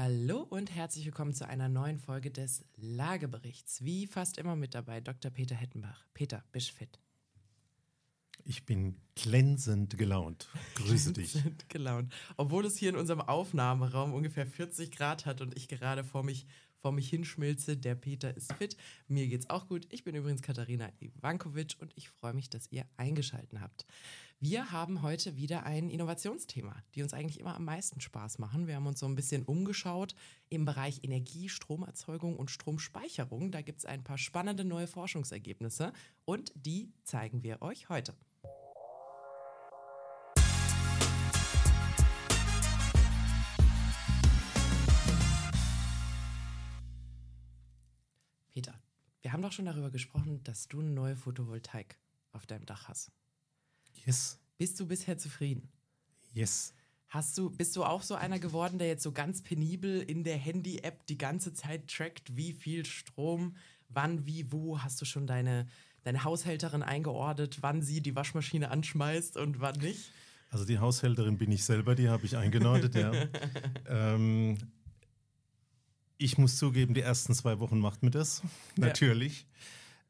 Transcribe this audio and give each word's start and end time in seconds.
Hallo 0.00 0.46
und 0.48 0.72
herzlich 0.72 1.06
willkommen 1.06 1.34
zu 1.34 1.48
einer 1.48 1.68
neuen 1.68 1.98
Folge 1.98 2.30
des 2.30 2.64
Lageberichts. 2.76 3.82
Wie 3.82 4.06
fast 4.06 4.38
immer 4.38 4.54
mit 4.54 4.76
dabei 4.76 5.00
Dr. 5.00 5.32
Peter 5.32 5.56
Hettenbach. 5.56 6.06
Peter, 6.14 6.44
bist 6.52 6.70
fit? 6.70 7.00
Ich 8.44 8.64
bin 8.64 8.94
glänzend 9.16 9.98
gelaunt. 9.98 10.50
Grüße 10.76 11.14
dich. 11.14 11.32
Glänzend 11.32 11.68
gelaunt. 11.68 12.14
Obwohl 12.36 12.64
es 12.64 12.76
hier 12.76 12.90
in 12.90 12.96
unserem 12.96 13.22
Aufnahmeraum 13.22 14.14
ungefähr 14.14 14.46
40 14.46 14.92
Grad 14.92 15.26
hat 15.26 15.40
und 15.40 15.56
ich 15.56 15.66
gerade 15.66 16.04
vor 16.04 16.22
mich 16.22 16.46
vor 16.80 16.92
mich 16.92 17.08
hinschmilze. 17.10 17.76
Der 17.76 17.94
Peter 17.94 18.36
ist 18.36 18.52
fit. 18.54 18.76
Mir 19.08 19.26
geht's 19.26 19.50
auch 19.50 19.66
gut. 19.66 19.86
Ich 19.90 20.04
bin 20.04 20.14
übrigens 20.14 20.42
Katharina 20.42 20.90
Ivankovic 21.00 21.76
und 21.80 21.92
ich 21.96 22.08
freue 22.08 22.34
mich, 22.34 22.48
dass 22.50 22.70
ihr 22.70 22.86
eingeschaltet 22.96 23.60
habt. 23.60 23.86
Wir 24.40 24.70
haben 24.70 25.02
heute 25.02 25.36
wieder 25.36 25.64
ein 25.64 25.90
Innovationsthema, 25.90 26.84
die 26.94 27.02
uns 27.02 27.12
eigentlich 27.12 27.40
immer 27.40 27.56
am 27.56 27.64
meisten 27.64 28.00
Spaß 28.00 28.38
machen. 28.38 28.68
Wir 28.68 28.76
haben 28.76 28.86
uns 28.86 29.00
so 29.00 29.06
ein 29.06 29.16
bisschen 29.16 29.42
umgeschaut 29.42 30.14
im 30.48 30.64
Bereich 30.64 31.00
Energie, 31.02 31.48
Stromerzeugung 31.48 32.36
und 32.36 32.48
Stromspeicherung. 32.48 33.50
Da 33.50 33.62
gibt 33.62 33.80
es 33.80 33.84
ein 33.84 34.04
paar 34.04 34.16
spannende 34.16 34.64
neue 34.64 34.86
Forschungsergebnisse 34.86 35.92
und 36.24 36.52
die 36.54 36.92
zeigen 37.02 37.42
wir 37.42 37.62
euch 37.62 37.88
heute. 37.88 38.14
Peter, 48.52 48.80
wir 49.22 49.32
haben 49.32 49.42
doch 49.42 49.50
schon 49.50 49.64
darüber 49.64 49.90
gesprochen, 49.90 50.44
dass 50.44 50.68
du 50.68 50.78
eine 50.78 50.90
neue 50.90 51.16
Photovoltaik 51.16 51.98
auf 52.30 52.46
deinem 52.46 52.66
Dach 52.66 52.86
hast. 52.86 53.10
Yes. 54.04 54.38
Bist 54.58 54.78
du 54.80 54.86
bisher 54.86 55.18
zufrieden? 55.18 55.68
Yes. 56.32 56.72
Hast 57.08 57.38
du, 57.38 57.50
bist 57.50 57.74
du 57.74 57.84
auch 57.84 58.02
so 58.02 58.14
einer 58.14 58.38
geworden, 58.38 58.78
der 58.78 58.88
jetzt 58.88 59.02
so 59.02 59.12
ganz 59.12 59.42
penibel 59.42 60.02
in 60.02 60.24
der 60.24 60.36
Handy-App 60.36 61.06
die 61.06 61.16
ganze 61.16 61.54
Zeit 61.54 61.88
trackt, 61.88 62.36
wie 62.36 62.52
viel 62.52 62.84
Strom, 62.84 63.56
wann, 63.88 64.26
wie, 64.26 64.52
wo? 64.52 64.80
Hast 64.80 65.00
du 65.00 65.06
schon 65.06 65.26
deine, 65.26 65.66
deine 66.02 66.24
Haushälterin 66.24 66.82
eingeordnet, 66.82 67.58
wann 67.62 67.80
sie 67.80 68.02
die 68.02 68.14
Waschmaschine 68.14 68.70
anschmeißt 68.70 69.38
und 69.38 69.60
wann 69.60 69.78
nicht? 69.78 70.10
Also 70.50 70.64
die 70.64 70.78
Haushälterin 70.78 71.38
bin 71.38 71.50
ich 71.50 71.64
selber, 71.64 71.94
die 71.94 72.08
habe 72.08 72.26
ich 72.26 72.36
eingenordet, 72.36 72.94
ja. 72.94 73.12
ähm, 73.88 74.58
ich 76.18 76.36
muss 76.36 76.56
zugeben, 76.58 76.94
die 76.94 77.00
ersten 77.00 77.34
zwei 77.34 77.58
Wochen 77.60 77.78
macht 77.78 78.02
mir 78.02 78.10
das, 78.10 78.42
natürlich. 78.76 79.46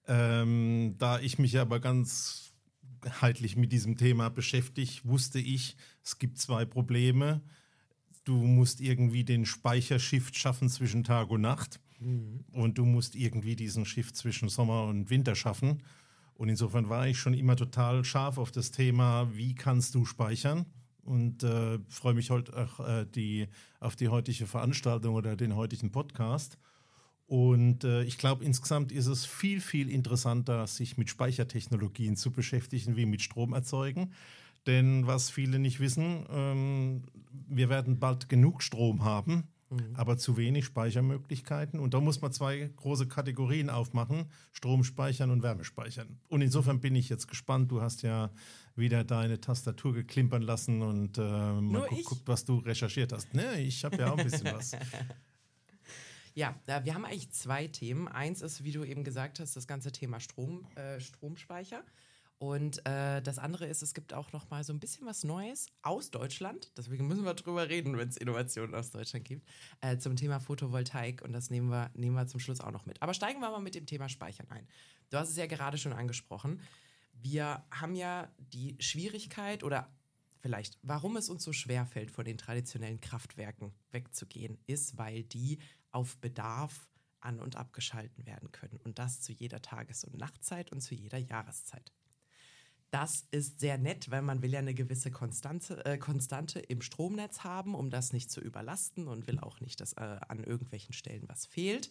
Ja. 0.08 0.42
Ähm, 0.42 0.96
da 0.98 1.20
ich 1.20 1.38
mich 1.38 1.58
aber 1.58 1.80
ganz 1.80 2.47
heitlich 3.20 3.56
mit 3.56 3.72
diesem 3.72 3.96
Thema 3.96 4.28
beschäftige, 4.30 4.90
wusste 5.04 5.38
ich, 5.38 5.76
es 6.04 6.18
gibt 6.18 6.38
zwei 6.38 6.64
Probleme. 6.64 7.40
Du 8.24 8.36
musst 8.36 8.80
irgendwie 8.80 9.24
den 9.24 9.46
Speichershift 9.46 10.36
schaffen 10.36 10.68
zwischen 10.68 11.04
Tag 11.04 11.30
und 11.30 11.40
Nacht. 11.40 11.80
Mhm. 12.00 12.44
Und 12.52 12.78
du 12.78 12.84
musst 12.84 13.14
irgendwie 13.16 13.56
diesen 13.56 13.84
Shift 13.84 14.16
zwischen 14.16 14.48
Sommer 14.48 14.84
und 14.84 15.10
Winter 15.10 15.34
schaffen. 15.34 15.82
Und 16.34 16.48
insofern 16.48 16.88
war 16.88 17.08
ich 17.08 17.18
schon 17.18 17.34
immer 17.34 17.56
total 17.56 18.04
scharf 18.04 18.38
auf 18.38 18.52
das 18.52 18.70
Thema, 18.70 19.28
wie 19.34 19.54
kannst 19.54 19.94
du 19.94 20.04
speichern? 20.04 20.66
und 21.08 21.42
äh, 21.42 21.78
freue 21.88 22.14
mich 22.14 22.30
heute 22.30 22.54
auch, 22.54 22.86
äh, 22.86 23.06
die, 23.06 23.48
auf 23.80 23.96
die 23.96 24.08
heutige 24.08 24.46
Veranstaltung 24.46 25.14
oder 25.14 25.36
den 25.36 25.56
heutigen 25.56 25.90
Podcast. 25.90 26.58
Und 27.28 27.84
äh, 27.84 28.04
ich 28.04 28.16
glaube, 28.16 28.42
insgesamt 28.42 28.90
ist 28.90 29.06
es 29.06 29.26
viel, 29.26 29.60
viel 29.60 29.90
interessanter, 29.90 30.66
sich 30.66 30.96
mit 30.96 31.10
Speichertechnologien 31.10 32.16
zu 32.16 32.30
beschäftigen, 32.30 32.96
wie 32.96 33.04
mit 33.04 33.20
Strom 33.20 33.52
erzeugen. 33.52 34.14
Denn 34.66 35.06
was 35.06 35.28
viele 35.28 35.58
nicht 35.58 35.78
wissen, 35.78 36.24
ähm, 36.30 37.02
wir 37.46 37.68
werden 37.68 37.98
bald 37.98 38.30
genug 38.30 38.62
Strom 38.62 39.04
haben, 39.04 39.44
mhm. 39.68 39.94
aber 39.94 40.16
zu 40.16 40.38
wenig 40.38 40.64
Speichermöglichkeiten. 40.64 41.80
Und 41.80 41.92
da 41.92 42.00
muss 42.00 42.22
man 42.22 42.32
zwei 42.32 42.70
große 42.76 43.06
Kategorien 43.08 43.68
aufmachen, 43.68 44.30
Strom 44.52 44.82
speichern 44.82 45.30
und 45.30 45.42
Wärme 45.42 45.64
speichern. 45.64 46.18
Und 46.28 46.40
insofern 46.40 46.80
bin 46.80 46.96
ich 46.96 47.10
jetzt 47.10 47.28
gespannt. 47.28 47.70
Du 47.70 47.82
hast 47.82 48.00
ja 48.00 48.30
wieder 48.74 49.04
deine 49.04 49.38
Tastatur 49.38 49.92
geklimpern 49.92 50.42
lassen 50.42 50.80
und 50.80 51.19
äh, 51.19 51.20
mal 51.20 51.88
gu 51.88 52.03
guckt, 52.04 52.22
was 52.24 52.47
du 52.47 52.56
recherchiert 52.56 53.12
hast. 53.12 53.34
Ne, 53.34 53.60
ich 53.60 53.84
habe 53.84 53.98
ja 53.98 54.12
auch 54.12 54.16
ein 54.19 54.24
bisschen 54.24 54.50
was. 54.50 54.72
Ja, 56.38 56.54
wir 56.84 56.94
haben 56.94 57.04
eigentlich 57.04 57.32
zwei 57.32 57.66
Themen. 57.66 58.06
Eins 58.06 58.43
ist, 58.43 58.62
wie 58.62 58.71
du 58.71 58.84
eben 58.84 59.03
gesagt 59.03 59.41
hast, 59.41 59.56
das 59.56 59.66
ganze 59.66 59.91
Thema 59.91 60.21
Strom, 60.21 60.65
äh, 60.76 61.00
Stromspeicher. 61.00 61.82
Und 62.38 62.78
äh, 62.87 63.21
das 63.21 63.41
andere 63.41 63.66
ist, 63.66 63.82
es 63.82 63.93
gibt 63.93 64.15
auch 64.15 64.31
noch 64.31 64.48
mal 64.48 64.62
so 64.62 64.72
ein 64.72 64.78
bisschen 64.78 65.04
was 65.04 65.25
Neues 65.25 65.66
aus 65.82 66.12
Deutschland. 66.12 66.71
Deswegen 66.77 67.09
müssen 67.09 67.25
wir 67.25 67.34
drüber 67.34 67.69
reden, 67.69 67.98
wenn 67.98 68.09
es 68.09 68.16
Innovationen 68.16 68.77
aus 68.77 68.93
Deutschland 68.93 69.25
gibt, 69.25 69.48
äh, 69.81 69.98
zum 69.98 70.15
Thema 70.15 70.38
Photovoltaik. 70.38 71.22
Und 71.22 71.32
das 71.32 71.50
nehmen 71.50 71.71
wir, 71.71 71.91
nehmen 71.94 72.15
wir 72.15 72.28
zum 72.28 72.38
Schluss 72.38 72.60
auch 72.60 72.71
noch 72.71 72.87
mit. 72.87 73.03
Aber 73.03 73.15
steigen 73.15 73.41
wir 73.41 73.50
mal 73.50 73.59
mit 73.59 73.75
dem 73.75 73.87
Thema 73.87 74.09
Speichern 74.09 74.47
ein. 74.48 74.69
Du 75.10 75.19
hast 75.19 75.31
es 75.31 75.37
ja 75.37 75.47
gerade 75.47 75.77
schon 75.77 75.93
angesprochen. 75.93 76.60
Wir 77.15 77.65
haben 77.72 77.97
ja 77.97 78.31
die 78.38 78.77
Schwierigkeit 78.78 79.65
oder 79.65 79.91
vielleicht, 80.41 80.78
warum 80.82 81.16
es 81.16 81.28
uns 81.28 81.43
so 81.43 81.53
schwer 81.53 81.84
fällt, 81.84 82.12
von 82.12 82.25
den 82.25 82.38
traditionellen 82.38 83.00
Kraftwerken 83.00 83.72
wegzugehen, 83.91 84.56
ist, 84.69 84.97
weil 84.98 85.25
die 85.25 85.59
auf 85.91 86.16
Bedarf 86.19 86.88
an- 87.21 87.41
und 87.41 87.56
abgeschalten 87.56 88.26
werden 88.26 88.53
können. 88.53 88.78
Und 88.84 88.99
das 88.99 89.21
zu 89.21 89.32
jeder 89.32 89.60
Tages- 89.62 90.04
und 90.04 90.16
Nachtzeit 90.16 90.72
und 90.72 90.81
zu 90.81 90.94
jeder 90.94 91.19
Jahreszeit. 91.19 91.93
Das 92.91 93.26
ist 93.31 93.60
sehr 93.60 93.76
nett, 93.76 94.10
weil 94.10 94.22
man 94.22 94.41
will 94.41 94.53
ja 94.53 94.60
eine 94.60 94.72
gewisse 94.72 95.10
Konstante, 95.10 95.84
äh, 95.84 95.98
Konstante 95.98 96.59
im 96.59 96.81
Stromnetz 96.81 97.41
haben, 97.41 97.75
um 97.75 97.91
das 97.91 98.15
nicht 98.15 98.31
zu 98.31 98.41
überlasten 98.41 99.09
und 99.09 99.27
will 99.27 99.38
auch 99.41 99.60
nicht, 99.60 99.81
dass 99.81 99.93
äh, 99.94 100.19
an 100.27 100.43
irgendwelchen 100.43 100.94
Stellen 100.94 101.28
was 101.28 101.44
fehlt. 101.44 101.91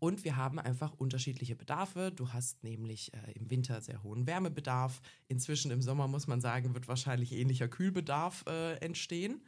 Und 0.00 0.24
wir 0.24 0.34
haben 0.34 0.58
einfach 0.58 0.94
unterschiedliche 0.94 1.54
Bedarfe. 1.54 2.10
Du 2.10 2.32
hast 2.32 2.64
nämlich 2.64 3.14
äh, 3.14 3.32
im 3.34 3.50
Winter 3.50 3.80
sehr 3.80 4.02
hohen 4.02 4.26
Wärmebedarf. 4.26 5.00
Inzwischen 5.28 5.70
im 5.70 5.80
Sommer 5.80 6.08
muss 6.08 6.26
man 6.26 6.40
sagen, 6.40 6.74
wird 6.74 6.88
wahrscheinlich 6.88 7.30
ähnlicher 7.30 7.68
Kühlbedarf 7.68 8.44
äh, 8.48 8.78
entstehen. 8.78 9.44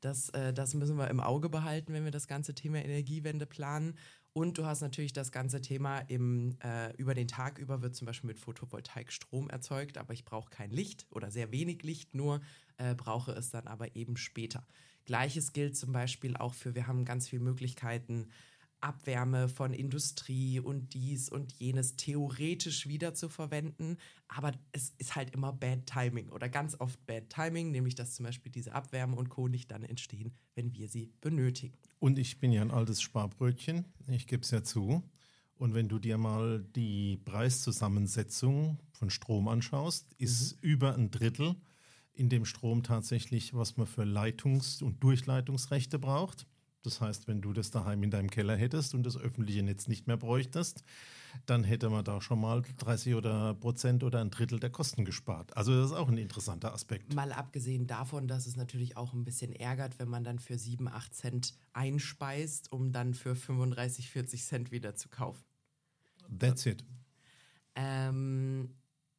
Das, 0.00 0.28
äh, 0.30 0.52
das 0.52 0.74
müssen 0.74 0.96
wir 0.96 1.08
im 1.08 1.20
Auge 1.20 1.48
behalten, 1.48 1.92
wenn 1.92 2.04
wir 2.04 2.10
das 2.10 2.28
ganze 2.28 2.54
Thema 2.54 2.78
Energiewende 2.78 3.46
planen. 3.46 3.94
Und 4.32 4.58
du 4.58 4.66
hast 4.66 4.82
natürlich 4.82 5.14
das 5.14 5.32
ganze 5.32 5.62
Thema 5.62 6.00
im, 6.00 6.58
äh, 6.62 6.94
über 6.96 7.14
den 7.14 7.26
Tag 7.26 7.58
über 7.58 7.80
wird 7.80 7.96
zum 7.96 8.06
Beispiel 8.06 8.28
mit 8.28 8.38
Photovoltaik 8.38 9.10
Strom 9.10 9.48
erzeugt, 9.48 9.96
aber 9.96 10.12
ich 10.12 10.26
brauche 10.26 10.50
kein 10.50 10.70
Licht 10.70 11.06
oder 11.10 11.30
sehr 11.30 11.52
wenig 11.52 11.82
Licht 11.82 12.14
nur, 12.14 12.42
äh, 12.76 12.94
brauche 12.94 13.32
es 13.32 13.50
dann 13.50 13.66
aber 13.66 13.96
eben 13.96 14.18
später. 14.18 14.66
Gleiches 15.06 15.54
gilt 15.54 15.76
zum 15.76 15.92
Beispiel 15.92 16.36
auch 16.36 16.52
für, 16.52 16.74
wir 16.74 16.86
haben 16.86 17.06
ganz 17.06 17.28
viele 17.28 17.42
Möglichkeiten, 17.44 18.28
Abwärme 18.80 19.48
von 19.48 19.72
Industrie 19.72 20.60
und 20.60 20.94
dies 20.94 21.28
und 21.28 21.52
jenes 21.54 21.96
theoretisch 21.96 22.86
wieder 22.86 23.14
zu 23.14 23.28
verwenden. 23.28 23.96
Aber 24.28 24.52
es 24.72 24.94
ist 24.98 25.16
halt 25.16 25.34
immer 25.34 25.52
Bad 25.52 25.86
Timing 25.86 26.30
oder 26.30 26.48
ganz 26.48 26.78
oft 26.78 27.04
Bad 27.06 27.30
Timing, 27.30 27.70
nämlich 27.70 27.94
dass 27.94 28.14
zum 28.14 28.26
Beispiel 28.26 28.52
diese 28.52 28.74
Abwärme 28.74 29.16
und 29.16 29.28
Co. 29.28 29.48
nicht 29.48 29.70
dann 29.70 29.82
entstehen, 29.82 30.32
wenn 30.54 30.72
wir 30.74 30.88
sie 30.88 31.12
benötigen. 31.20 31.76
Und 31.98 32.18
ich 32.18 32.38
bin 32.38 32.52
ja 32.52 32.62
ein 32.62 32.70
altes 32.70 33.00
Sparbrötchen, 33.00 33.84
ich 34.08 34.26
gebe 34.26 34.42
es 34.42 34.50
ja 34.50 34.62
zu. 34.62 35.02
Und 35.58 35.74
wenn 35.74 35.88
du 35.88 35.98
dir 35.98 36.18
mal 36.18 36.62
die 36.76 37.16
Preiszusammensetzung 37.24 38.78
von 38.92 39.08
Strom 39.10 39.48
anschaust, 39.48 40.14
ist 40.18 40.56
mhm. 40.56 40.68
über 40.68 40.94
ein 40.94 41.10
Drittel 41.10 41.56
in 42.12 42.28
dem 42.28 42.44
Strom 42.44 42.82
tatsächlich, 42.82 43.54
was 43.54 43.76
man 43.76 43.86
für 43.86 44.04
Leitungs- 44.04 44.82
und 44.82 45.02
Durchleitungsrechte 45.02 45.98
braucht. 45.98 46.46
Das 46.86 47.00
heißt, 47.00 47.26
wenn 47.26 47.42
du 47.42 47.52
das 47.52 47.70
daheim 47.72 48.02
in 48.04 48.10
deinem 48.10 48.30
Keller 48.30 48.56
hättest 48.56 48.94
und 48.94 49.04
das 49.04 49.18
öffentliche 49.18 49.62
Netz 49.62 49.88
nicht 49.88 50.06
mehr 50.06 50.16
bräuchtest, 50.16 50.84
dann 51.44 51.64
hätte 51.64 51.90
man 51.90 52.04
da 52.04 52.20
schon 52.20 52.40
mal 52.40 52.62
30 52.78 53.14
oder 53.14 53.54
Prozent 53.54 54.04
oder 54.04 54.20
ein 54.20 54.30
Drittel 54.30 54.60
der 54.60 54.70
Kosten 54.70 55.04
gespart. 55.04 55.56
Also 55.56 55.74
das 55.74 55.90
ist 55.90 55.96
auch 55.96 56.08
ein 56.08 56.16
interessanter 56.16 56.72
Aspekt. 56.72 57.12
Mal 57.12 57.32
abgesehen 57.32 57.86
davon, 57.86 58.28
dass 58.28 58.46
es 58.46 58.56
natürlich 58.56 58.96
auch 58.96 59.12
ein 59.12 59.24
bisschen 59.24 59.52
ärgert, 59.52 59.98
wenn 59.98 60.08
man 60.08 60.24
dann 60.24 60.38
für 60.38 60.56
7, 60.56 60.88
8 60.88 61.14
Cent 61.14 61.54
einspeist, 61.72 62.72
um 62.72 62.92
dann 62.92 63.12
für 63.12 63.34
35, 63.34 64.08
40 64.08 64.44
Cent 64.44 64.70
wieder 64.70 64.94
zu 64.94 65.08
kaufen. 65.08 65.44
That's 66.38 66.66
it. 66.66 66.84
Ähm, 67.74 68.74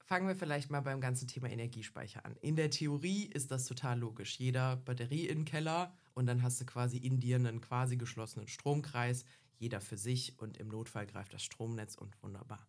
fangen 0.05 0.27
wir 0.27 0.35
vielleicht 0.35 0.71
mal 0.71 0.81
beim 0.81 1.01
ganzen 1.01 1.27
Thema 1.27 1.49
Energiespeicher 1.49 2.25
an. 2.25 2.35
In 2.41 2.55
der 2.55 2.69
Theorie 2.69 3.25
ist 3.25 3.51
das 3.51 3.65
total 3.65 3.99
logisch. 3.99 4.39
Jeder 4.39 4.77
Batterie 4.77 5.27
im 5.27 5.45
Keller 5.45 5.93
und 6.17 6.25
dann 6.25 6.41
hast 6.41 6.59
du 6.59 6.65
quasi 6.65 6.97
in 6.97 7.19
dir 7.19 7.35
einen 7.35 7.61
quasi 7.61 7.95
geschlossenen 7.95 8.47
Stromkreis, 8.47 9.23
jeder 9.59 9.79
für 9.81 9.97
sich 9.97 10.39
und 10.39 10.57
im 10.57 10.67
Notfall 10.67 11.05
greift 11.05 11.31
das 11.31 11.43
Stromnetz 11.43 11.93
und 11.93 12.21
wunderbar. 12.23 12.67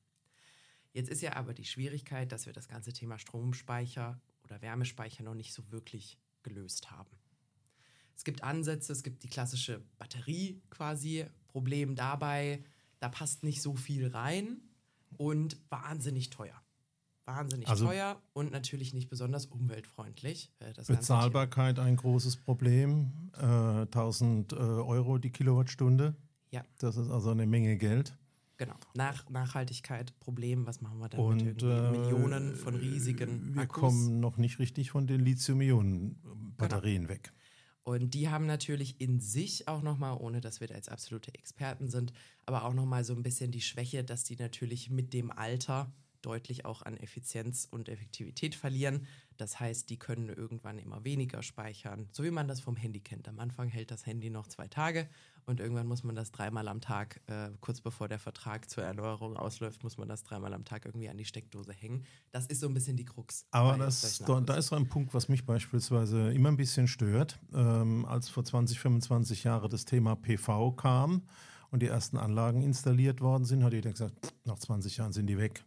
Jetzt 0.92 1.08
ist 1.08 1.22
ja 1.22 1.34
aber 1.34 1.54
die 1.54 1.64
Schwierigkeit, 1.64 2.30
dass 2.30 2.44
wir 2.44 2.52
das 2.52 2.68
ganze 2.68 2.92
Thema 2.92 3.18
Stromspeicher 3.18 4.20
oder 4.44 4.60
Wärmespeicher 4.60 5.22
noch 5.22 5.34
nicht 5.34 5.54
so 5.54 5.70
wirklich 5.70 6.18
gelöst 6.42 6.90
haben. 6.90 7.16
Es 8.14 8.24
gibt 8.24 8.42
Ansätze, 8.42 8.92
es 8.92 9.02
gibt 9.02 9.22
die 9.22 9.30
klassische 9.30 9.82
Batterie 9.96 10.60
quasi. 10.68 11.24
Problem 11.46 11.96
dabei, 11.96 12.62
da 12.98 13.08
passt 13.08 13.44
nicht 13.44 13.62
so 13.62 13.76
viel 13.76 14.08
rein 14.08 14.60
und 15.16 15.58
wahnsinnig 15.70 16.28
teuer. 16.28 16.62
Wahnsinnig 17.28 17.68
Also- 17.68 17.86
teuer 17.86 18.20
und 18.32 18.50
natürlich 18.50 18.94
nicht 18.94 19.08
besonders 19.08 19.46
umweltfreundlich. 19.46 20.50
Äh, 20.58 20.72
Bezahlbarkeit 20.86 21.78
ein 21.78 21.96
großes 21.96 22.36
Problem. 22.38 23.30
Äh, 23.36 23.86
1000 23.86 24.52
äh, 24.52 24.56
Euro 24.56 25.18
die 25.18 25.30
Kilowattstunde. 25.30 26.16
Ja. 26.50 26.64
Das 26.78 26.96
ist 26.96 27.10
also 27.10 27.30
eine 27.30 27.46
Menge 27.46 27.76
Geld. 27.76 28.16
Genau. 28.56 28.74
Nach, 28.94 29.28
Nachhaltigkeit, 29.30 30.18
Problem, 30.18 30.66
was 30.66 30.80
machen 30.80 30.98
wir 30.98 31.08
dann 31.08 31.20
Und 31.20 31.44
mit 31.44 31.62
äh, 31.62 31.90
Millionen 31.92 32.56
von 32.56 32.74
riesigen 32.74 33.54
Wir 33.54 33.62
Akkus? 33.62 33.80
kommen 33.80 34.18
noch 34.18 34.36
nicht 34.36 34.58
richtig 34.58 34.90
von 34.90 35.06
den 35.06 35.20
Lithium-Ionen-Batterien 35.20 37.08
weg. 37.08 37.32
Und 37.84 38.14
die 38.14 38.28
haben 38.28 38.46
natürlich 38.46 39.00
in 39.00 39.20
sich 39.20 39.68
auch 39.68 39.80
nochmal, 39.82 40.16
ohne 40.18 40.40
dass 40.40 40.60
wir 40.60 40.66
da 40.66 40.74
jetzt 40.74 40.90
absolute 40.90 41.32
Experten 41.34 41.88
sind, 41.88 42.12
aber 42.46 42.64
auch 42.64 42.74
nochmal 42.74 43.04
so 43.04 43.14
ein 43.14 43.22
bisschen 43.22 43.50
die 43.50 43.60
Schwäche, 43.62 44.02
dass 44.02 44.24
die 44.24 44.36
natürlich 44.36 44.90
mit 44.90 45.14
dem 45.14 45.30
Alter 45.30 45.92
deutlich 46.22 46.64
auch 46.64 46.82
an 46.82 46.96
Effizienz 46.96 47.66
und 47.70 47.88
Effektivität 47.88 48.54
verlieren. 48.54 49.06
Das 49.36 49.60
heißt, 49.60 49.88
die 49.88 49.98
können 49.98 50.28
irgendwann 50.28 50.78
immer 50.78 51.04
weniger 51.04 51.42
speichern, 51.42 52.08
so 52.10 52.24
wie 52.24 52.30
man 52.30 52.48
das 52.48 52.60
vom 52.60 52.76
Handy 52.76 53.00
kennt. 53.00 53.28
Am 53.28 53.38
Anfang 53.38 53.68
hält 53.68 53.90
das 53.90 54.04
Handy 54.04 54.30
noch 54.30 54.48
zwei 54.48 54.66
Tage 54.66 55.08
und 55.46 55.60
irgendwann 55.60 55.86
muss 55.86 56.04
man 56.04 56.14
das 56.14 56.30
dreimal 56.30 56.68
am 56.68 56.80
Tag, 56.80 57.22
äh, 57.26 57.50
kurz 57.60 57.80
bevor 57.80 58.08
der 58.08 58.18
Vertrag 58.18 58.68
zur 58.68 58.84
Erneuerung 58.84 59.36
ausläuft, 59.36 59.82
muss 59.82 59.96
man 59.96 60.06
das 60.06 60.22
dreimal 60.22 60.52
am 60.52 60.64
Tag 60.64 60.84
irgendwie 60.84 61.08
an 61.08 61.16
die 61.16 61.24
Steckdose 61.24 61.72
hängen. 61.72 62.04
Das 62.32 62.46
ist 62.46 62.60
so 62.60 62.66
ein 62.66 62.74
bisschen 62.74 62.96
die 62.96 63.06
Krux. 63.06 63.46
Aber 63.50 63.78
das, 63.78 64.18
da, 64.18 64.40
da 64.40 64.54
ist 64.56 64.66
so 64.66 64.76
ein 64.76 64.88
Punkt, 64.88 65.14
was 65.14 65.28
mich 65.28 65.46
beispielsweise 65.46 66.32
immer 66.32 66.50
ein 66.50 66.58
bisschen 66.58 66.86
stört. 66.86 67.38
Ähm, 67.54 68.04
als 68.04 68.28
vor 68.28 68.44
20, 68.44 68.78
25 68.78 69.44
Jahren 69.44 69.70
das 69.70 69.84
Thema 69.84 70.16
PV 70.16 70.72
kam 70.72 71.22
und 71.70 71.80
die 71.80 71.86
ersten 71.86 72.18
Anlagen 72.18 72.60
installiert 72.60 73.20
worden 73.20 73.44
sind, 73.44 73.64
hat 73.64 73.72
jeder 73.72 73.92
gesagt, 73.92 74.26
"Pff, 74.26 74.32
nach 74.44 74.58
20 74.58 74.96
Jahren 74.98 75.12
sind 75.12 75.28
die 75.28 75.38
weg. 75.38 75.64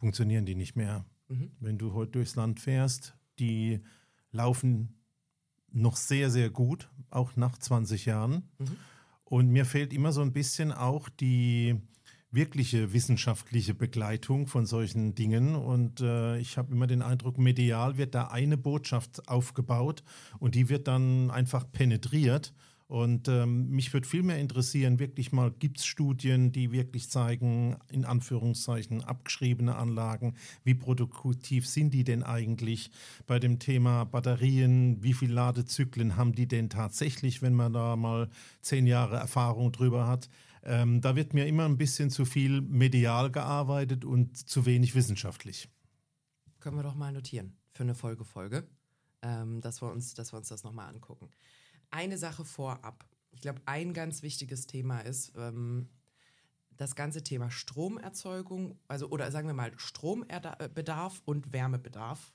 Funktionieren 0.00 0.46
die 0.46 0.54
nicht 0.54 0.76
mehr. 0.76 1.04
Mhm. 1.28 1.50
Wenn 1.60 1.76
du 1.76 1.92
heute 1.92 2.12
durchs 2.12 2.34
Land 2.34 2.58
fährst, 2.58 3.14
die 3.38 3.80
laufen 4.32 4.94
noch 5.70 5.96
sehr, 5.96 6.30
sehr 6.30 6.48
gut, 6.48 6.88
auch 7.10 7.36
nach 7.36 7.58
20 7.58 8.06
Jahren. 8.06 8.48
Mhm. 8.58 8.76
Und 9.24 9.48
mir 9.50 9.66
fehlt 9.66 9.92
immer 9.92 10.10
so 10.12 10.22
ein 10.22 10.32
bisschen 10.32 10.72
auch 10.72 11.10
die 11.10 11.76
wirkliche 12.32 12.94
wissenschaftliche 12.94 13.74
Begleitung 13.74 14.46
von 14.46 14.64
solchen 14.64 15.14
Dingen. 15.14 15.54
Und 15.54 16.00
äh, 16.00 16.38
ich 16.38 16.56
habe 16.56 16.72
immer 16.72 16.86
den 16.86 17.02
Eindruck, 17.02 17.36
medial 17.38 17.98
wird 17.98 18.14
da 18.14 18.28
eine 18.28 18.56
Botschaft 18.56 19.28
aufgebaut 19.28 20.02
und 20.38 20.54
die 20.54 20.68
wird 20.70 20.88
dann 20.88 21.30
einfach 21.30 21.70
penetriert. 21.70 22.54
Und 22.90 23.28
ähm, 23.28 23.68
mich 23.68 23.92
würde 23.92 24.08
viel 24.08 24.24
mehr 24.24 24.40
interessieren, 24.40 24.98
wirklich 24.98 25.30
mal, 25.30 25.52
gibt 25.52 25.78
es 25.78 25.86
Studien, 25.86 26.50
die 26.50 26.72
wirklich 26.72 27.08
zeigen, 27.08 27.76
in 27.88 28.04
Anführungszeichen, 28.04 29.04
abgeschriebene 29.04 29.76
Anlagen, 29.76 30.34
wie 30.64 30.74
produktiv 30.74 31.68
sind 31.68 31.94
die 31.94 32.02
denn 32.02 32.24
eigentlich 32.24 32.90
bei 33.28 33.38
dem 33.38 33.60
Thema 33.60 34.02
Batterien, 34.06 35.04
wie 35.04 35.12
viele 35.12 35.34
Ladezyklen 35.34 36.16
haben 36.16 36.34
die 36.34 36.48
denn 36.48 36.68
tatsächlich, 36.68 37.42
wenn 37.42 37.54
man 37.54 37.72
da 37.72 37.94
mal 37.94 38.28
zehn 38.60 38.88
Jahre 38.88 39.18
Erfahrung 39.18 39.70
drüber 39.70 40.08
hat. 40.08 40.28
Ähm, 40.64 41.00
da 41.00 41.14
wird 41.14 41.32
mir 41.32 41.46
immer 41.46 41.66
ein 41.66 41.78
bisschen 41.78 42.10
zu 42.10 42.24
viel 42.24 42.60
medial 42.60 43.30
gearbeitet 43.30 44.04
und 44.04 44.36
zu 44.36 44.66
wenig 44.66 44.96
wissenschaftlich. 44.96 45.68
Können 46.58 46.74
wir 46.74 46.82
doch 46.82 46.96
mal 46.96 47.12
notieren 47.12 47.56
für 47.72 47.84
eine 47.84 47.94
Folgefolge, 47.94 48.66
ähm, 49.22 49.60
dass, 49.60 49.78
dass 49.78 50.32
wir 50.32 50.36
uns 50.36 50.48
das 50.48 50.64
nochmal 50.64 50.92
angucken. 50.92 51.30
Eine 51.90 52.18
Sache 52.18 52.44
vorab. 52.44 53.04
Ich 53.32 53.40
glaube, 53.40 53.60
ein 53.66 53.92
ganz 53.94 54.22
wichtiges 54.22 54.66
Thema 54.66 55.00
ist 55.00 55.32
ähm, 55.36 55.88
das 56.76 56.94
ganze 56.94 57.22
Thema 57.22 57.50
Stromerzeugung, 57.50 58.78
also 58.88 59.08
oder 59.10 59.30
sagen 59.30 59.46
wir 59.46 59.54
mal 59.54 59.72
Strombedarf 59.76 61.22
und 61.24 61.52
Wärmebedarf. 61.52 62.32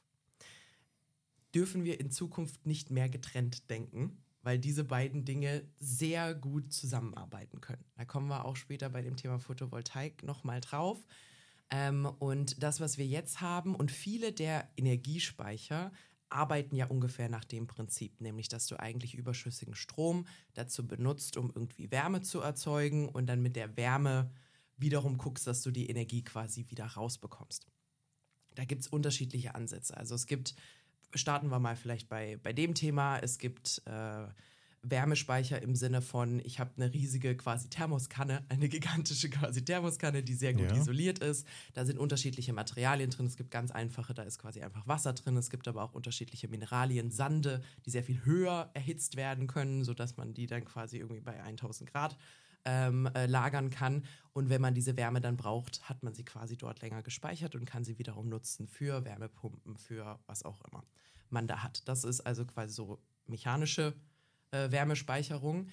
Dürfen 1.54 1.84
wir 1.84 2.00
in 2.00 2.12
Zukunft 2.12 2.66
nicht 2.66 2.92
mehr 2.92 3.10
getrennt 3.10 3.70
denken, 3.70 4.22
weil 4.44 4.60
diese 4.60 4.84
beiden 4.84 5.26
Dinge 5.26 5.64
sehr 5.78 6.36
gut 6.36 6.72
zusammenarbeiten 6.74 7.62
können. 7.62 7.84
Da 7.96 8.06
kommen 8.06 8.28
wir 8.28 8.46
auch 8.46 8.56
später 8.56 8.90
bei 8.90 9.02
dem 9.02 9.16
Thema 9.16 9.40
Photovoltaik 9.40 10.22
nochmal 10.24 10.62
drauf. 10.62 11.04
Ähm, 11.72 12.06
und 12.06 12.62
das, 12.62 12.80
was 12.80 13.00
wir 13.00 13.08
jetzt 13.08 13.42
haben 13.42 13.74
und 13.74 13.90
viele 13.92 14.32
der 14.32 14.70
Energiespeicher 14.78 15.92
arbeiten 16.30 16.76
ja 16.76 16.88
ungefähr 16.88 17.30
nach 17.30 17.46
dem 17.46 17.68
Prinzip, 17.68 18.20
nämlich 18.22 18.48
dass 18.50 18.68
du 18.68 18.80
eigentlich 18.80 19.16
überschüssigen 19.16 19.76
Strom 19.76 20.26
dazu 20.54 20.88
benutzt, 20.88 21.38
um 21.38 21.52
irgendwie 21.54 21.92
Wärme 21.92 22.22
zu 22.22 22.42
erzeugen 22.42 23.10
und 23.10 23.28
dann 23.28 23.42
mit 23.42 23.56
der 23.56 23.78
Wärme 23.78 24.32
wiederum 24.78 25.18
guckst, 25.18 25.48
dass 25.48 25.62
du 25.62 25.72
die 25.72 25.90
Energie 25.90 26.24
quasi 26.24 26.70
wieder 26.70 26.86
rausbekommst. 26.86 27.68
Da 28.56 28.66
gibt 28.66 28.82
es 28.82 28.88
unterschiedliche 28.88 29.56
Ansätze. 29.56 29.96
Also 29.96 30.16
es 30.16 30.26
gibt, 30.26 30.56
starten 31.14 31.50
wir 31.50 31.60
mal 31.60 31.76
vielleicht 31.76 32.10
bei, 32.10 32.38
bei 32.38 32.54
dem 32.54 32.74
Thema, 32.74 33.20
es 33.20 33.38
gibt 33.38 33.82
äh, 33.86 34.28
Wärmespeicher 34.90 35.62
im 35.62 35.76
Sinne 35.76 36.02
von, 36.02 36.40
ich 36.46 36.60
habe 36.60 36.72
eine 36.78 36.94
riesige 36.94 37.36
quasi 37.36 37.70
Thermoskanne, 37.70 38.44
eine 38.50 38.70
gigantische 38.70 39.30
quasi 39.30 39.64
Thermoskanne, 39.66 40.24
die 40.24 40.34
sehr 40.34 40.54
gut 40.54 40.72
Ja. 40.72 40.76
isoliert 40.78 41.20
ist. 41.20 41.48
Da 41.74 41.86
sind 41.86 41.98
unterschiedliche 42.00 42.54
Materialien 42.54 43.10
drin. 43.10 43.26
Es 43.26 43.38
gibt 43.38 43.52
ganz 43.52 43.72
einfache, 43.72 44.14
da 44.14 44.24
ist 44.24 44.40
quasi 44.40 44.62
einfach 44.62 44.88
Wasser 44.88 45.14
drin. 45.14 45.38
Es 45.38 45.50
gibt 45.50 45.68
aber 45.68 45.84
auch 45.84 45.94
unterschiedliche 45.94 46.48
Mineralien, 46.48 47.12
Sande, 47.12 47.62
die 47.86 47.90
sehr 47.90 48.04
viel 48.04 48.24
höher 48.26 48.70
erhitzt 48.74 49.16
werden 49.16 49.48
können, 49.48 49.84
sodass 49.84 50.18
man 50.18 50.34
die 50.34 50.48
dann 50.48 50.66
quasi 50.66 50.98
irgendwie 50.98 51.22
bei 51.22 51.42
1000 51.42 51.92
Grad 51.92 52.18
ähm, 52.66 53.08
äh, 53.14 53.28
lagern 53.28 53.70
kann. 53.70 54.06
Und 54.34 54.50
wenn 54.50 54.62
man 54.62 54.74
diese 54.74 54.98
Wärme 54.98 55.22
dann 55.22 55.38
braucht, 55.38 55.88
hat 55.88 56.02
man 56.04 56.14
sie 56.14 56.26
quasi 56.26 56.58
dort 56.58 56.82
länger 56.82 57.04
gespeichert 57.04 57.56
und 57.56 57.66
kann 57.66 57.84
sie 57.84 57.98
wiederum 58.00 58.28
nutzen 58.28 58.68
für 58.68 59.06
Wärmepumpen, 59.06 59.78
für 59.78 60.20
was 60.26 60.44
auch 60.44 60.62
immer 60.72 60.84
man 61.30 61.48
da 61.48 61.64
hat. 61.64 61.88
Das 61.88 62.04
ist 62.04 62.22
also 62.22 62.46
quasi 62.46 62.74
so 62.74 63.00
mechanische 63.28 63.94
äh, 64.56 64.72
Wärmespeicherung. 64.72 65.68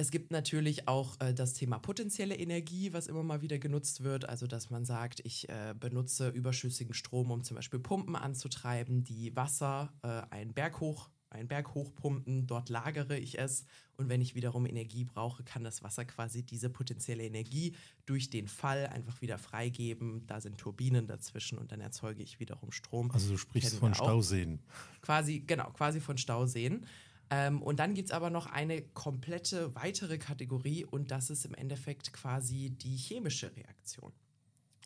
Es 0.00 0.12
gibt 0.12 0.30
natürlich 0.30 0.86
auch 0.86 1.20
äh, 1.20 1.34
das 1.34 1.54
Thema 1.54 1.80
potenzielle 1.80 2.36
Energie, 2.36 2.92
was 2.92 3.08
immer 3.08 3.24
mal 3.24 3.42
wieder 3.42 3.58
genutzt 3.58 4.04
wird. 4.04 4.28
Also, 4.28 4.46
dass 4.46 4.70
man 4.70 4.84
sagt, 4.84 5.20
ich 5.24 5.48
äh, 5.48 5.74
benutze 5.78 6.28
überschüssigen 6.28 6.94
Strom, 6.94 7.32
um 7.32 7.42
zum 7.42 7.56
Beispiel 7.56 7.80
Pumpen 7.80 8.14
anzutreiben, 8.14 9.02
die 9.02 9.34
Wasser 9.34 9.92
äh, 10.02 10.22
einen 10.32 10.54
Berg 10.54 10.78
hoch, 10.78 11.10
einen 11.30 11.48
Berg 11.48 11.74
hochpumpen. 11.74 12.46
Dort 12.46 12.68
lagere 12.68 13.18
ich 13.18 13.40
es. 13.40 13.64
Und 13.96 14.08
wenn 14.08 14.20
ich 14.20 14.36
wiederum 14.36 14.66
Energie 14.66 15.02
brauche, 15.02 15.42
kann 15.42 15.64
das 15.64 15.82
Wasser 15.82 16.04
quasi 16.04 16.44
diese 16.44 16.70
potenzielle 16.70 17.24
Energie 17.24 17.74
durch 18.06 18.30
den 18.30 18.46
Fall 18.46 18.86
einfach 18.86 19.20
wieder 19.20 19.36
freigeben. 19.36 20.24
Da 20.28 20.40
sind 20.40 20.58
Turbinen 20.58 21.08
dazwischen 21.08 21.58
und 21.58 21.72
dann 21.72 21.80
erzeuge 21.80 22.22
ich 22.22 22.38
wiederum 22.38 22.70
Strom 22.70 23.10
Also 23.10 23.32
du 23.32 23.36
sprichst 23.36 23.70
Kennen 23.70 23.80
von. 23.80 23.94
Stauseen. 23.94 24.60
quasi, 25.02 25.40
genau, 25.40 25.70
quasi 25.72 25.98
von 25.98 26.16
Stauseen. 26.16 26.86
Ähm, 27.30 27.62
und 27.62 27.78
dann 27.78 27.94
gibt 27.94 28.08
es 28.08 28.14
aber 28.14 28.30
noch 28.30 28.46
eine 28.46 28.82
komplette 28.82 29.74
weitere 29.74 30.18
Kategorie 30.18 30.84
und 30.84 31.10
das 31.10 31.30
ist 31.30 31.44
im 31.44 31.54
Endeffekt 31.54 32.12
quasi 32.12 32.70
die 32.70 32.96
chemische 32.96 33.54
Reaktion, 33.54 34.12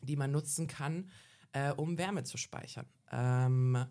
die 0.01 0.15
man 0.15 0.31
nutzen 0.31 0.67
kann, 0.67 1.09
äh, 1.53 1.71
um 1.71 1.97
Wärme 1.97 2.23
zu 2.23 2.37
speichern. 2.37 2.85
Ähm, 3.11 3.85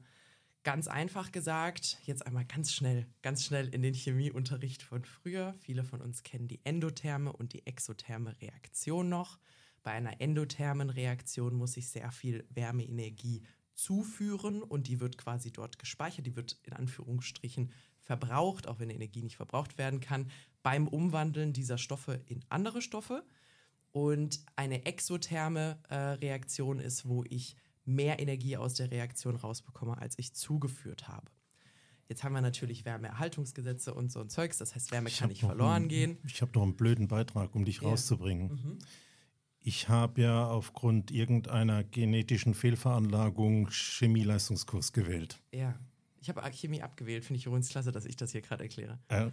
ganz 0.64 0.86
einfach 0.86 1.32
gesagt, 1.32 1.98
jetzt 2.04 2.26
einmal 2.26 2.44
ganz 2.44 2.72
schnell, 2.72 3.06
ganz 3.22 3.44
schnell 3.44 3.68
in 3.68 3.82
den 3.82 3.94
Chemieunterricht 3.94 4.82
von 4.82 5.04
früher. 5.04 5.54
Viele 5.60 5.84
von 5.84 6.00
uns 6.00 6.22
kennen 6.22 6.48
die 6.48 6.60
endotherme 6.64 7.32
und 7.32 7.52
die 7.52 7.66
exotherme 7.66 8.38
Reaktion 8.40 9.08
noch. 9.08 9.38
Bei 9.82 9.92
einer 9.92 10.20
endothermen 10.20 10.90
Reaktion 10.90 11.54
muss 11.54 11.76
ich 11.76 11.88
sehr 11.88 12.12
viel 12.12 12.46
Wärmeenergie 12.50 13.42
zuführen 13.82 14.62
und 14.62 14.86
die 14.88 15.00
wird 15.00 15.18
quasi 15.18 15.50
dort 15.52 15.78
gespeichert, 15.78 16.26
die 16.26 16.36
wird 16.36 16.58
in 16.62 16.72
Anführungsstrichen 16.72 17.72
verbraucht, 18.00 18.66
auch 18.68 18.78
wenn 18.78 18.90
Energie 18.90 19.22
nicht 19.22 19.36
verbraucht 19.36 19.78
werden 19.78 20.00
kann, 20.00 20.30
beim 20.62 20.88
Umwandeln 20.88 21.52
dieser 21.52 21.78
Stoffe 21.78 22.20
in 22.26 22.44
andere 22.48 22.82
Stoffe. 22.82 23.24
Und 23.90 24.40
eine 24.56 24.86
exotherme 24.86 25.78
äh, 25.88 25.94
Reaktion 25.96 26.78
ist, 26.80 27.06
wo 27.06 27.24
ich 27.28 27.56
mehr 27.84 28.20
Energie 28.20 28.56
aus 28.56 28.74
der 28.74 28.90
Reaktion 28.90 29.36
rausbekomme, 29.36 29.98
als 29.98 30.18
ich 30.18 30.34
zugeführt 30.34 31.08
habe. 31.08 31.30
Jetzt 32.08 32.24
haben 32.24 32.32
wir 32.34 32.40
natürlich 32.40 32.84
Wärmeerhaltungsgesetze 32.84 33.94
und 33.94 34.10
so 34.12 34.20
ein 34.20 34.28
Zeugs, 34.28 34.58
das 34.58 34.74
heißt, 34.74 34.92
Wärme 34.92 35.08
Ich 35.08 35.18
kann 35.18 35.28
nicht 35.28 35.40
verloren 35.40 35.72
einen, 35.74 35.88
gehen. 35.88 36.18
Ich 36.26 36.40
habe 36.42 36.52
noch 36.54 36.62
einen 36.62 36.76
blöden 36.76 37.08
Beitrag, 37.08 37.54
um 37.54 37.64
dich 37.64 37.80
Ja. 37.80 37.88
rauszubringen. 37.88 38.48
Mhm. 38.52 38.78
Ich 39.64 39.88
habe 39.88 40.22
ja 40.22 40.46
aufgrund 40.48 41.10
irgendeiner 41.12 41.84
genetischen 41.84 42.54
Fehlveranlagung 42.54 43.68
Chemieleistungskurs 43.70 44.92
gewählt. 44.92 45.40
Ja. 45.52 45.74
Ich 46.20 46.28
habe 46.28 46.42
Chemie 46.52 46.82
abgewählt, 46.82 47.24
finde 47.24 47.38
ich 47.38 47.46
übrigens 47.46 47.68
klasse, 47.68 47.90
dass 47.92 48.04
ich 48.04 48.16
das 48.16 48.32
hier 48.32 48.42
gerade 48.42 48.64
erkläre. 48.64 48.98
Äh, 49.08 49.30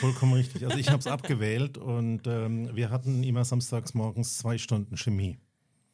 vollkommen 0.00 0.34
richtig. 0.34 0.64
Also 0.66 0.76
ich 0.78 0.88
habe 0.88 0.98
es 0.98 1.06
abgewählt 1.06 1.78
und 1.78 2.26
ähm, 2.26 2.74
wir 2.74 2.90
hatten 2.90 3.22
immer 3.22 3.44
samstags 3.44 3.94
morgens 3.94 4.38
zwei 4.38 4.58
Stunden 4.58 4.96
Chemie. 4.96 5.38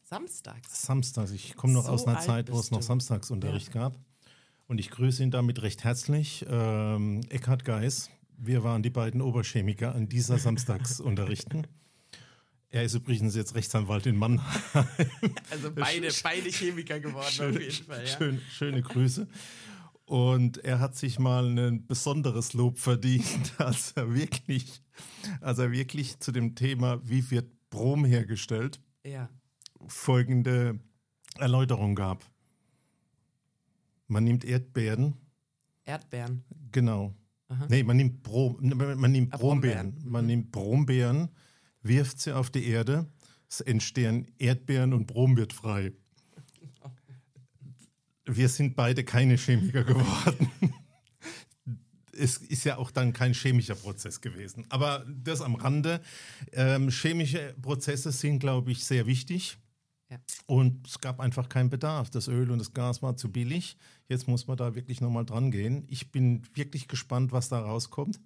Samstags. 0.02 0.82
Samstags. 0.82 1.32
Ich 1.32 1.56
komme 1.56 1.72
noch 1.72 1.86
So 1.86 1.92
aus 1.92 2.06
einer 2.06 2.20
Zeit, 2.20 2.50
wo 2.52 2.58
es 2.58 2.70
noch. 2.70 2.82
Samstagsunterricht 2.82 3.74
Ja. 3.74 3.82
gab. 3.82 3.98
Und 4.68 4.78
ich 4.78 4.90
grüße 4.90 5.22
ihn 5.22 5.30
damit 5.30 5.62
recht 5.62 5.84
herzlich. 5.84 6.44
Ähm, 6.48 7.20
Eckhard 7.28 7.64
Geis. 7.64 8.10
Wir 8.38 8.62
waren 8.64 8.82
die 8.82 8.90
beiden 8.90 9.20
Oberchemiker 9.22 9.94
an 9.94 10.08
dieser 10.08 10.38
Samstagsunterrichten. 10.38 11.66
Er 12.76 12.84
ist 12.84 12.94
übrigens 12.94 13.34
jetzt 13.34 13.54
Rechtsanwalt 13.54 14.06
in 14.06 14.16
Mannheim. 14.16 14.60
Also 15.50 15.72
beide, 15.72 16.08
beide 16.22 16.50
Chemiker 16.50 17.00
geworden 17.00 17.26
schöne, 17.30 17.56
auf 17.56 17.62
jeden 17.62 17.84
Fall. 17.86 18.04
Ja. 18.06 18.16
schön, 18.18 18.40
schöne 18.50 18.82
Grüße. 18.82 19.26
Und 20.04 20.58
er 20.58 20.78
hat 20.78 20.94
sich 20.96 21.18
mal 21.18 21.46
ein 21.58 21.86
besonderes 21.86 22.52
Lob 22.52 22.78
verdient, 22.78 23.54
als 23.58 23.92
er 23.92 24.14
wirklich, 24.14 24.82
als 25.40 25.58
er 25.58 25.72
wirklich 25.72 26.18
zu 26.20 26.32
dem 26.32 26.54
Thema, 26.54 27.00
wie 27.08 27.28
wird 27.30 27.50
Brom 27.70 28.04
hergestellt, 28.04 28.78
ja. 29.04 29.28
folgende 29.88 30.78
Erläuterung 31.38 31.94
gab. 31.94 32.24
Man 34.06 34.24
nimmt 34.24 34.44
Erdbeeren, 34.44 35.14
Erdbeeren. 35.84 36.44
genau. 36.70 37.14
Aha. 37.48 37.66
Nee, 37.68 37.82
man 37.84 37.96
nimmt, 37.96 38.22
Brom, 38.22 38.56
man 38.60 39.10
nimmt 39.12 39.32
Ah, 39.34 39.36
Brombeeren. 39.38 39.92
Brombeeren. 39.92 40.10
Man 40.12 40.26
nimmt 40.26 40.52
Brombeeren, 40.52 41.28
wirft 41.88 42.20
sie 42.20 42.34
auf 42.34 42.50
die 42.50 42.66
Erde, 42.66 43.06
es 43.48 43.60
entstehen 43.60 44.26
Erdbeeren 44.38 44.92
und 44.92 45.06
Brom 45.06 45.36
wird 45.36 45.52
frei. 45.52 45.92
Wir 48.24 48.48
sind 48.48 48.74
beide 48.74 49.04
keine 49.04 49.36
Chemiker 49.36 49.84
geworden. 49.84 50.50
Es 52.18 52.38
ist 52.38 52.64
ja 52.64 52.78
auch 52.78 52.90
dann 52.90 53.12
kein 53.12 53.34
chemischer 53.34 53.74
Prozess 53.74 54.22
gewesen. 54.22 54.64
Aber 54.70 55.04
das 55.06 55.42
am 55.42 55.54
Rande. 55.54 56.00
Ähm, 56.52 56.90
chemische 56.90 57.54
Prozesse 57.60 58.10
sind, 58.10 58.38
glaube 58.38 58.72
ich, 58.72 58.84
sehr 58.86 59.04
wichtig. 59.04 59.58
Ja. 60.10 60.18
Und 60.46 60.86
es 60.86 61.00
gab 61.00 61.20
einfach 61.20 61.50
keinen 61.50 61.68
Bedarf. 61.68 62.08
Das 62.08 62.28
Öl 62.28 62.50
und 62.50 62.58
das 62.58 62.72
Gas 62.72 63.02
war 63.02 63.18
zu 63.18 63.30
billig. 63.30 63.76
Jetzt 64.08 64.28
muss 64.28 64.46
man 64.46 64.56
da 64.56 64.74
wirklich 64.74 65.02
nochmal 65.02 65.26
dran 65.26 65.50
gehen. 65.50 65.84
Ich 65.88 66.10
bin 66.10 66.42
wirklich 66.54 66.88
gespannt, 66.88 67.32
was 67.32 67.50
da 67.50 67.58
rauskommt. 67.58 68.18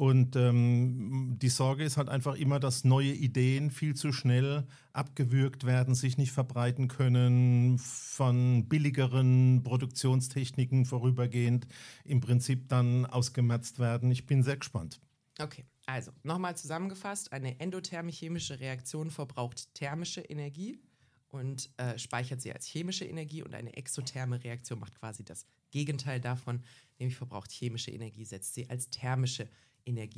Und 0.00 0.34
ähm, 0.34 1.36
die 1.42 1.50
Sorge 1.50 1.84
ist 1.84 1.98
halt 1.98 2.08
einfach 2.08 2.34
immer, 2.34 2.58
dass 2.58 2.84
neue 2.84 3.12
Ideen 3.12 3.70
viel 3.70 3.94
zu 3.94 4.14
schnell 4.14 4.66
abgewürgt 4.94 5.66
werden, 5.66 5.94
sich 5.94 6.16
nicht 6.16 6.32
verbreiten 6.32 6.88
können, 6.88 7.76
von 7.78 8.66
billigeren 8.66 9.62
Produktionstechniken 9.62 10.86
vorübergehend 10.86 11.66
im 12.04 12.22
Prinzip 12.22 12.66
dann 12.70 13.04
ausgemerzt 13.04 13.78
werden. 13.78 14.10
Ich 14.10 14.24
bin 14.24 14.42
sehr 14.42 14.56
gespannt. 14.56 15.02
Okay, 15.38 15.66
also 15.84 16.12
nochmal 16.22 16.56
zusammengefasst: 16.56 17.30
Eine 17.30 17.60
endotherme 17.60 18.10
chemische 18.10 18.58
Reaktion 18.58 19.10
verbraucht 19.10 19.68
thermische 19.74 20.22
Energie 20.22 20.80
und 21.28 21.68
äh, 21.76 21.98
speichert 21.98 22.40
sie 22.40 22.54
als 22.54 22.64
chemische 22.64 23.04
Energie 23.04 23.42
und 23.42 23.54
eine 23.54 23.76
exotherme 23.76 24.42
Reaktion 24.42 24.78
macht 24.78 24.98
quasi 24.98 25.26
das 25.26 25.44
Gegenteil 25.70 26.22
davon, 26.22 26.64
nämlich 26.98 27.18
verbraucht 27.18 27.52
chemische 27.52 27.90
Energie, 27.90 28.24
setzt 28.24 28.54
sie 28.54 28.70
als 28.70 28.88
thermische 28.88 29.42
Energie 29.42 29.60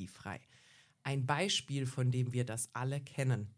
frei. 0.08 0.40
Ein 1.02 1.26
Beispiel, 1.26 1.86
von 1.86 2.10
dem 2.10 2.32
wir 2.32 2.44
das 2.44 2.70
alle 2.74 3.00
kennen, 3.00 3.54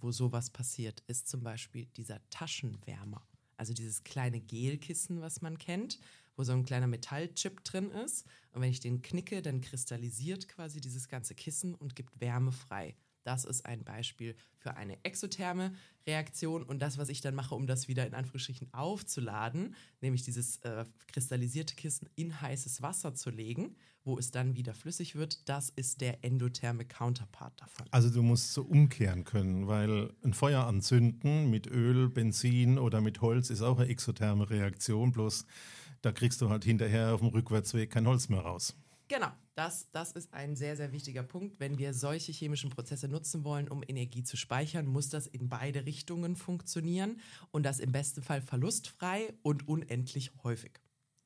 wo 0.00 0.12
sowas 0.12 0.50
passiert, 0.50 1.02
ist 1.06 1.28
zum 1.28 1.42
Beispiel 1.42 1.86
dieser 1.96 2.20
Taschenwärmer. 2.30 3.26
Also 3.56 3.72
dieses 3.72 4.02
kleine 4.04 4.40
Gelkissen, 4.40 5.20
was 5.20 5.40
man 5.40 5.58
kennt, 5.58 5.98
wo 6.36 6.44
so 6.44 6.52
ein 6.52 6.64
kleiner 6.64 6.86
Metallchip 6.86 7.62
drin 7.64 7.90
ist. 7.90 8.26
Und 8.52 8.62
wenn 8.62 8.70
ich 8.70 8.80
den 8.80 9.02
knicke, 9.02 9.42
dann 9.42 9.60
kristallisiert 9.60 10.48
quasi 10.48 10.80
dieses 10.80 11.08
ganze 11.08 11.34
Kissen 11.34 11.74
und 11.74 11.94
gibt 11.94 12.20
Wärme 12.20 12.52
frei. 12.52 12.96
Das 13.24 13.44
ist 13.44 13.66
ein 13.66 13.84
Beispiel 13.84 14.34
für 14.56 14.76
eine 14.76 15.02
exotherme 15.04 15.72
Reaktion. 16.06 16.62
Und 16.62 16.80
das, 16.80 16.98
was 16.98 17.08
ich 17.08 17.20
dann 17.20 17.34
mache, 17.34 17.54
um 17.54 17.66
das 17.66 17.88
wieder 17.88 18.06
in 18.06 18.14
Anführungsstrichen 18.14 18.72
aufzuladen, 18.72 19.74
nämlich 20.00 20.22
dieses 20.22 20.58
äh, 20.58 20.84
kristallisierte 21.08 21.74
Kissen 21.74 22.08
in 22.14 22.40
heißes 22.40 22.82
Wasser 22.82 23.14
zu 23.14 23.30
legen, 23.30 23.76
wo 24.04 24.18
es 24.18 24.30
dann 24.30 24.56
wieder 24.56 24.74
flüssig 24.74 25.14
wird, 25.14 25.48
das 25.48 25.70
ist 25.70 26.00
der 26.00 26.24
endotherme 26.24 26.84
Counterpart 26.84 27.60
davon. 27.60 27.86
Also 27.90 28.10
du 28.10 28.22
musst 28.22 28.52
so 28.52 28.62
umkehren 28.62 29.24
können, 29.24 29.68
weil 29.68 30.12
ein 30.24 30.34
Feuer 30.34 30.66
anzünden 30.66 31.50
mit 31.50 31.68
Öl, 31.68 32.08
Benzin 32.08 32.78
oder 32.78 33.00
mit 33.00 33.20
Holz 33.20 33.50
ist 33.50 33.62
auch 33.62 33.78
eine 33.78 33.88
exotherme 33.88 34.50
Reaktion, 34.50 35.12
bloß 35.12 35.46
da 36.02 36.10
kriegst 36.10 36.40
du 36.40 36.50
halt 36.50 36.64
hinterher 36.64 37.14
auf 37.14 37.20
dem 37.20 37.28
Rückwärtsweg 37.28 37.90
kein 37.90 38.08
Holz 38.08 38.28
mehr 38.28 38.40
raus. 38.40 38.74
Genau, 39.06 39.30
das, 39.54 39.90
das 39.92 40.12
ist 40.12 40.32
ein 40.32 40.56
sehr, 40.56 40.76
sehr 40.76 40.92
wichtiger 40.92 41.22
Punkt. 41.22 41.60
Wenn 41.60 41.78
wir 41.78 41.94
solche 41.94 42.32
chemischen 42.32 42.70
Prozesse 42.70 43.08
nutzen 43.08 43.44
wollen, 43.44 43.68
um 43.68 43.82
Energie 43.86 44.22
zu 44.22 44.36
speichern, 44.36 44.86
muss 44.86 45.08
das 45.08 45.26
in 45.26 45.48
beide 45.48 45.86
Richtungen 45.86 46.36
funktionieren 46.36 47.20
und 47.50 47.64
das 47.64 47.80
im 47.80 47.92
besten 47.92 48.22
Fall 48.22 48.42
verlustfrei 48.42 49.34
und 49.42 49.68
unendlich 49.68 50.32
häufig. 50.42 50.81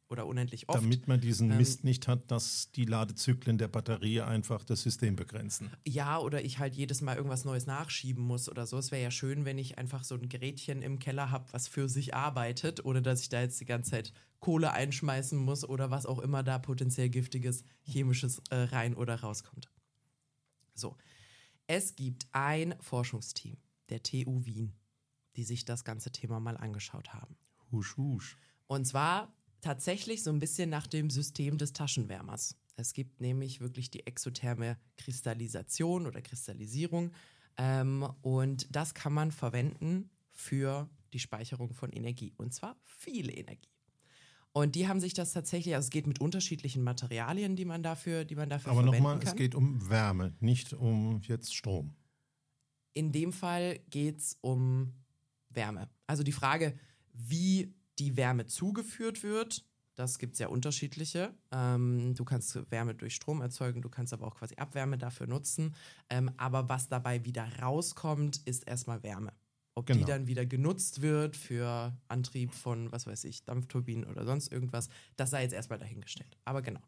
Oder 0.08 0.26
unendlich 0.26 0.68
oft. 0.68 0.78
Damit 0.78 1.08
man 1.08 1.20
diesen 1.20 1.50
Ähm, 1.50 1.56
Mist 1.56 1.82
nicht 1.82 2.06
hat, 2.06 2.30
dass 2.30 2.70
die 2.70 2.84
Ladezyklen 2.84 3.58
der 3.58 3.66
Batterie 3.66 4.20
einfach 4.20 4.64
das 4.64 4.82
System 4.82 5.16
begrenzen. 5.16 5.72
Ja, 5.84 6.18
oder 6.18 6.44
ich 6.44 6.60
halt 6.60 6.76
jedes 6.76 7.00
Mal 7.00 7.16
irgendwas 7.16 7.44
Neues 7.44 7.66
nachschieben 7.66 8.22
muss 8.22 8.48
oder 8.48 8.66
so. 8.66 8.78
Es 8.78 8.92
wäre 8.92 9.02
ja 9.02 9.10
schön, 9.10 9.44
wenn 9.44 9.58
ich 9.58 9.78
einfach 9.78 10.04
so 10.04 10.14
ein 10.14 10.28
Gerätchen 10.28 10.80
im 10.82 11.00
Keller 11.00 11.30
habe, 11.30 11.52
was 11.52 11.66
für 11.66 11.88
sich 11.88 12.14
arbeitet, 12.14 12.84
ohne 12.84 13.02
dass 13.02 13.20
ich 13.20 13.30
da 13.30 13.40
jetzt 13.40 13.60
die 13.60 13.64
ganze 13.64 13.90
Zeit 13.90 14.12
Kohle 14.38 14.72
einschmeißen 14.72 15.36
muss 15.36 15.68
oder 15.68 15.90
was 15.90 16.06
auch 16.06 16.20
immer 16.20 16.44
da 16.44 16.58
potenziell 16.60 17.08
giftiges 17.08 17.64
chemisches 17.82 18.40
äh, 18.50 18.56
rein 18.56 18.94
oder 18.94 19.16
rauskommt. 19.16 19.70
So, 20.74 20.96
es 21.66 21.96
gibt 21.96 22.28
ein 22.30 22.76
Forschungsteam 22.80 23.56
der 23.88 24.04
TU 24.04 24.44
Wien, 24.44 24.72
die 25.34 25.42
sich 25.42 25.64
das 25.64 25.84
ganze 25.84 26.12
Thema 26.12 26.38
mal 26.38 26.56
angeschaut 26.56 27.12
haben. 27.12 27.36
Husch, 27.72 27.96
husch. 27.96 28.36
Und 28.68 28.86
zwar 28.86 29.34
tatsächlich 29.66 30.22
so 30.22 30.30
ein 30.30 30.38
bisschen 30.38 30.70
nach 30.70 30.86
dem 30.86 31.10
System 31.10 31.58
des 31.58 31.72
Taschenwärmers. 31.72 32.56
Es 32.76 32.92
gibt 32.92 33.20
nämlich 33.20 33.60
wirklich 33.60 33.90
die 33.90 34.06
exotherme 34.06 34.78
Kristallisation 34.96 36.06
oder 36.06 36.22
Kristallisierung. 36.22 37.10
Ähm, 37.56 38.08
und 38.22 38.68
das 38.70 38.94
kann 38.94 39.12
man 39.12 39.32
verwenden 39.32 40.08
für 40.30 40.88
die 41.12 41.18
Speicherung 41.18 41.72
von 41.72 41.90
Energie. 41.90 42.32
Und 42.36 42.54
zwar 42.54 42.76
viel 42.84 43.36
Energie. 43.36 43.72
Und 44.52 44.76
die 44.76 44.86
haben 44.86 45.00
sich 45.00 45.14
das 45.14 45.32
tatsächlich, 45.32 45.74
also 45.74 45.86
es 45.86 45.90
geht 45.90 46.06
mit 46.06 46.20
unterschiedlichen 46.20 46.84
Materialien, 46.84 47.56
die 47.56 47.64
man 47.64 47.82
dafür, 47.82 48.24
die 48.24 48.36
man 48.36 48.48
dafür 48.48 48.70
Aber 48.70 48.82
verwenden 48.82 49.02
nochmal, 49.02 49.18
kann. 49.18 49.28
es 49.28 49.36
geht 49.36 49.56
um 49.56 49.90
Wärme, 49.90 50.36
nicht 50.38 50.74
um 50.74 51.20
jetzt 51.22 51.54
Strom. 51.54 51.96
In 52.94 53.10
dem 53.10 53.32
Fall 53.32 53.80
geht 53.90 54.18
es 54.18 54.38
um 54.42 54.92
Wärme. 55.50 55.90
Also 56.06 56.22
die 56.22 56.32
Frage, 56.32 56.78
wie 57.12 57.74
die 57.98 58.16
Wärme 58.16 58.46
zugeführt 58.46 59.22
wird, 59.22 59.64
das 59.96 60.18
gibt 60.18 60.34
es 60.34 60.38
ja 60.40 60.48
unterschiedliche. 60.48 61.34
Ähm, 61.50 62.14
du 62.14 62.24
kannst 62.24 62.70
Wärme 62.70 62.94
durch 62.94 63.14
Strom 63.14 63.40
erzeugen, 63.40 63.80
du 63.80 63.88
kannst 63.88 64.12
aber 64.12 64.26
auch 64.26 64.34
quasi 64.36 64.54
Abwärme 64.56 64.98
dafür 64.98 65.26
nutzen. 65.26 65.74
Ähm, 66.10 66.30
aber 66.36 66.68
was 66.68 66.88
dabei 66.88 67.24
wieder 67.24 67.48
rauskommt, 67.62 68.42
ist 68.44 68.68
erstmal 68.68 69.02
Wärme. 69.02 69.32
Ob 69.74 69.86
die 69.86 69.94
Genau. 69.94 70.06
dann 70.06 70.26
wieder 70.26 70.44
genutzt 70.46 71.00
wird 71.02 71.36
für 71.36 71.96
Antrieb 72.08 72.52
von, 72.54 72.92
was 72.92 73.06
weiß 73.06 73.24
ich, 73.24 73.44
Dampfturbinen 73.44 74.04
oder 74.04 74.24
sonst 74.24 74.52
irgendwas, 74.52 74.88
das 75.16 75.30
sei 75.30 75.42
jetzt 75.42 75.52
erstmal 75.52 75.78
dahingestellt. 75.78 76.36
Aber 76.44 76.62
genau, 76.62 76.80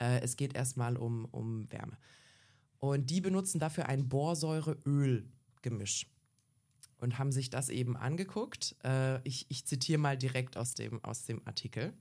äh, 0.00 0.20
es 0.20 0.36
geht 0.36 0.54
erstmal 0.54 0.96
um, 0.96 1.24
um 1.26 1.70
Wärme. 1.72 1.96
Und 2.78 3.10
die 3.10 3.20
benutzen 3.20 3.58
dafür 3.60 3.88
ein 3.88 4.08
Borsäure-Öl-Gemisch 4.08 6.06
und 7.00 7.18
haben 7.18 7.32
sich 7.32 7.50
das 7.50 7.68
eben 7.68 7.96
angeguckt. 7.96 8.76
Äh, 8.84 9.20
ich, 9.26 9.46
ich 9.48 9.66
zitiere 9.66 9.98
mal 9.98 10.16
direkt 10.16 10.56
aus 10.56 10.74
dem, 10.74 11.02
aus 11.04 11.24
dem 11.24 11.40
Artikel. 11.46 11.92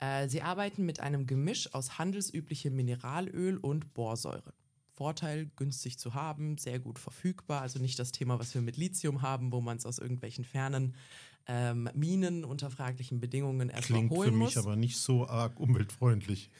Äh, 0.00 0.28
sie 0.28 0.42
arbeiten 0.42 0.84
mit 0.84 1.00
einem 1.00 1.26
Gemisch 1.26 1.72
aus 1.74 1.98
handelsüblichem 1.98 2.74
Mineralöl 2.74 3.56
und 3.56 3.94
Borsäure. 3.94 4.54
Vorteil, 4.92 5.50
günstig 5.56 5.98
zu 5.98 6.14
haben, 6.14 6.56
sehr 6.56 6.78
gut 6.78 6.98
verfügbar. 6.98 7.62
Also 7.62 7.80
nicht 7.80 7.98
das 7.98 8.12
Thema, 8.12 8.38
was 8.38 8.54
wir 8.54 8.62
mit 8.62 8.76
Lithium 8.76 9.22
haben, 9.22 9.50
wo 9.50 9.60
man 9.60 9.76
es 9.76 9.86
aus 9.86 9.98
irgendwelchen 9.98 10.44
fernen 10.44 10.94
ähm, 11.46 11.90
Minen 11.94 12.44
unter 12.44 12.70
fraglichen 12.70 13.20
Bedingungen 13.20 13.68
erstmal 13.68 14.00
Klingt 14.00 14.12
holen 14.12 14.30
für 14.30 14.36
mich 14.36 14.54
muss. 14.54 14.56
aber 14.56 14.76
nicht 14.76 14.96
so 14.96 15.26
arg 15.26 15.58
umweltfreundlich. 15.58 16.50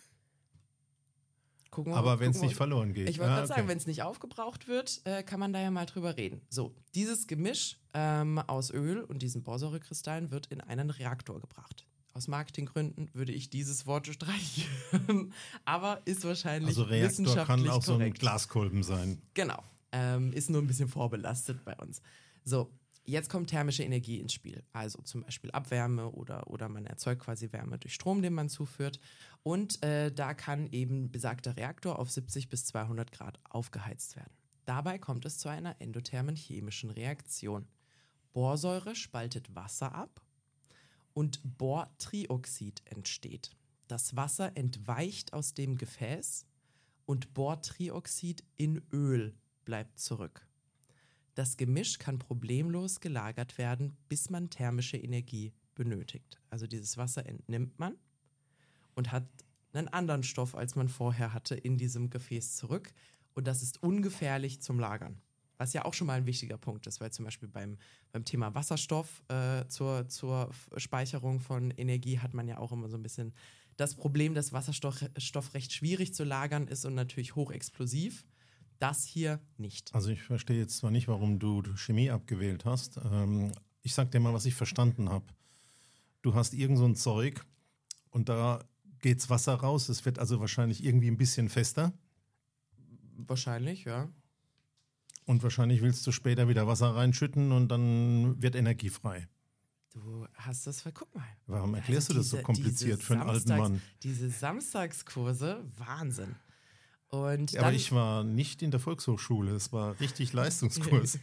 Gucken 1.74 1.92
wir- 1.92 1.96
Aber 1.96 2.20
wenn 2.20 2.30
es 2.30 2.40
nicht 2.40 2.54
verloren 2.56 2.94
geht. 2.94 3.08
Ich 3.08 3.18
wollte 3.18 3.32
Ah, 3.32 3.36
gerade 3.36 3.48
sagen, 3.48 3.60
okay. 3.62 3.70
wenn 3.70 3.78
es 3.78 3.86
nicht 3.86 4.02
aufgebraucht 4.02 4.68
wird, 4.68 5.00
äh, 5.04 5.22
kann 5.22 5.40
man 5.40 5.52
da 5.52 5.60
ja 5.60 5.70
mal 5.70 5.86
drüber 5.86 6.16
reden. 6.16 6.40
So, 6.50 6.74
dieses 6.94 7.26
Gemisch 7.26 7.78
ähm, 7.94 8.38
aus 8.38 8.70
Öl 8.72 9.00
und 9.02 9.22
diesen 9.22 9.42
Borsäurekristallen 9.42 10.30
wird 10.30 10.46
in 10.46 10.60
einen 10.60 10.90
Reaktor 10.90 11.40
gebracht. 11.40 11.86
Aus 12.12 12.28
Marketinggründen 12.28 13.10
würde 13.12 13.32
ich 13.32 13.50
dieses 13.50 13.86
Wort 13.86 14.06
streichen, 14.06 14.64
aber 15.64 16.00
ist 16.04 16.24
wahrscheinlich 16.24 16.68
Also 16.68 16.84
Reaktor 16.84 17.10
wissenschaftlich 17.10 17.46
kann 17.66 17.68
auch 17.70 17.82
so 17.82 17.94
ein 17.94 17.98
korrekt. 17.98 18.20
Glaskolben 18.20 18.82
sein. 18.84 19.20
Genau. 19.34 19.60
Ähm, 19.92 20.32
ist 20.32 20.48
nur 20.50 20.60
ein 20.62 20.66
bisschen 20.68 20.88
vorbelastet 20.88 21.64
bei 21.64 21.74
uns. 21.76 22.00
So, 22.44 22.70
jetzt 23.04 23.30
kommt 23.30 23.50
thermische 23.50 23.82
Energie 23.82 24.20
ins 24.20 24.32
Spiel. 24.32 24.62
Also 24.73 25.02
zum 25.02 25.23
Beispiel 25.23 25.50
Abwärme 25.50 26.11
oder, 26.11 26.49
oder 26.49 26.68
man 26.68 26.87
erzeugt 26.87 27.23
quasi 27.23 27.52
Wärme 27.52 27.78
durch 27.78 27.94
Strom, 27.94 28.23
den 28.23 28.34
man 28.34 28.49
zuführt. 28.49 29.00
Und 29.42 29.82
äh, 29.82 30.11
da 30.12 30.34
kann 30.34 30.66
eben 30.66 31.11
besagter 31.11 31.56
Reaktor 31.56 31.99
auf 31.99 32.11
70 32.11 32.49
bis 32.49 32.66
200 32.66 33.12
Grad 33.12 33.38
aufgeheizt 33.44 34.16
werden. 34.16 34.32
Dabei 34.64 34.99
kommt 34.99 35.26
es 35.26 35.38
zu 35.38 35.49
einer 35.49 35.80
endothermen 35.80 36.37
chemischen 36.37 36.90
Reaktion. 36.90 37.68
Borsäure 38.32 38.94
spaltet 38.94 39.54
Wasser 39.54 39.94
ab 39.94 40.23
und 41.12 41.40
Bortrioxid 41.44 42.82
entsteht. 42.87 43.56
Das 43.87 44.16
Wasser 44.16 44.56
entweicht 44.56 45.32
aus 45.34 45.54
dem 45.54 45.76
Gefäß 45.76 46.46
und 47.04 47.34
Bortrioxid 47.34 48.42
in 48.56 48.82
Öl 48.92 49.34
bleibt 49.64 49.99
zurück. 49.99 50.46
Das 51.34 51.56
Gemisch 51.56 51.98
kann 51.98 52.18
problemlos 52.18 53.00
gelagert 53.00 53.58
werden, 53.58 53.96
bis 54.08 54.30
man 54.30 54.50
thermische 54.50 54.96
Energie 54.96 55.52
benötigt. 55.74 56.40
Also 56.50 56.66
dieses 56.66 56.96
Wasser 56.96 57.26
entnimmt 57.26 57.78
man 57.78 57.96
und 58.94 59.10
hat 59.10 59.26
einen 59.72 59.88
anderen 59.88 60.22
Stoff, 60.22 60.54
als 60.54 60.76
man 60.76 60.88
vorher 60.88 61.34
hatte, 61.34 61.56
in 61.56 61.76
diesem 61.76 62.10
Gefäß 62.10 62.56
zurück. 62.56 62.92
Und 63.34 63.48
das 63.48 63.62
ist 63.62 63.82
ungefährlich 63.82 64.62
zum 64.62 64.78
Lagern. 64.78 65.20
Was 65.56 65.72
ja 65.72 65.84
auch 65.84 65.94
schon 65.94 66.06
mal 66.06 66.14
ein 66.14 66.26
wichtiger 66.26 66.58
Punkt 66.58 66.86
ist, 66.86 67.00
weil 67.00 67.12
zum 67.12 67.24
Beispiel 67.24 67.48
beim, 67.48 67.78
beim 68.12 68.24
Thema 68.24 68.54
Wasserstoff 68.54 69.22
äh, 69.28 69.66
zur, 69.68 70.08
zur 70.08 70.50
Speicherung 70.76 71.40
von 71.40 71.70
Energie 71.72 72.18
hat 72.18 72.34
man 72.34 72.48
ja 72.48 72.58
auch 72.58 72.72
immer 72.72 72.88
so 72.88 72.96
ein 72.96 73.02
bisschen 73.02 73.32
das 73.76 73.94
Problem, 73.94 74.34
dass 74.34 74.52
Wasserstoff 74.52 75.04
Stoff 75.16 75.54
recht 75.54 75.72
schwierig 75.72 76.14
zu 76.14 76.24
lagern 76.24 76.68
ist 76.68 76.84
und 76.84 76.94
natürlich 76.94 77.34
hochexplosiv. 77.34 78.24
Das 78.78 79.04
hier 79.04 79.40
nicht. 79.56 79.94
Also 79.94 80.10
ich 80.10 80.22
verstehe 80.22 80.58
jetzt 80.58 80.78
zwar 80.78 80.90
nicht, 80.90 81.08
warum 81.08 81.38
du 81.38 81.62
Chemie 81.76 82.10
abgewählt 82.10 82.64
hast. 82.64 82.98
Ähm, 82.98 83.52
ich 83.82 83.94
sag 83.94 84.10
dir 84.10 84.20
mal, 84.20 84.34
was 84.34 84.46
ich 84.46 84.54
verstanden 84.54 85.08
habe. 85.08 85.26
Du 86.22 86.34
hast 86.34 86.54
irgend 86.54 86.78
so 86.78 86.86
ein 86.86 86.96
Zeug 86.96 87.44
und 88.10 88.28
da 88.28 88.64
geht's 89.00 89.28
Wasser 89.28 89.54
raus. 89.54 89.88
Es 89.88 90.04
wird 90.04 90.18
also 90.18 90.40
wahrscheinlich 90.40 90.84
irgendwie 90.84 91.08
ein 91.08 91.18
bisschen 91.18 91.48
fester. 91.48 91.92
Wahrscheinlich, 93.16 93.84
ja. 93.84 94.08
Und 95.26 95.42
wahrscheinlich 95.42 95.82
willst 95.82 96.06
du 96.06 96.12
später 96.12 96.48
wieder 96.48 96.66
Wasser 96.66 96.94
reinschütten 96.94 97.52
und 97.52 97.68
dann 97.68 98.40
wird 98.42 98.54
Energie 98.54 98.90
frei. 98.90 99.28
Du 99.90 100.26
hast 100.34 100.66
das, 100.66 100.82
guck 100.92 101.14
mal. 101.14 101.24
Warum 101.46 101.74
erklärst 101.74 102.10
also 102.10 102.20
diese, 102.20 102.36
du 102.36 102.36
das 102.36 102.46
so 102.46 102.52
kompliziert 102.52 103.02
für 103.02 103.14
einen 103.14 103.28
alten 103.28 103.56
Mann? 103.56 103.82
Diese 104.02 104.28
Samstagskurse, 104.28 105.64
Wahnsinn. 105.76 106.34
Und 107.08 107.52
ja, 107.52 107.61
aber 107.61 107.73
ich 107.73 107.92
war 107.92 108.25
nicht 108.25 108.62
in 108.62 108.70
der 108.70 108.80
Volkshochschule, 108.80 109.52
es 109.52 109.73
war 109.73 109.99
richtig 110.00 110.32
Leistungskurs. 110.32 111.18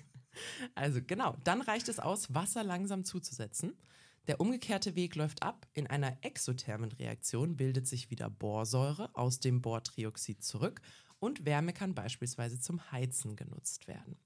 also 0.76 1.02
genau, 1.06 1.36
dann 1.44 1.62
reicht 1.62 1.90
es 1.90 2.00
aus, 2.00 2.34
Wasser 2.34 2.64
langsam 2.64 3.04
zuzusetzen. 3.04 3.74
Der 4.28 4.40
umgekehrte 4.40 4.96
Weg 4.96 5.16
läuft 5.16 5.42
ab. 5.42 5.68
In 5.74 5.88
einer 5.88 6.18
exothermen 6.22 6.92
Reaktion 6.92 7.58
bildet 7.58 7.88
sich 7.88 8.12
wieder 8.12 8.30
Borsäure 8.30 9.10
aus 9.16 9.40
dem 9.40 9.62
Bortrioxid 9.62 10.44
zurück 10.44 10.82
und 11.20 11.46
Wärme 11.46 11.74
kann 11.74 11.96
beispielsweise 11.96 12.60
zum 12.60 12.92
Heizen 12.92 13.36
genutzt 13.36 13.88
werden. 13.88 14.18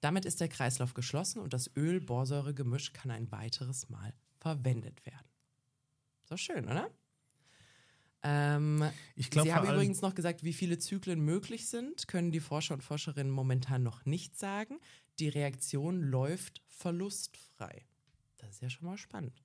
Damit 0.00 0.24
ist 0.24 0.40
der 0.40 0.48
Kreislauf 0.48 0.94
geschlossen 0.94 1.40
und 1.40 1.52
das 1.52 1.70
Öl-Borsäure-Gemisch 1.76 2.92
kann 2.92 3.10
ein 3.10 3.30
weiteres 3.30 3.88
Mal 3.88 4.14
verwendet 4.38 5.04
werden. 5.04 5.28
So 6.24 6.36
schön, 6.36 6.64
oder? 6.64 6.90
Ähm, 8.22 8.84
glaub, 9.30 9.46
Sie 9.46 9.54
haben 9.54 9.68
übrigens 9.68 10.02
noch 10.02 10.14
gesagt, 10.14 10.44
wie 10.44 10.52
viele 10.52 10.78
Zyklen 10.78 11.20
möglich 11.20 11.68
sind, 11.68 12.06
können 12.06 12.32
die 12.32 12.40
Forscher 12.40 12.74
und 12.74 12.82
Forscherinnen 12.82 13.32
momentan 13.32 13.82
noch 13.82 14.04
nicht 14.04 14.38
sagen. 14.38 14.78
Die 15.18 15.28
Reaktion 15.28 16.02
läuft 16.02 16.62
verlustfrei. 16.66 17.84
Das 18.38 18.50
ist 18.50 18.62
ja 18.62 18.70
schon 18.70 18.86
mal 18.86 18.98
spannend. 18.98 19.42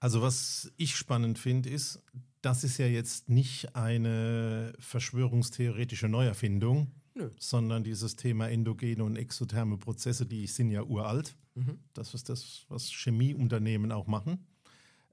Also 0.00 0.22
was 0.22 0.72
ich 0.76 0.94
spannend 0.94 1.38
finde, 1.38 1.70
ist, 1.70 2.00
das 2.40 2.62
ist 2.62 2.78
ja 2.78 2.86
jetzt 2.86 3.28
nicht 3.28 3.74
eine 3.74 4.72
verschwörungstheoretische 4.78 6.08
Neuerfindung, 6.08 6.92
Nö. 7.14 7.30
sondern 7.38 7.82
dieses 7.82 8.14
Thema 8.14 8.48
endogene 8.48 9.02
und 9.02 9.16
exotherme 9.16 9.76
Prozesse, 9.76 10.24
die 10.24 10.46
sind 10.46 10.70
ja 10.70 10.84
uralt. 10.84 11.36
Mhm. 11.54 11.80
Das 11.94 12.14
ist 12.14 12.28
das, 12.28 12.64
was 12.68 12.92
Chemieunternehmen 12.92 13.90
auch 13.90 14.06
machen. 14.06 14.46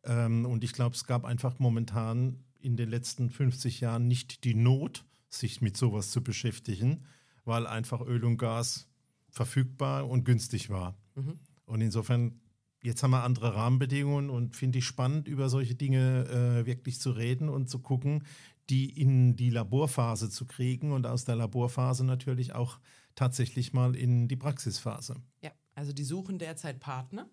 Ähm, 0.06 0.46
und 0.46 0.64
ich 0.64 0.74
glaube, 0.74 0.96
es 0.96 1.06
gab 1.06 1.26
einfach 1.26 1.60
momentan 1.60 2.44
in 2.60 2.78
den 2.78 2.90
letzten 2.90 3.30
50 3.30 3.82
Jahren 3.82 4.08
nicht 4.08 4.44
die 4.44 4.56
Not, 4.56 5.06
sich 5.30 5.62
mit 5.62 5.78
sowas 5.78 6.12
zu 6.12 6.24
beschäftigen, 6.24 7.04
weil 7.44 7.68
einfach 7.68 8.02
Öl 8.02 8.24
und 8.24 8.38
Gas 8.38 8.88
verfügbar 9.30 10.10
und 10.10 10.24
günstig 10.24 10.70
war. 10.70 10.98
Mhm. 11.16 11.40
Und 11.66 11.82
insofern 11.82 12.40
jetzt 12.86 13.02
haben 13.04 13.12
wir 13.12 13.24
andere 13.24 13.56
Rahmenbedingungen 13.56 14.30
und 14.30 14.56
finde 14.56 14.80
ich 14.80 14.86
spannend, 14.86 15.28
über 15.28 15.50
solche 15.50 15.76
Dinge 15.76 16.26
äh, 16.28 16.66
wirklich 16.66 17.00
zu 17.00 17.12
reden 17.12 17.50
und 17.50 17.70
zu 17.70 17.80
gucken, 17.80 18.24
die 18.70 18.90
in 19.00 19.36
die 19.36 19.50
Laborphase 19.50 20.30
zu 20.30 20.46
kriegen 20.46 20.92
und 20.92 21.06
aus 21.06 21.26
der 21.26 21.36
Laborphase 21.36 22.06
natürlich 22.06 22.54
auch 22.54 22.80
tatsächlich 23.16 23.74
mal 23.74 23.96
in 23.96 24.28
die 24.28 24.36
Praxisphase. 24.36 25.16
Ja, 25.42 25.52
also 25.74 25.94
die 25.94 26.04
suchen 26.04 26.40
derzeit 26.40 26.80
Partner, 26.80 27.30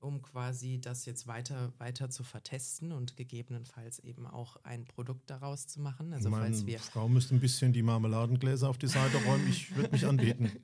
um 0.00 0.22
quasi 0.22 0.80
das 0.80 1.04
jetzt 1.04 1.26
weiter, 1.26 1.72
weiter 1.78 2.10
zu 2.10 2.24
vertesten 2.24 2.92
und 2.92 3.16
gegebenenfalls 3.16 3.98
eben 4.00 4.26
auch 4.26 4.56
ein 4.64 4.86
Produkt 4.86 5.28
daraus 5.30 5.66
zu 5.66 5.80
machen. 5.80 6.12
Also 6.12 6.30
Meine 6.30 6.44
falls 6.44 6.66
wir 6.66 6.78
Frau 6.78 7.08
müsste 7.08 7.34
ein 7.34 7.40
bisschen 7.40 7.72
die 7.72 7.82
Marmeladengläser 7.82 8.68
auf 8.68 8.78
die 8.78 8.88
Seite 8.88 9.18
räumen. 9.24 9.48
Ich 9.48 9.74
würde 9.76 9.90
mich 9.92 10.06
anbieten. 10.06 10.50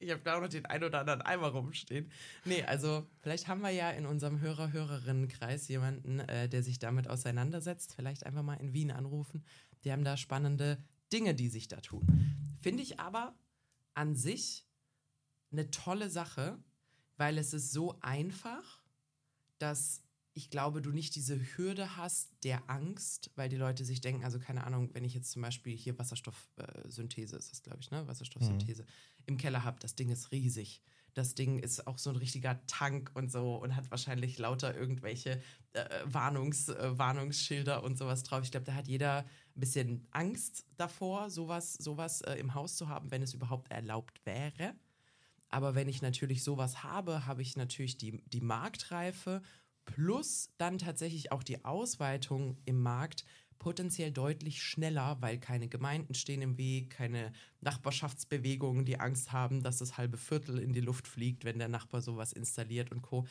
Ich 0.00 0.12
habe 0.12 0.20
da 0.22 0.38
noch 0.38 0.48
den 0.48 0.64
ein 0.64 0.84
oder 0.84 1.00
anderen 1.00 1.22
Eimer 1.22 1.48
rumstehen. 1.48 2.08
Nee, 2.44 2.62
also 2.62 3.04
vielleicht 3.18 3.48
haben 3.48 3.62
wir 3.62 3.70
ja 3.70 3.90
in 3.90 4.06
unserem 4.06 4.40
Hörer-Hörerinnenkreis 4.40 5.66
jemanden, 5.66 6.20
äh, 6.20 6.48
der 6.48 6.62
sich 6.62 6.78
damit 6.78 7.08
auseinandersetzt. 7.08 7.94
Vielleicht 7.96 8.24
einfach 8.24 8.44
mal 8.44 8.54
in 8.54 8.72
Wien 8.72 8.92
anrufen. 8.92 9.44
Die 9.82 9.90
haben 9.90 10.04
da 10.04 10.16
spannende 10.16 10.78
Dinge, 11.12 11.34
die 11.34 11.48
sich 11.48 11.66
da 11.66 11.80
tun. 11.80 12.06
Finde 12.60 12.82
ich 12.84 13.00
aber 13.00 13.34
an 13.94 14.14
sich 14.14 14.66
eine 15.50 15.70
tolle 15.70 16.10
Sache, 16.10 16.58
weil 17.18 17.36
es 17.36 17.52
ist 17.52 17.72
so 17.72 18.00
einfach, 18.00 18.82
dass 19.58 20.02
ich 20.38 20.50
glaube, 20.50 20.80
du 20.80 20.92
nicht 20.92 21.16
diese 21.16 21.36
Hürde 21.56 21.96
hast 21.96 22.30
der 22.44 22.70
Angst, 22.70 23.32
weil 23.34 23.48
die 23.48 23.56
Leute 23.56 23.84
sich 23.84 24.00
denken, 24.00 24.24
also 24.24 24.38
keine 24.38 24.64
Ahnung, 24.64 24.90
wenn 24.94 25.04
ich 25.04 25.12
jetzt 25.12 25.32
zum 25.32 25.42
Beispiel 25.42 25.76
hier 25.76 25.98
Wasserstoffsynthese 25.98 27.36
ist 27.36 27.50
das, 27.50 27.62
glaube 27.64 27.80
ich, 27.80 27.90
ne? 27.90 28.06
Wasserstoffsynthese 28.06 28.82
mhm. 28.82 28.88
im 29.26 29.36
Keller 29.36 29.64
habe, 29.64 29.80
das 29.80 29.96
Ding 29.96 30.10
ist 30.10 30.30
riesig. 30.30 30.80
Das 31.14 31.34
Ding 31.34 31.58
ist 31.58 31.88
auch 31.88 31.98
so 31.98 32.10
ein 32.10 32.16
richtiger 32.16 32.64
Tank 32.68 33.10
und 33.14 33.32
so 33.32 33.56
und 33.56 33.74
hat 33.74 33.90
wahrscheinlich 33.90 34.38
lauter 34.38 34.76
irgendwelche 34.76 35.42
äh, 35.72 35.84
Warnungs, 36.04 36.68
äh, 36.68 36.96
Warnungsschilder 36.96 37.82
und 37.82 37.98
sowas 37.98 38.22
drauf. 38.22 38.44
Ich 38.44 38.52
glaube, 38.52 38.66
da 38.66 38.74
hat 38.74 38.86
jeder 38.86 39.22
ein 39.22 39.60
bisschen 39.60 40.06
Angst 40.12 40.66
davor, 40.76 41.30
sowas, 41.30 41.74
sowas 41.74 42.20
äh, 42.20 42.34
im 42.34 42.54
Haus 42.54 42.76
zu 42.76 42.88
haben, 42.88 43.10
wenn 43.10 43.22
es 43.22 43.34
überhaupt 43.34 43.72
erlaubt 43.72 44.24
wäre. 44.24 44.76
Aber 45.48 45.74
wenn 45.74 45.88
ich 45.88 46.02
natürlich 46.02 46.44
sowas 46.44 46.82
habe, 46.82 47.26
habe 47.26 47.42
ich 47.42 47.56
natürlich 47.56 47.96
die, 47.96 48.22
die 48.26 48.40
Marktreife 48.40 49.42
plus 49.84 50.50
dann 50.58 50.78
tatsächlich 50.78 51.32
auch 51.32 51.42
die 51.42 51.64
Ausweitung 51.64 52.58
im 52.66 52.80
Markt 52.80 53.24
potenziell 53.58 54.12
deutlich 54.12 54.62
schneller, 54.62 55.16
weil 55.20 55.38
keine 55.38 55.68
Gemeinden 55.68 56.14
stehen 56.14 56.42
im 56.42 56.58
Weg, 56.58 56.90
keine 56.90 57.32
Nachbarschaftsbewegungen, 57.60 58.84
die 58.84 59.00
Angst 59.00 59.32
haben, 59.32 59.62
dass 59.62 59.78
das 59.78 59.96
halbe 59.96 60.16
Viertel 60.16 60.58
in 60.58 60.72
die 60.72 60.80
Luft 60.80 61.08
fliegt, 61.08 61.44
wenn 61.44 61.58
der 61.58 61.68
Nachbar 61.68 62.00
sowas 62.00 62.32
installiert 62.32 62.92
und 62.92 63.02
Co. 63.02 63.26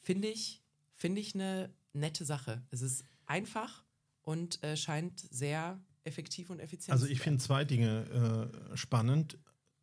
Finde 0.00 0.28
ich, 0.28 0.62
finde 0.94 1.20
ich 1.20 1.34
eine 1.34 1.74
nette 1.92 2.24
Sache. 2.24 2.62
Es 2.70 2.80
ist 2.80 3.04
einfach 3.26 3.84
und 4.22 4.62
äh, 4.62 4.76
scheint 4.76 5.20
sehr 5.20 5.80
effektiv 6.04 6.50
und 6.50 6.60
effizient. 6.60 6.92
Also 6.92 7.06
ich 7.06 7.20
finde 7.20 7.42
zwei 7.42 7.64
Dinge 7.64 8.50
äh, 8.72 8.76
spannend. 8.76 9.38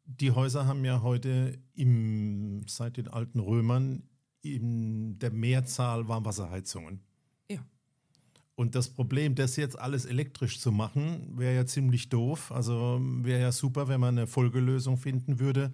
Die 0.06 0.32
Häuser 0.32 0.68
haben 0.68 0.84
ja 0.86 1.02
heute 1.02 1.58
im, 1.76 2.66
seit 2.68 2.98
den 2.98 3.08
alten 3.08 3.40
Römern 3.40 4.04
in 4.42 5.18
der 5.20 5.32
Mehrzahl 5.32 6.08
Warmwasserheizungen. 6.08 7.02
Ja. 7.50 7.66
Und 8.56 8.76
das 8.76 8.90
Problem, 8.90 9.36
das 9.36 9.56
jetzt 9.56 9.80
alles 9.80 10.06
elektrisch 10.06 10.60
zu 10.60 10.72
machen, 10.72 11.38
wäre 11.38 11.56
ja 11.56 11.66
ziemlich 11.66 12.10
doof. 12.10 12.52
Also 12.52 13.00
wäre 13.02 13.42
ja 13.42 13.52
super, 13.52 13.88
wenn 13.88 14.02
man 14.02 14.18
eine 14.18 14.28
Folgelösung 14.28 14.98
finden 14.98 15.40
würde, 15.40 15.72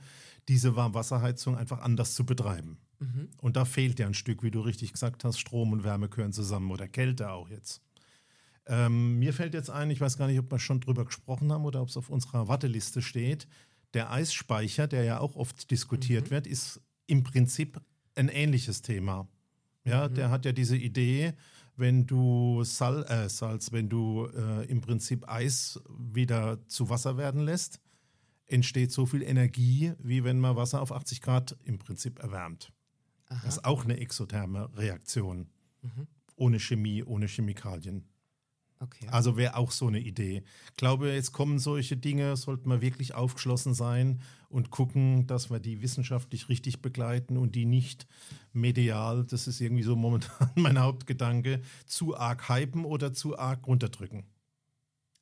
diese 0.48 0.76
Warmwasserheizung 0.76 1.58
einfach 1.58 1.82
anders 1.82 2.14
zu 2.14 2.26
betreiben. 2.26 2.78
Mhm. 3.00 3.30
Und 3.42 3.56
da 3.56 3.66
fehlt 3.66 4.00
ja 4.00 4.08
ein 4.08 4.14
Stück, 4.14 4.44
wie 4.44 4.52
du 4.52 4.62
richtig 4.62 4.94
gesagt 4.94 5.24
hast, 5.24 5.40
Strom 5.40 5.74
und 5.74 5.84
Wärme 5.84 6.10
gehören 6.10 6.34
zusammen 6.34 6.72
oder 6.72 6.88
Kälte 6.88 7.32
auch 7.32 7.50
jetzt. 7.50 7.82
Ähm, 8.68 9.18
mir 9.18 9.34
fällt 9.34 9.56
jetzt 9.56 9.72
ein, 9.72 9.90
ich 9.90 10.00
weiß 10.00 10.18
gar 10.18 10.28
nicht, 10.28 10.40
ob 10.40 10.52
wir 10.52 10.60
schon 10.60 10.80
drüber 10.80 11.06
gesprochen 11.06 11.52
haben 11.52 11.66
oder 11.66 11.82
ob 11.82 11.90
es 11.90 11.98
auf 11.98 12.10
unserer 12.10 12.48
Warteliste 12.48 13.02
steht. 13.02 13.48
Der 13.94 14.12
Eisspeicher, 14.12 14.88
der 14.88 15.04
ja 15.04 15.20
auch 15.20 15.36
oft 15.36 15.72
diskutiert 15.72 16.26
mhm. 16.26 16.32
wird, 16.32 16.48
ist 16.48 16.82
im 17.08 17.24
Prinzip 17.24 17.82
ein 18.16 18.30
ähnliches 18.30 18.82
Thema. 18.82 19.28
Ja, 19.84 20.08
mhm. 20.08 20.16
der 20.16 20.30
hat 20.30 20.46
ja 20.46 20.52
diese 20.52 20.78
Idee, 20.78 21.34
wenn 21.76 22.06
du 22.06 22.64
Sal 22.64 23.06
äh, 23.06 23.30
Salz, 23.30 23.72
wenn 23.72 23.90
du 23.90 24.28
äh, 24.28 24.66
im 24.66 24.82
Prinzip 24.82 25.28
Eis 25.28 25.80
wieder 25.98 26.60
zu 26.68 26.90
Wasser 26.90 27.18
werden 27.18 27.42
lässt, 27.42 27.80
entsteht 28.46 28.92
so 28.92 29.06
viel 29.06 29.24
Energie, 29.24 29.94
wie 30.00 30.24
wenn 30.24 30.40
man 30.40 30.56
Wasser 30.56 30.82
auf 30.82 30.92
80 30.92 31.22
Grad 31.22 31.58
im 31.64 31.80
Prinzip 31.80 32.20
erwärmt. 32.20 32.72
Aha. 33.28 33.42
Das 33.46 33.58
ist 33.58 33.66
auch 33.66 33.86
eine 33.86 33.98
exotherme 33.98 34.70
Reaktion. 34.76 35.48
Mhm. 35.82 36.08
Ohne 36.36 36.60
Chemie, 36.60 37.04
ohne 37.04 37.28
Chemikalien. 37.28 38.06
Okay. 38.82 39.08
Also 39.10 39.36
wäre 39.36 39.58
auch 39.58 39.72
so 39.72 39.88
eine 39.88 40.00
Idee. 40.00 40.44
Ich 40.70 40.78
glaube, 40.78 41.12
jetzt 41.12 41.34
kommen 41.34 41.60
solche 41.60 41.98
Dinge, 41.98 42.38
sollten 42.38 42.70
wir 42.70 42.82
wirklich 42.82 43.14
aufgeschlossen 43.14 43.74
sein 43.74 44.22
und 44.48 44.70
gucken, 44.72 45.28
dass 45.28 45.50
wir 45.50 45.60
die 45.60 45.82
wissenschaftlich 45.82 46.48
richtig 46.48 46.82
begleiten 46.82 47.36
und 47.38 47.56
die 47.56 47.66
nicht 47.66 48.08
medial, 48.54 49.26
das 49.26 49.48
ist 49.48 49.60
irgendwie 49.60 49.84
so 49.84 49.96
momentan 49.98 50.50
mein 50.56 50.80
Hauptgedanke, 50.80 51.62
zu 51.86 52.16
arg 52.18 52.48
hypen 52.48 52.86
oder 52.86 53.14
zu 53.14 53.38
arg 53.38 53.68
runterdrücken. 53.68 54.24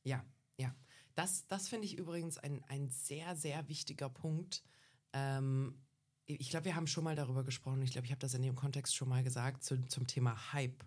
Ja, 0.03 0.23
ja. 0.57 0.75
Das, 1.15 1.47
das 1.47 1.67
finde 1.67 1.85
ich 1.85 1.97
übrigens 1.97 2.37
ein, 2.37 2.63
ein 2.67 2.89
sehr, 2.89 3.35
sehr 3.35 3.67
wichtiger 3.67 4.09
Punkt, 4.09 4.63
Ähm, 5.13 5.73
ich 6.27 6.49
glaube, 6.49 6.65
wir 6.65 6.75
haben 6.75 6.87
schon 6.87 7.05
mal 7.05 7.15
darüber 7.15 7.43
gesprochen. 7.45 7.81
Ich 7.81 7.91
glaube, 7.91 8.05
ich 8.05 8.11
habe 8.11 8.19
das 8.19 8.33
in 8.33 8.41
dem 8.41 8.55
Kontext 8.55 8.95
schon 8.95 9.07
mal 9.07 9.23
gesagt 9.23 9.63
zu, 9.63 9.81
zum 9.87 10.07
Thema 10.07 10.51
Hype 10.51 10.83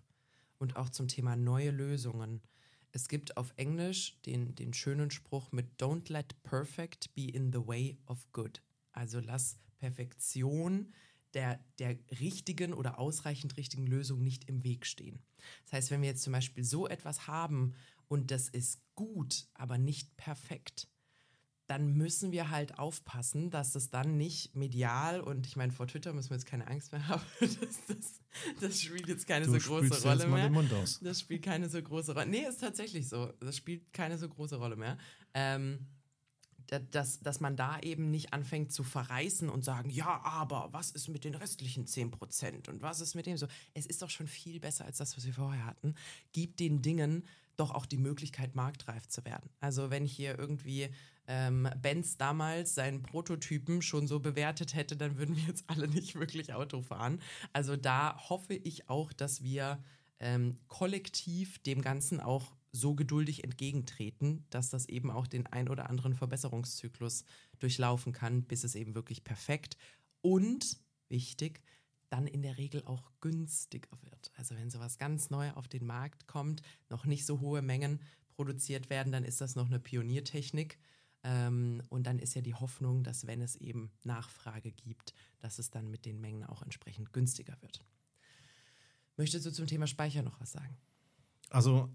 und 0.59 0.75
auch 0.75 0.89
zum 0.89 1.07
Thema 1.07 1.35
neue 1.35 1.71
Lösungen. 1.71 2.41
Es 2.91 3.07
gibt 3.07 3.37
auf 3.37 3.53
Englisch 3.55 4.19
den, 4.25 4.53
den 4.55 4.73
schönen 4.73 5.11
Spruch 5.11 5.51
mit 5.51 5.81
Don't 5.81 6.11
let 6.11 6.41
perfect 6.43 7.13
be 7.15 7.29
in 7.29 7.51
the 7.53 7.65
way 7.65 7.97
of 8.05 8.29
good. 8.33 8.61
Also 8.91 9.19
lass 9.19 9.57
Perfektion 9.77 10.93
der, 11.33 11.63
der 11.79 11.97
richtigen 12.19 12.73
oder 12.73 12.99
ausreichend 12.99 13.55
richtigen 13.55 13.87
Lösung 13.87 14.21
nicht 14.21 14.49
im 14.49 14.63
Weg 14.63 14.85
stehen. 14.85 15.19
Das 15.63 15.73
heißt, 15.73 15.91
wenn 15.91 16.01
wir 16.01 16.09
jetzt 16.09 16.23
zum 16.23 16.33
Beispiel 16.33 16.63
so 16.63 16.87
etwas 16.87 17.27
haben 17.27 17.73
und 18.09 18.31
das 18.31 18.49
ist 18.49 18.81
gut, 18.95 19.47
aber 19.53 19.77
nicht 19.77 20.17
perfekt, 20.17 20.89
dann 21.71 21.93
müssen 21.93 22.33
wir 22.33 22.49
halt 22.49 22.79
aufpassen, 22.79 23.49
dass 23.49 23.75
es 23.75 23.89
dann 23.89 24.17
nicht 24.17 24.57
medial 24.57 25.21
und 25.21 25.47
ich 25.47 25.55
meine, 25.55 25.71
vor 25.71 25.87
Twitter 25.87 26.11
müssen 26.11 26.31
wir 26.31 26.35
jetzt 26.35 26.45
keine 26.45 26.67
Angst 26.67 26.91
mehr 26.91 27.07
haben. 27.07 27.21
Das, 27.39 27.79
das, 27.87 28.19
das 28.59 28.81
spielt 28.81 29.07
jetzt 29.07 29.25
keine 29.25 29.45
du 29.45 29.57
so 29.57 29.69
große 29.69 30.03
Rolle 30.03 30.27
mehr. 30.27 30.49
Den 30.49 30.53
Mund 30.53 30.73
aus. 30.73 30.99
Das 31.01 31.21
spielt 31.21 31.43
keine 31.43 31.69
so 31.69 31.81
große 31.81 32.13
Rolle. 32.13 32.27
Nee, 32.27 32.45
ist 32.45 32.59
tatsächlich 32.59 33.07
so. 33.07 33.31
Das 33.39 33.55
spielt 33.55 33.93
keine 33.93 34.17
so 34.17 34.27
große 34.27 34.57
Rolle 34.57 34.75
mehr. 34.75 34.97
Ähm, 35.33 35.87
dass, 36.91 37.21
dass 37.21 37.39
man 37.39 37.55
da 37.55 37.79
eben 37.79 38.11
nicht 38.11 38.33
anfängt 38.33 38.73
zu 38.73 38.83
verreißen 38.83 39.47
und 39.47 39.63
sagen, 39.63 39.89
ja, 39.89 40.21
aber 40.25 40.69
was 40.73 40.91
ist 40.91 41.07
mit 41.07 41.23
den 41.23 41.35
restlichen 41.35 41.85
10% 41.85 42.69
und 42.69 42.81
was 42.81 42.99
ist 42.99 43.15
mit 43.15 43.27
dem 43.27 43.37
so? 43.37 43.47
Es 43.73 43.85
ist 43.85 44.01
doch 44.01 44.09
schon 44.09 44.27
viel 44.27 44.59
besser 44.59 44.83
als 44.83 44.97
das, 44.97 45.15
was 45.15 45.25
wir 45.25 45.33
vorher 45.33 45.65
hatten. 45.65 45.95
Gib 46.33 46.57
den 46.57 46.81
Dingen 46.81 47.23
doch 47.55 47.71
auch 47.71 47.85
die 47.85 47.97
Möglichkeit, 47.97 48.55
marktreif 48.55 49.07
zu 49.07 49.23
werden. 49.23 49.49
Also 49.59 49.89
wenn 49.89 50.05
hier 50.05 50.37
irgendwie 50.37 50.89
ähm, 51.33 51.69
Benz 51.81 52.17
damals 52.17 52.75
seinen 52.75 53.03
Prototypen 53.03 53.81
schon 53.81 54.05
so 54.05 54.19
bewertet 54.19 54.75
hätte, 54.75 54.97
dann 54.97 55.17
würden 55.17 55.37
wir 55.37 55.43
jetzt 55.43 55.63
alle 55.67 55.87
nicht 55.87 56.15
wirklich 56.15 56.53
Auto 56.53 56.81
fahren. 56.81 57.21
Also 57.53 57.77
da 57.77 58.17
hoffe 58.29 58.53
ich 58.53 58.89
auch, 58.89 59.13
dass 59.13 59.41
wir 59.41 59.81
ähm, 60.19 60.57
kollektiv 60.67 61.59
dem 61.59 61.81
Ganzen 61.81 62.19
auch 62.19 62.53
so 62.73 62.95
geduldig 62.95 63.45
entgegentreten, 63.45 64.45
dass 64.49 64.69
das 64.69 64.89
eben 64.89 65.09
auch 65.09 65.25
den 65.25 65.47
ein 65.47 65.69
oder 65.69 65.89
anderen 65.89 66.15
Verbesserungszyklus 66.15 67.23
durchlaufen 67.59 68.11
kann, 68.11 68.43
bis 68.43 68.65
es 68.65 68.75
eben 68.75 68.93
wirklich 68.93 69.23
perfekt 69.23 69.77
und 70.19 70.81
wichtig, 71.07 71.61
dann 72.09 72.27
in 72.27 72.41
der 72.41 72.57
Regel 72.57 72.83
auch 72.83 73.09
günstiger 73.21 73.89
wird. 74.01 74.33
Also 74.35 74.55
wenn 74.55 74.69
sowas 74.69 74.97
ganz 74.97 75.29
neu 75.29 75.49
auf 75.51 75.69
den 75.69 75.85
Markt 75.85 76.27
kommt, 76.27 76.61
noch 76.89 77.05
nicht 77.05 77.25
so 77.25 77.39
hohe 77.39 77.61
Mengen 77.61 78.01
produziert 78.35 78.89
werden, 78.89 79.13
dann 79.13 79.23
ist 79.23 79.39
das 79.39 79.55
noch 79.55 79.67
eine 79.67 79.79
Pioniertechnik. 79.79 80.77
Ähm, 81.23 81.83
und 81.89 82.07
dann 82.07 82.19
ist 82.19 82.33
ja 82.33 82.41
die 82.41 82.55
Hoffnung, 82.55 83.03
dass 83.03 83.27
wenn 83.27 83.41
es 83.41 83.55
eben 83.55 83.91
Nachfrage 84.03 84.71
gibt, 84.71 85.13
dass 85.39 85.59
es 85.59 85.69
dann 85.69 85.89
mit 85.89 86.05
den 86.05 86.19
Mengen 86.19 86.43
auch 86.43 86.63
entsprechend 86.63 87.13
günstiger 87.13 87.55
wird. 87.61 87.85
Möchtest 89.17 89.45
du 89.45 89.51
zum 89.51 89.67
Thema 89.67 89.87
Speicher 89.87 90.23
noch 90.23 90.39
was 90.39 90.51
sagen? 90.51 90.77
Also 91.49 91.89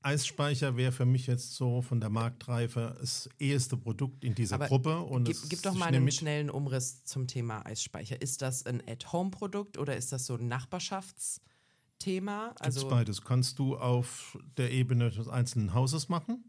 Eisspeicher 0.00 0.76
wäre 0.76 0.92
für 0.92 1.06
mich 1.06 1.26
jetzt 1.26 1.54
so 1.54 1.82
von 1.82 2.00
der 2.00 2.08
Marktreife 2.08 2.96
das 3.00 3.28
eheste 3.38 3.76
Produkt 3.76 4.24
in 4.24 4.34
dieser 4.34 4.54
Aber 4.54 4.68
Gruppe. 4.68 5.00
Und 5.00 5.24
gib, 5.24 5.36
gib 5.48 5.62
doch 5.62 5.74
mal 5.74 5.86
einen 5.86 6.10
schnellen 6.12 6.50
Umriss 6.50 7.04
zum 7.04 7.26
Thema 7.26 7.66
Eisspeicher. 7.66 8.22
Ist 8.22 8.42
das 8.42 8.64
ein 8.64 8.80
At-Home-Produkt 8.86 9.76
oder 9.76 9.96
ist 9.96 10.12
das 10.12 10.26
so 10.26 10.36
ein 10.36 10.46
Nachbarschaftsthema? 10.46 12.54
Also 12.60 12.80
Gibt's 12.80 12.94
beides. 12.94 13.22
Kannst 13.22 13.58
du 13.58 13.76
auf 13.76 14.38
der 14.56 14.70
Ebene 14.70 15.10
des 15.10 15.26
einzelnen 15.26 15.74
Hauses 15.74 16.08
machen. 16.08 16.44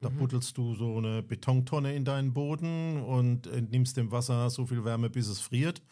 Da 0.00 0.10
mhm. 0.10 0.16
buddelst 0.16 0.56
du 0.56 0.74
so 0.74 0.96
eine 0.96 1.22
Betontonne 1.22 1.94
in 1.94 2.04
deinen 2.04 2.32
Boden 2.32 3.02
und 3.02 3.46
entnimmst 3.46 3.96
dem 3.96 4.10
Wasser 4.10 4.48
so 4.50 4.66
viel 4.66 4.84
Wärme, 4.84 5.10
bis 5.10 5.28
es 5.28 5.40
friert. 5.40 5.82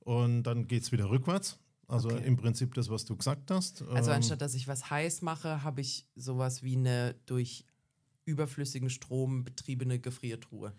Und 0.00 0.44
dann 0.44 0.68
geht 0.68 0.84
es 0.84 0.92
wieder 0.92 1.10
rückwärts. 1.10 1.58
Also 1.88 2.10
okay. 2.10 2.26
im 2.26 2.36
Prinzip 2.36 2.74
das, 2.74 2.90
was 2.90 3.04
du 3.04 3.16
gesagt 3.16 3.50
hast. 3.50 3.82
Also 3.82 4.10
ähm, 4.10 4.16
anstatt 4.16 4.40
dass 4.40 4.54
ich 4.54 4.66
was 4.66 4.90
heiß 4.90 5.22
mache, 5.22 5.62
habe 5.62 5.80
ich 5.80 6.06
sowas 6.16 6.62
wie 6.62 6.76
eine 6.76 7.14
durch 7.26 7.64
überflüssigen 8.24 8.90
Strom 8.90 9.44
betriebene 9.44 10.00
Gefriertruhe 10.00 10.72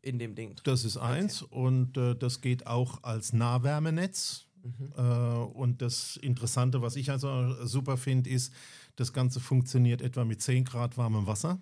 in 0.00 0.18
dem 0.18 0.34
Ding. 0.34 0.56
Das 0.64 0.84
ist 0.84 0.96
eins 0.96 1.44
okay. 1.44 1.54
und 1.54 1.96
äh, 1.96 2.16
das 2.16 2.40
geht 2.40 2.66
auch 2.66 3.04
als 3.04 3.32
Nahwärmenetz. 3.32 4.46
Mhm. 4.62 4.92
Äh, 4.96 5.00
und 5.00 5.80
das 5.80 6.16
Interessante, 6.16 6.82
was 6.82 6.96
ich 6.96 7.10
also 7.10 7.64
super 7.64 7.96
finde, 7.96 8.28
ist, 8.30 8.52
das 8.96 9.12
Ganze 9.12 9.40
funktioniert 9.40 10.02
etwa 10.02 10.24
mit 10.24 10.42
10 10.42 10.64
Grad 10.64 10.98
warmem 10.98 11.26
Wasser. 11.26 11.60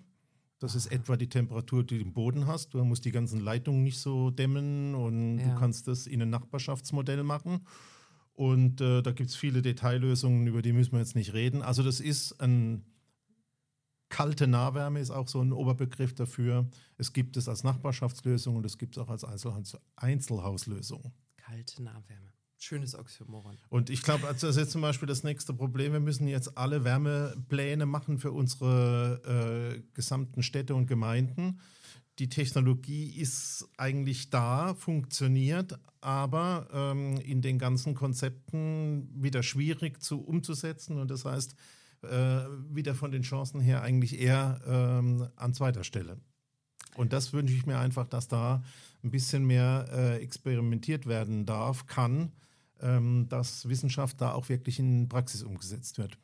Das 0.61 0.75
ist 0.75 0.91
etwa 0.91 1.17
die 1.17 1.27
Temperatur, 1.27 1.83
die 1.83 1.97
du 1.97 2.03
im 2.03 2.13
Boden 2.13 2.45
hast. 2.45 2.75
Du 2.75 2.85
musst 2.85 3.03
die 3.03 3.11
ganzen 3.11 3.39
Leitungen 3.39 3.81
nicht 3.81 3.99
so 3.99 4.29
dämmen 4.29 4.93
und 4.93 5.39
ja. 5.39 5.47
du 5.47 5.59
kannst 5.59 5.87
das 5.87 6.05
in 6.05 6.21
ein 6.21 6.29
Nachbarschaftsmodell 6.29 7.23
machen. 7.23 7.65
Und 8.33 8.79
äh, 8.79 9.01
da 9.01 9.11
gibt 9.11 9.31
es 9.31 9.35
viele 9.35 9.63
Detaillösungen, 9.63 10.45
über 10.45 10.61
die 10.61 10.71
müssen 10.71 10.91
wir 10.91 10.99
jetzt 10.99 11.15
nicht 11.15 11.33
reden. 11.33 11.63
Also 11.63 11.81
das 11.81 11.99
ist 11.99 12.39
ein 12.39 12.85
kalte 14.09 14.45
Nahwärme 14.45 14.99
ist 14.99 15.09
auch 15.09 15.27
so 15.27 15.41
ein 15.41 15.51
Oberbegriff 15.51 16.13
dafür. 16.13 16.69
Es 16.97 17.11
gibt 17.11 17.37
es 17.37 17.49
als 17.49 17.63
Nachbarschaftslösung 17.63 18.57
und 18.57 18.65
es 18.65 18.77
gibt 18.77 18.97
es 18.97 19.03
auch 19.03 19.09
als 19.09 19.23
Einzelhaus 19.23 19.77
Einzelhauslösung. 19.95 21.11
Kalte 21.37 21.81
Nahwärme. 21.81 22.30
Schönes 22.63 22.95
Oxymoron. 22.95 23.57
Und 23.69 23.89
ich 23.89 24.03
glaube, 24.03 24.27
also 24.27 24.47
das 24.47 24.55
ist 24.55 24.61
jetzt 24.61 24.71
zum 24.71 24.81
Beispiel 24.81 25.07
das 25.07 25.23
nächste 25.23 25.53
Problem. 25.53 25.93
Wir 25.93 25.99
müssen 25.99 26.27
jetzt 26.27 26.57
alle 26.57 26.83
Wärmepläne 26.83 27.85
machen 27.85 28.19
für 28.19 28.31
unsere 28.31 29.75
äh, 29.75 29.81
gesamten 29.93 30.43
Städte 30.43 30.75
und 30.75 30.87
Gemeinden 30.87 31.59
die 32.21 32.29
Technologie 32.29 33.19
ist 33.19 33.67
eigentlich 33.77 34.29
da, 34.29 34.75
funktioniert, 34.75 35.79
aber 36.01 36.67
ähm, 36.71 37.17
in 37.17 37.41
den 37.41 37.57
ganzen 37.57 37.95
Konzepten 37.95 39.09
wieder 39.11 39.41
schwierig 39.41 40.03
zu 40.03 40.21
umzusetzen 40.21 40.99
und 40.99 41.09
das 41.09 41.25
heißt, 41.25 41.55
äh, 42.03 42.41
wieder 42.69 42.93
von 42.93 43.11
den 43.11 43.23
Chancen 43.23 43.59
her 43.59 43.81
eigentlich 43.81 44.19
eher 44.19 44.61
ähm, 44.67 45.29
an 45.35 45.55
zweiter 45.55 45.83
Stelle. 45.83 46.19
Und 46.95 47.11
das 47.11 47.33
wünsche 47.33 47.55
ich 47.55 47.65
mir 47.65 47.79
einfach, 47.79 48.05
dass 48.05 48.27
da 48.27 48.63
ein 49.03 49.09
bisschen 49.09 49.45
mehr 49.45 49.87
äh, 49.91 50.17
experimentiert 50.17 51.07
werden 51.07 51.47
darf, 51.47 51.87
kann, 51.87 52.33
ähm, 52.81 53.27
dass 53.29 53.67
Wissenschaft 53.67 54.19
da 54.21 54.33
auch 54.33 54.49
wirklich 54.49 54.79
in 54.79 55.07
Praxis 55.07 55.43
umgesetzt 55.43 55.97
wird. 55.97 56.17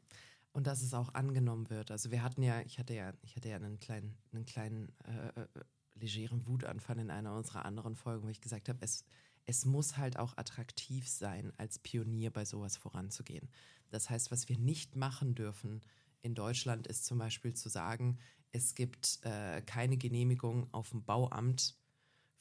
Und 0.51 0.67
dass 0.67 0.81
es 0.81 0.93
auch 0.93 1.13
angenommen 1.13 1.69
wird. 1.69 1.91
Also 1.91 2.11
wir 2.11 2.23
hatten 2.23 2.41
ja, 2.41 2.61
ich 2.61 2.79
hatte 2.79 2.93
ja, 2.93 3.13
ich 3.21 3.35
hatte 3.35 3.49
ja 3.49 3.57
einen 3.57 3.79
kleinen, 3.79 4.17
einen 4.33 4.45
kleinen 4.45 4.91
äh, 5.05 5.41
äh 5.41 5.47
legeren 5.99 6.45
Wutanfall 6.45 6.99
in 6.99 7.09
einer 7.09 7.33
unserer 7.33 7.65
anderen 7.65 7.95
Folgen, 7.95 8.25
wo 8.25 8.29
ich 8.29 8.41
gesagt 8.41 8.69
habe, 8.69 8.77
es, 8.81 9.03
es 9.45 9.65
muss 9.65 9.97
halt 9.97 10.17
auch 10.19 10.37
attraktiv 10.37 11.07
sein, 11.07 11.51
als 11.57 11.79
Pionier 11.79 12.31
bei 12.31 12.45
sowas 12.45 12.77
voranzugehen. 12.77 13.49
Das 13.89 14.09
heißt, 14.09 14.31
was 14.31 14.49
wir 14.49 14.57
nicht 14.57 14.95
machen 14.95 15.35
dürfen 15.35 15.81
in 16.21 16.35
Deutschland, 16.35 16.87
ist 16.87 17.05
zum 17.05 17.17
Beispiel 17.17 17.53
zu 17.53 17.69
sagen, 17.69 18.19
es 18.51 18.75
gibt 18.75 19.19
äh, 19.23 19.61
keine 19.61 19.97
Genehmigung 19.97 20.71
auf 20.71 20.89
dem 20.89 21.03
Bauamt 21.03 21.75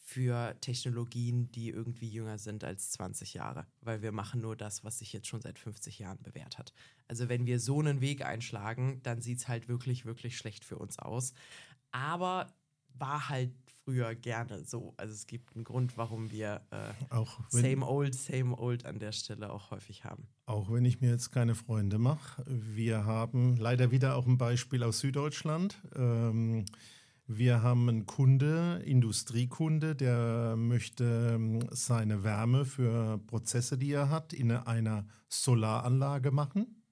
für 0.06 0.56
Technologien, 0.60 1.50
die 1.50 1.70
irgendwie 1.70 2.08
jünger 2.08 2.38
sind 2.38 2.62
als 2.62 2.92
20 2.92 3.34
Jahre, 3.34 3.66
weil 3.80 4.02
wir 4.02 4.12
machen 4.12 4.40
nur 4.40 4.54
das, 4.54 4.84
was 4.84 5.00
sich 5.00 5.12
jetzt 5.12 5.26
schon 5.26 5.40
seit 5.40 5.58
50 5.58 5.98
Jahren 5.98 6.22
bewährt 6.22 6.58
hat. 6.58 6.72
Also 7.08 7.28
wenn 7.28 7.44
wir 7.44 7.58
so 7.58 7.80
einen 7.80 8.00
Weg 8.00 8.24
einschlagen, 8.24 9.00
dann 9.02 9.20
sieht 9.20 9.38
es 9.38 9.48
halt 9.48 9.68
wirklich, 9.68 10.04
wirklich 10.04 10.36
schlecht 10.36 10.64
für 10.64 10.78
uns 10.78 11.00
aus. 11.00 11.34
Aber 11.90 12.54
war 12.94 13.28
halt 13.28 13.50
früher 13.84 14.14
gerne 14.14 14.64
so. 14.64 14.94
Also 14.96 15.12
es 15.12 15.26
gibt 15.26 15.56
einen 15.56 15.64
Grund, 15.64 15.96
warum 15.96 16.30
wir 16.30 16.62
äh, 16.70 17.12
auch 17.12 17.40
wenn, 17.50 17.62
Same 17.62 17.86
Old, 17.86 18.14
Same 18.14 18.56
Old 18.56 18.86
an 18.86 19.00
der 19.00 19.10
Stelle 19.10 19.52
auch 19.52 19.72
häufig 19.72 20.04
haben. 20.04 20.28
Auch 20.46 20.70
wenn 20.70 20.84
ich 20.84 21.00
mir 21.00 21.10
jetzt 21.10 21.32
keine 21.32 21.56
Freunde 21.56 21.98
mache. 21.98 22.44
Wir 22.46 23.04
haben 23.04 23.56
leider 23.56 23.90
wieder 23.90 24.14
auch 24.14 24.26
ein 24.26 24.38
Beispiel 24.38 24.84
aus 24.84 25.00
Süddeutschland. 25.00 25.82
Ähm, 25.96 26.64
wir 27.26 27.62
haben 27.62 27.88
einen 27.88 28.06
Kunde, 28.06 28.82
Industriekunde, 28.84 29.96
der 29.96 30.54
möchte 30.56 31.32
ähm, 31.34 31.60
seine 31.70 32.22
Wärme 32.22 32.64
für 32.64 33.18
Prozesse, 33.26 33.78
die 33.78 33.92
er 33.92 34.10
hat, 34.10 34.32
in 34.32 34.52
einer 34.52 35.06
Solaranlage 35.28 36.30
machen. 36.30 36.82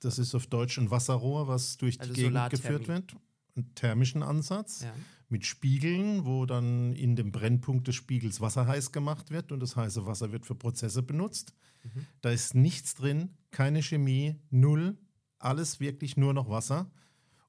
Das 0.00 0.18
ist 0.18 0.34
auf 0.34 0.46
Deutsch 0.46 0.78
ein 0.78 0.90
Wasserrohr, 0.90 1.48
was 1.48 1.76
durch 1.78 2.00
also 2.00 2.12
die 2.12 2.22
Gegend 2.22 2.50
geführt 2.50 2.88
wird 2.88 3.16
einen 3.58 3.74
thermischen 3.74 4.22
Ansatz 4.22 4.82
ja. 4.82 4.94
mit 5.28 5.44
Spiegeln, 5.44 6.24
wo 6.24 6.46
dann 6.46 6.94
in 6.94 7.16
dem 7.16 7.32
Brennpunkt 7.32 7.88
des 7.88 7.94
Spiegels 7.94 8.40
Wasser 8.40 8.66
heiß 8.66 8.92
gemacht 8.92 9.30
wird 9.30 9.52
und 9.52 9.60
das 9.60 9.76
heiße 9.76 10.06
Wasser 10.06 10.32
wird 10.32 10.46
für 10.46 10.54
Prozesse 10.54 11.02
benutzt. 11.02 11.52
Mhm. 11.84 12.06
Da 12.22 12.30
ist 12.30 12.54
nichts 12.54 12.94
drin, 12.94 13.36
keine 13.50 13.82
Chemie, 13.82 14.36
null, 14.50 14.96
alles 15.38 15.80
wirklich 15.80 16.16
nur 16.16 16.32
noch 16.32 16.48
Wasser. 16.48 16.90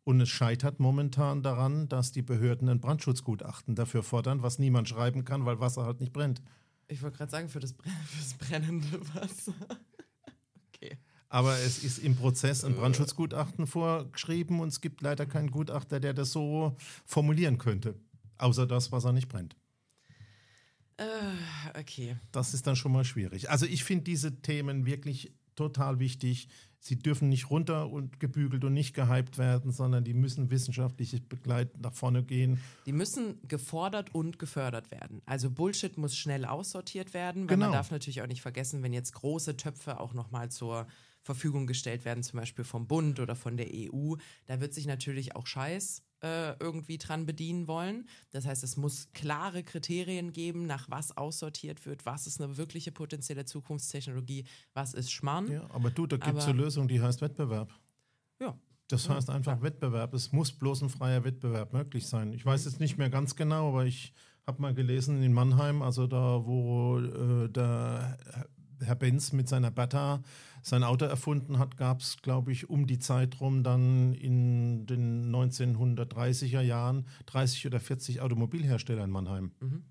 Und 0.09 0.21
es 0.21 0.29
scheitert 0.29 0.79
momentan 0.79 1.43
daran, 1.43 1.87
dass 1.87 2.11
die 2.11 2.23
Behörden 2.23 2.67
ein 2.67 2.79
Brandschutzgutachten 2.79 3.75
dafür 3.75 4.01
fordern, 4.01 4.41
was 4.41 4.57
niemand 4.57 4.89
schreiben 4.89 5.23
kann, 5.23 5.45
weil 5.45 5.59
Wasser 5.59 5.85
halt 5.85 5.99
nicht 5.99 6.13
brennt. 6.13 6.41
Ich 6.87 7.03
wollte 7.03 7.17
gerade 7.17 7.29
sagen, 7.29 7.47
für 7.47 7.59
das, 7.59 7.73
für 8.07 8.17
das 8.17 8.33
brennende 8.33 8.99
Wasser. 9.13 9.53
Aber 11.29 11.55
es 11.59 11.83
ist 11.83 11.99
im 11.99 12.15
Prozess 12.15 12.63
ein 12.63 12.73
Brandschutzgutachten 12.73 13.67
vorgeschrieben 13.67 14.61
und 14.61 14.69
es 14.69 14.81
gibt 14.81 15.01
leider 15.01 15.27
keinen 15.27 15.51
Gutachter, 15.51 15.99
der 15.99 16.15
das 16.15 16.31
so 16.31 16.75
formulieren 17.05 17.59
könnte. 17.59 17.93
Außer 18.39 18.65
das, 18.65 18.91
was 18.91 19.05
er 19.05 19.13
nicht 19.13 19.27
brennt. 19.27 19.55
Äh, 20.97 21.79
okay. 21.79 22.17
Das 22.31 22.55
ist 22.55 22.65
dann 22.65 22.75
schon 22.75 22.93
mal 22.93 23.05
schwierig. 23.05 23.51
Also 23.51 23.67
ich 23.67 23.83
finde 23.83 24.05
diese 24.05 24.41
Themen 24.41 24.87
wirklich 24.87 25.31
total 25.55 25.99
wichtig. 25.99 26.47
Sie 26.81 26.97
dürfen 26.97 27.27
nicht 27.29 27.49
runter 27.49 27.89
und 27.89 28.19
gebügelt 28.19 28.63
und 28.63 28.73
nicht 28.73 28.93
gehypt 28.93 29.37
werden, 29.37 29.71
sondern 29.71 30.03
die 30.05 30.13
müssen 30.13 30.49
wissenschaftlich 30.49 31.21
begleitend 31.27 31.81
nach 31.81 31.93
vorne 31.93 32.23
gehen. 32.23 32.59
Die 32.85 32.93
müssen 32.93 33.37
gefordert 33.47 34.15
und 34.15 34.39
gefördert 34.39 34.89
werden. 34.89 35.21
Also 35.25 35.49
Bullshit 35.51 35.97
muss 35.97 36.15
schnell 36.15 36.45
aussortiert 36.45 37.13
werden, 37.13 37.43
weil 37.49 37.55
Genau. 37.55 37.65
man 37.67 37.73
darf 37.73 37.91
natürlich 37.91 38.21
auch 38.21 38.27
nicht 38.27 38.41
vergessen, 38.41 38.81
wenn 38.81 38.93
jetzt 38.93 39.13
große 39.13 39.57
Töpfe 39.57 39.99
auch 39.99 40.13
nochmal 40.13 40.49
zur 40.51 40.87
Verfügung 41.21 41.67
gestellt 41.67 42.05
werden, 42.05 42.23
zum 42.23 42.39
Beispiel 42.39 42.63
vom 42.63 42.87
Bund 42.87 43.19
oder 43.19 43.35
von 43.35 43.57
der 43.57 43.67
EU, 43.71 44.15
da 44.45 44.61
wird 44.61 44.73
sich 44.73 44.87
natürlich 44.87 45.35
auch 45.35 45.47
Scheiß 45.47 46.01
äh, 46.21 46.57
irgendwie 46.59 46.97
dran 46.97 47.25
bedienen 47.25 47.67
wollen. 47.67 48.07
Das 48.31 48.45
heißt, 48.45 48.63
es 48.63 48.77
muss 48.77 49.09
klare 49.13 49.63
Kriterien 49.63 50.33
geben, 50.33 50.65
nach 50.65 50.89
was 50.89 51.15
aussortiert 51.15 51.85
wird, 51.85 52.05
was 52.05 52.27
ist 52.27 52.41
eine 52.41 52.57
wirkliche 52.57 52.91
potenzielle 52.91 53.45
Zukunftstechnologie, 53.45 54.45
was 54.73 54.93
ist 54.93 55.11
Schmarrn. 55.11 55.51
Ja, 55.51 55.63
aber 55.71 55.91
du, 55.91 56.07
da 56.07 56.17
gibt 56.17 56.37
es 56.37 56.45
eine 56.45 56.57
Lösung, 56.57 56.87
die 56.87 57.01
heißt 57.01 57.21
Wettbewerb. 57.21 57.73
Ja. 58.39 58.57
Das 58.87 59.05
Ja, 59.05 59.15
heißt 59.15 59.29
einfach 59.29 59.61
Wettbewerb. 59.61 60.13
Es 60.13 60.31
muss 60.31 60.51
bloß 60.51 60.81
ein 60.81 60.89
freier 60.89 61.23
Wettbewerb 61.23 61.73
möglich 61.73 62.07
sein. 62.07 62.33
Ich 62.33 62.43
weiß 62.45 62.65
jetzt 62.65 62.79
nicht 62.79 62.97
mehr 62.97 63.09
ganz 63.09 63.35
genau, 63.35 63.69
aber 63.69 63.85
ich 63.85 64.13
habe 64.47 64.61
mal 64.61 64.73
gelesen 64.73 65.21
in 65.21 65.31
Mannheim, 65.31 65.83
also 65.83 66.07
da, 66.07 66.43
wo 66.43 66.99
äh, 66.99 67.49
der 67.49 68.17
Herr 68.81 68.95
Benz 68.95 69.33
mit 69.33 69.47
seiner 69.49 69.71
Bertha 69.71 70.21
sein 70.61 70.83
Auto 70.83 71.05
erfunden 71.05 71.59
hat, 71.59 71.77
gab 71.77 72.01
es, 72.01 72.17
glaube 72.21 72.51
ich, 72.51 72.69
um 72.69 72.87
die 72.87 72.99
Zeit 72.99 73.39
rum 73.39 73.63
dann 73.63 74.13
in 74.13 74.85
den 74.85 75.33
1930er 75.33 76.61
Jahren 76.61 77.05
30 77.27 77.67
oder 77.67 77.79
40 77.79 78.21
Automobilhersteller 78.21 79.03
in 79.03 79.11
Mannheim. 79.11 79.51
Mhm. 79.59 79.83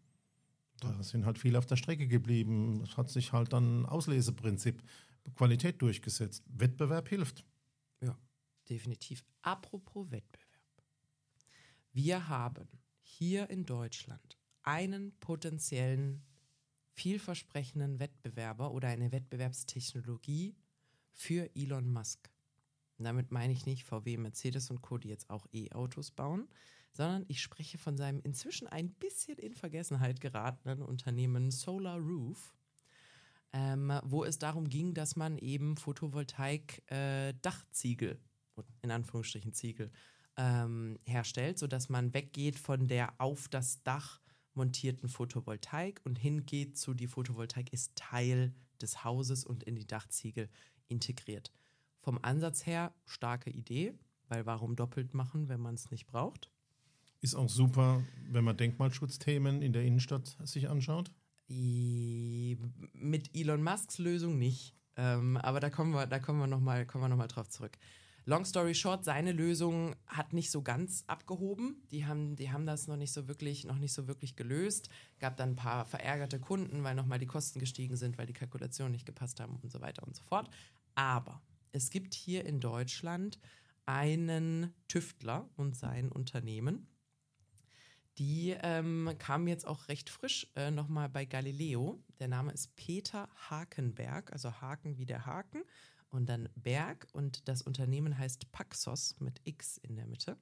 Da 0.80 1.02
sind 1.02 1.26
halt 1.26 1.38
viele 1.38 1.58
auf 1.58 1.66
der 1.66 1.76
Strecke 1.76 2.06
geblieben. 2.06 2.82
Es 2.84 2.96
hat 2.96 3.10
sich 3.10 3.32
halt 3.32 3.52
dann 3.52 3.84
Ausleseprinzip 3.86 4.82
Qualität 5.34 5.82
durchgesetzt. 5.82 6.44
Wettbewerb 6.48 7.08
hilft. 7.08 7.44
Definitiv. 8.68 9.24
Apropos 9.42 10.10
Wettbewerb. 10.10 10.48
Wir 11.92 12.28
haben 12.28 12.68
hier 13.00 13.48
in 13.50 13.64
Deutschland 13.64 14.38
einen 14.62 15.12
potenziellen, 15.20 16.22
vielversprechenden 16.98 18.00
Wettbewerber 18.00 18.72
oder 18.72 18.88
eine 18.88 19.12
Wettbewerbstechnologie 19.12 20.56
für 21.12 21.48
Elon 21.54 21.92
Musk. 21.92 22.28
Und 22.96 23.04
damit 23.04 23.30
meine 23.30 23.52
ich 23.52 23.66
nicht 23.66 23.84
VW, 23.84 24.16
Mercedes 24.16 24.68
und 24.70 24.80
Co., 24.82 24.98
die 24.98 25.06
jetzt 25.08 25.30
auch 25.30 25.46
E-Autos 25.52 26.10
bauen, 26.10 26.48
sondern 26.92 27.24
ich 27.28 27.40
spreche 27.40 27.78
von 27.78 27.96
seinem 27.96 28.20
inzwischen 28.24 28.66
ein 28.66 28.90
bisschen 28.94 29.38
in 29.38 29.54
Vergessenheit 29.54 30.20
geratenen 30.20 30.82
Unternehmen 30.82 31.52
Solar 31.52 32.00
Roof, 32.00 32.56
ähm, 33.52 33.92
wo 34.02 34.24
es 34.24 34.40
darum 34.40 34.68
ging, 34.68 34.92
dass 34.92 35.14
man 35.14 35.38
eben 35.38 35.76
Photovoltaik-Dachziegel, 35.76 38.18
in 38.82 38.90
Anführungsstrichen 38.90 39.52
Ziegel, 39.52 39.92
ähm, 40.36 40.98
herstellt, 41.04 41.60
sodass 41.60 41.88
man 41.88 42.12
weggeht 42.12 42.58
von 42.58 42.88
der 42.88 43.20
auf 43.20 43.46
das 43.46 43.84
Dach 43.84 44.20
montierten 44.58 45.08
Photovoltaik 45.08 46.02
und 46.04 46.18
hingeht 46.18 46.76
zu 46.76 46.92
die 46.92 47.06
Photovoltaik 47.06 47.72
ist 47.72 47.96
Teil 47.96 48.52
des 48.82 49.02
Hauses 49.04 49.44
und 49.44 49.62
in 49.64 49.74
die 49.76 49.86
Dachziegel 49.86 50.50
integriert. 50.88 51.50
Vom 52.00 52.18
Ansatz 52.22 52.66
her 52.66 52.92
starke 53.06 53.50
Idee, 53.50 53.94
weil 54.28 54.44
warum 54.44 54.76
doppelt 54.76 55.14
machen, 55.14 55.48
wenn 55.48 55.60
man 55.60 55.74
es 55.74 55.90
nicht 55.90 56.06
braucht? 56.06 56.50
Ist 57.20 57.34
auch 57.34 57.48
super, 57.48 58.04
wenn 58.30 58.44
man 58.44 58.56
Denkmalschutzthemen 58.56 59.62
in 59.62 59.72
der 59.72 59.82
Innenstadt 59.84 60.36
sich 60.44 60.68
anschaut. 60.68 61.10
I- 61.48 62.58
Mit 62.92 63.34
Elon 63.34 63.62
Musks 63.62 63.98
Lösung 63.98 64.38
nicht. 64.38 64.74
Ähm, 64.96 65.36
aber 65.38 65.60
da 65.60 65.70
kommen 65.70 65.92
wir, 65.92 66.06
da 66.06 66.18
kommen 66.18 66.40
wir 66.40 66.46
nochmal 66.46 66.84
noch 66.86 67.16
mal 67.16 67.28
drauf 67.28 67.48
zurück. 67.48 67.78
Long 68.28 68.44
story 68.44 68.74
short, 68.74 69.06
seine 69.06 69.32
Lösung 69.32 69.96
hat 70.06 70.34
nicht 70.34 70.50
so 70.50 70.60
ganz 70.60 71.02
abgehoben. 71.06 71.82
Die 71.90 72.04
haben, 72.04 72.36
die 72.36 72.52
haben 72.52 72.66
das 72.66 72.86
noch 72.86 72.98
nicht 72.98 73.10
so 73.10 73.26
wirklich, 73.26 73.64
noch 73.64 73.78
nicht 73.78 73.94
so 73.94 74.06
wirklich 74.06 74.36
gelöst. 74.36 74.90
Gab 75.18 75.38
dann 75.38 75.52
ein 75.52 75.56
paar 75.56 75.86
verärgerte 75.86 76.38
Kunden, 76.38 76.84
weil 76.84 76.94
nochmal 76.94 77.18
die 77.18 77.26
Kosten 77.26 77.58
gestiegen 77.58 77.96
sind, 77.96 78.18
weil 78.18 78.26
die 78.26 78.34
Kalkulationen 78.34 78.92
nicht 78.92 79.06
gepasst 79.06 79.40
haben 79.40 79.56
und 79.62 79.72
so 79.72 79.80
weiter 79.80 80.06
und 80.06 80.14
so 80.14 80.22
fort. 80.24 80.50
Aber 80.94 81.40
es 81.72 81.88
gibt 81.88 82.12
hier 82.12 82.44
in 82.44 82.60
Deutschland 82.60 83.38
einen 83.86 84.74
Tüftler 84.88 85.48
und 85.56 85.74
sein 85.74 86.12
Unternehmen, 86.12 86.86
die 88.18 88.54
ähm, 88.62 89.10
kam 89.18 89.48
jetzt 89.48 89.66
auch 89.66 89.88
recht 89.88 90.10
frisch 90.10 90.48
äh, 90.54 90.70
nochmal 90.70 91.08
bei 91.08 91.24
Galileo. 91.24 91.98
Der 92.18 92.28
Name 92.28 92.52
ist 92.52 92.76
Peter 92.76 93.30
Hakenberg, 93.48 94.32
also 94.32 94.60
Haken 94.60 94.98
wie 94.98 95.06
der 95.06 95.24
Haken 95.24 95.62
und 96.10 96.28
dann 96.28 96.48
Berg 96.54 97.06
und 97.12 97.48
das 97.48 97.62
Unternehmen 97.62 98.18
heißt 98.18 98.50
Paxos 98.52 99.16
mit 99.20 99.40
X 99.44 99.78
in 99.78 99.96
der 99.96 100.06
Mitte. 100.06 100.36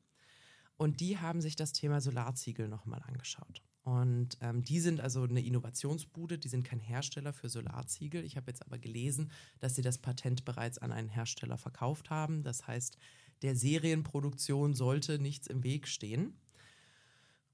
Und 0.77 1.01
die 1.01 1.19
haben 1.19 1.41
sich 1.41 1.57
das 1.57 1.73
Thema 1.73 2.01
Solarziegel 2.01 2.69
nochmal 2.69 3.03
angeschaut. 3.03 3.63
Und 3.83 4.37
ähm, 4.41 4.63
die 4.63 4.81
sind 4.81 5.01
also 5.01 5.23
eine 5.23 5.45
Innovationsbude, 5.45 6.39
die 6.39 6.49
sind 6.49 6.65
kein 6.65 6.81
Hersteller 6.81 7.33
für 7.33 7.49
Solarziegel. 7.49 8.25
Ich 8.25 8.37
habe 8.37 8.51
jetzt 8.51 8.67
aber 8.67 8.79
gelesen, 8.79 9.31
dass 9.61 9.77
sie 9.77 9.83
das 9.83 9.99
Patent 9.99 10.45
bereits 10.45 10.79
an 10.79 10.91
einen 10.91 11.09
Hersteller 11.09 11.57
verkauft 11.57 12.11
haben. 12.11 12.43
Das 12.43 12.67
heißt, 12.67 12.99
der 13.43 13.55
Serienproduktion 13.55 14.75
sollte 14.75 15.21
nichts 15.21 15.47
im 15.47 15.63
Weg 15.63 15.87
stehen. 15.87 16.37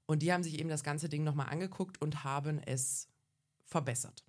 Und 0.07 0.23
die 0.23 0.33
haben 0.33 0.43
sich 0.43 0.59
eben 0.59 0.69
das 0.69 0.83
ganze 0.83 1.07
Ding 1.07 1.23
nochmal 1.23 1.49
angeguckt 1.49 2.01
und 2.01 2.23
haben 2.23 2.59
es 2.59 3.09
verbessert. 3.63 4.25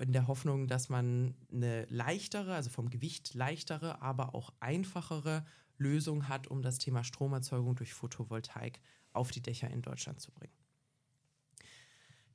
In 0.00 0.12
der 0.12 0.26
Hoffnung, 0.26 0.66
dass 0.66 0.88
man 0.88 1.34
eine 1.52 1.84
leichtere, 1.86 2.54
also 2.54 2.70
vom 2.70 2.90
Gewicht 2.90 3.34
leichtere, 3.34 4.02
aber 4.02 4.34
auch 4.34 4.52
einfachere 4.60 5.44
Lösung 5.78 6.28
hat, 6.28 6.46
um 6.48 6.62
das 6.62 6.78
Thema 6.78 7.04
Stromerzeugung 7.04 7.76
durch 7.76 7.94
Photovoltaik 7.94 8.80
auf 9.12 9.30
die 9.30 9.42
Dächer 9.42 9.70
in 9.70 9.82
Deutschland 9.82 10.20
zu 10.20 10.32
bringen. 10.32 10.52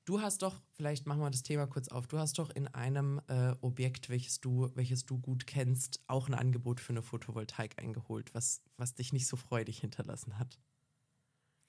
Du 0.05 0.21
hast 0.21 0.41
doch, 0.41 0.59
vielleicht 0.71 1.05
machen 1.05 1.21
wir 1.21 1.29
das 1.29 1.43
Thema 1.43 1.67
kurz 1.67 1.87
auf, 1.89 2.07
du 2.07 2.17
hast 2.17 2.39
doch 2.39 2.49
in 2.49 2.67
einem 2.67 3.21
äh, 3.27 3.53
Objekt, 3.61 4.09
welches 4.09 4.41
du, 4.41 4.71
welches 4.73 5.05
du 5.05 5.19
gut 5.19 5.45
kennst, 5.45 6.01
auch 6.07 6.27
ein 6.27 6.33
Angebot 6.33 6.79
für 6.79 6.93
eine 6.93 7.03
Photovoltaik 7.03 7.77
eingeholt, 7.77 8.33
was, 8.33 8.63
was 8.75 8.95
dich 8.95 9.13
nicht 9.13 9.27
so 9.27 9.37
freudig 9.37 9.79
hinterlassen 9.79 10.39
hat. 10.39 10.57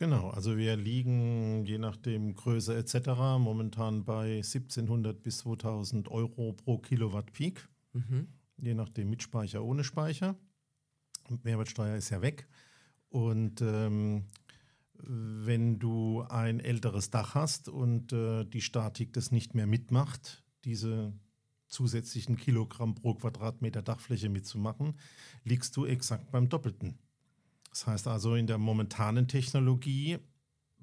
Genau, 0.00 0.30
also 0.30 0.56
wir 0.56 0.76
liegen 0.76 1.66
je 1.66 1.76
nachdem 1.76 2.34
Größe 2.34 2.74
etc. 2.74 3.08
momentan 3.38 4.06
bei 4.06 4.36
1700 4.38 5.22
bis 5.22 5.38
2000 5.38 6.08
Euro 6.08 6.54
pro 6.54 6.78
Kilowatt 6.78 7.32
Peak, 7.34 7.68
Mhm. 7.92 8.28
je 8.56 8.72
nachdem 8.72 9.10
mit 9.10 9.22
Speicher, 9.22 9.62
ohne 9.62 9.84
Speicher. 9.84 10.36
Mehrwertsteuer 11.42 11.96
ist 11.96 12.08
ja 12.08 12.22
weg. 12.22 12.48
Und 13.10 13.60
ähm, 13.60 14.24
wenn 15.02 15.78
du 15.78 16.22
ein 16.22 16.60
älteres 16.60 17.10
Dach 17.10 17.34
hast 17.34 17.68
und 17.68 18.14
äh, 18.14 18.44
die 18.46 18.62
Statik 18.62 19.12
das 19.12 19.30
nicht 19.30 19.54
mehr 19.54 19.66
mitmacht, 19.66 20.42
diese 20.64 21.12
zusätzlichen 21.66 22.36
Kilogramm 22.36 22.94
pro 22.94 23.14
Quadratmeter 23.14 23.82
Dachfläche 23.82 24.30
mitzumachen, 24.30 24.94
liegst 25.44 25.76
du 25.76 25.84
exakt 25.84 26.30
beim 26.30 26.48
Doppelten. 26.48 26.98
Das 27.70 27.87
heißt 27.87 28.06
also 28.09 28.35
in 28.35 28.46
der 28.46 28.59
momentanen 28.59 29.28
Technologie 29.28 30.18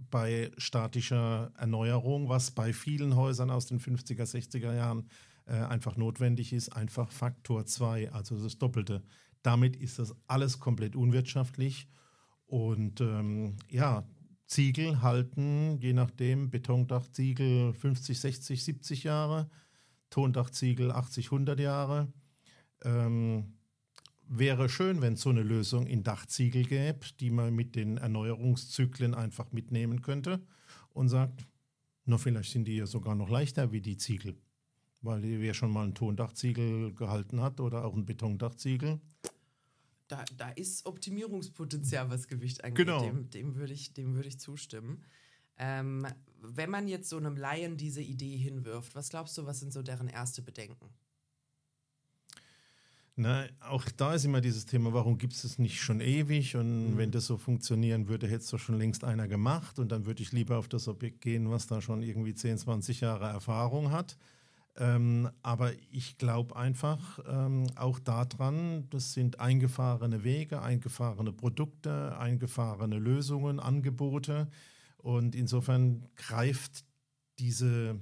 bei 0.09 0.51
statischer 0.57 1.51
Erneuerung, 1.57 2.29
was 2.29 2.51
bei 2.51 2.71
vielen 2.73 3.15
Häusern 3.15 3.49
aus 3.49 3.65
den 3.65 3.79
50er, 3.79 4.23
60er 4.23 4.73
Jahren 4.73 5.09
äh, 5.45 5.53
einfach 5.53 5.97
notwendig 5.97 6.53
ist, 6.53 6.69
einfach 6.69 7.11
Faktor 7.11 7.65
2, 7.65 8.11
also 8.11 8.41
das 8.41 8.57
Doppelte. 8.57 9.03
Damit 9.41 9.75
ist 9.75 9.99
das 9.99 10.15
alles 10.27 10.59
komplett 10.59 10.95
unwirtschaftlich. 10.95 11.87
Und 12.45 13.01
ähm, 13.01 13.57
ja, 13.69 14.07
Ziegel 14.45 15.01
halten, 15.01 15.77
je 15.79 15.93
nachdem, 15.93 16.49
Betondachziegel 16.49 17.73
50, 17.73 18.19
60, 18.19 18.63
70 18.63 19.03
Jahre, 19.03 19.49
Tondachziegel 20.09 20.91
80, 20.91 21.25
100 21.25 21.59
Jahre. 21.59 22.13
Ähm, 22.83 23.56
wäre 24.29 24.69
schön, 24.69 25.01
wenn 25.01 25.13
es 25.13 25.21
so 25.21 25.29
eine 25.29 25.43
Lösung 25.43 25.87
in 25.87 26.03
Dachziegel 26.03 26.63
gäbe, 26.63 27.05
die 27.19 27.29
man 27.29 27.55
mit 27.55 27.75
den 27.75 27.97
Erneuerungszyklen 27.97 29.13
einfach 29.13 29.51
mitnehmen 29.51 30.01
könnte 30.01 30.41
und 30.93 31.09
sagt, 31.09 31.47
na, 32.05 32.17
vielleicht 32.17 32.51
sind 32.51 32.65
die 32.65 32.77
ja 32.77 32.85
sogar 32.85 33.15
noch 33.15 33.29
leichter 33.29 33.71
wie 33.71 33.81
die 33.81 33.97
Ziegel. 33.97 34.37
Weil 35.01 35.21
wer 35.23 35.53
schon 35.53 35.71
mal 35.71 35.85
ein 35.85 35.93
Tondachziegel 35.93 36.93
gehalten 36.93 37.41
hat 37.41 37.59
oder 37.59 37.85
auch 37.85 37.95
ein 37.95 38.05
Betondachziegel, 38.05 38.99
Da, 40.07 40.23
da 40.37 40.49
ist 40.51 40.85
Optimierungspotenzial, 40.85 42.09
was 42.09 42.27
Gewicht 42.27 42.63
angeht. 42.63 42.85
Genau. 42.85 43.01
Dem, 43.01 43.29
dem 43.29 43.55
würde 43.55 43.73
ich, 43.73 43.93
dem 43.93 44.15
würde 44.15 44.29
ich 44.29 44.39
zustimmen. 44.39 45.03
Ähm, 45.57 46.07
wenn 46.41 46.69
man 46.69 46.87
jetzt 46.87 47.09
so 47.09 47.17
einem 47.17 47.35
Laien 47.35 47.77
diese 47.77 48.01
Idee 48.01 48.37
hinwirft, 48.37 48.95
was 48.95 49.09
glaubst 49.09 49.37
du, 49.37 49.45
was 49.45 49.59
sind 49.59 49.73
so 49.73 49.81
deren 49.81 50.07
erste 50.07 50.41
Bedenken? 50.41 50.89
Na, 53.19 53.47
auch 53.61 53.83
da 53.97 54.13
ist 54.13 54.25
immer 54.25 54.41
dieses 54.41 54.67
Thema, 54.67 54.93
warum 54.93 55.17
gibt 55.17 55.33
es 55.33 55.43
es 55.43 55.57
nicht 55.57 55.81
schon 55.81 56.01
ewig? 56.01 56.55
Und 56.55 56.91
mhm. 56.91 56.97
wenn 56.97 57.09
das 57.09 57.25
so 57.25 57.35
funktionieren 57.37 58.07
würde, 58.07 58.27
hätte 58.27 58.43
es 58.43 58.49
doch 58.51 58.59
schon 58.59 58.77
längst 58.77 59.03
einer 59.03 59.27
gemacht. 59.27 59.79
Und 59.79 59.91
dann 59.91 60.05
würde 60.05 60.21
ich 60.21 60.31
lieber 60.31 60.59
auf 60.59 60.67
das 60.67 60.87
Objekt 60.87 61.21
gehen, 61.21 61.49
was 61.49 61.65
da 61.65 61.81
schon 61.81 62.03
irgendwie 62.03 62.35
10, 62.35 62.59
20 62.59 63.01
Jahre 63.01 63.25
Erfahrung 63.25 63.89
hat. 63.89 64.17
Ähm, 64.75 65.31
aber 65.41 65.71
ich 65.91 66.19
glaube 66.19 66.55
einfach 66.55 67.17
ähm, 67.27 67.65
auch 67.75 67.97
daran, 67.97 68.87
das 68.91 69.13
sind 69.13 69.39
eingefahrene 69.39 70.23
Wege, 70.23 70.61
eingefahrene 70.61 71.33
Produkte, 71.33 72.15
eingefahrene 72.19 72.99
Lösungen, 72.99 73.59
Angebote. 73.59 74.47
Und 74.97 75.33
insofern 75.33 76.05
greift 76.15 76.85
diese, 77.39 77.99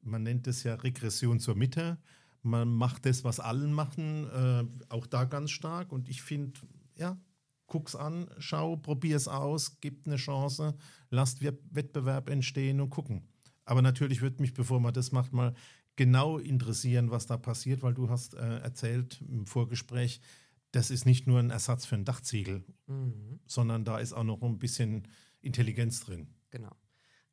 man 0.00 0.24
nennt 0.24 0.48
es 0.48 0.64
ja 0.64 0.74
Regression 0.74 1.38
zur 1.38 1.54
Mitte, 1.54 1.98
man 2.42 2.74
macht 2.74 3.06
das, 3.06 3.24
was 3.24 3.40
allen 3.40 3.72
machen, 3.72 4.28
äh, 4.30 4.64
auch 4.88 5.06
da 5.06 5.24
ganz 5.24 5.50
stark. 5.50 5.92
Und 5.92 6.08
ich 6.08 6.22
finde, 6.22 6.60
ja, 6.96 7.18
guck's 7.66 7.96
an, 7.96 8.28
schau, 8.38 8.76
probier's 8.76 9.28
aus, 9.28 9.80
gib 9.80 10.06
eine 10.06 10.16
Chance, 10.16 10.76
lasst 11.10 11.42
Wettbewerb 11.42 12.28
entstehen 12.28 12.80
und 12.80 12.90
gucken. 12.90 13.28
Aber 13.64 13.80
natürlich 13.80 14.20
würde 14.20 14.42
mich, 14.42 14.54
bevor 14.54 14.80
man 14.80 14.92
das 14.92 15.12
macht, 15.12 15.32
mal 15.32 15.54
genau 15.96 16.38
interessieren, 16.38 17.10
was 17.10 17.26
da 17.26 17.36
passiert, 17.36 17.82
weil 17.82 17.94
du 17.94 18.10
hast 18.10 18.34
äh, 18.34 18.58
erzählt 18.58 19.22
im 19.28 19.46
Vorgespräch, 19.46 20.20
das 20.72 20.90
ist 20.90 21.04
nicht 21.06 21.26
nur 21.26 21.38
ein 21.38 21.50
Ersatz 21.50 21.84
für 21.84 21.94
ein 21.94 22.04
Dachziegel, 22.04 22.64
mhm. 22.86 23.40
sondern 23.46 23.84
da 23.84 23.98
ist 23.98 24.12
auch 24.12 24.24
noch 24.24 24.42
ein 24.42 24.58
bisschen 24.58 25.06
Intelligenz 25.40 26.00
drin. 26.00 26.28
Genau. 26.50 26.74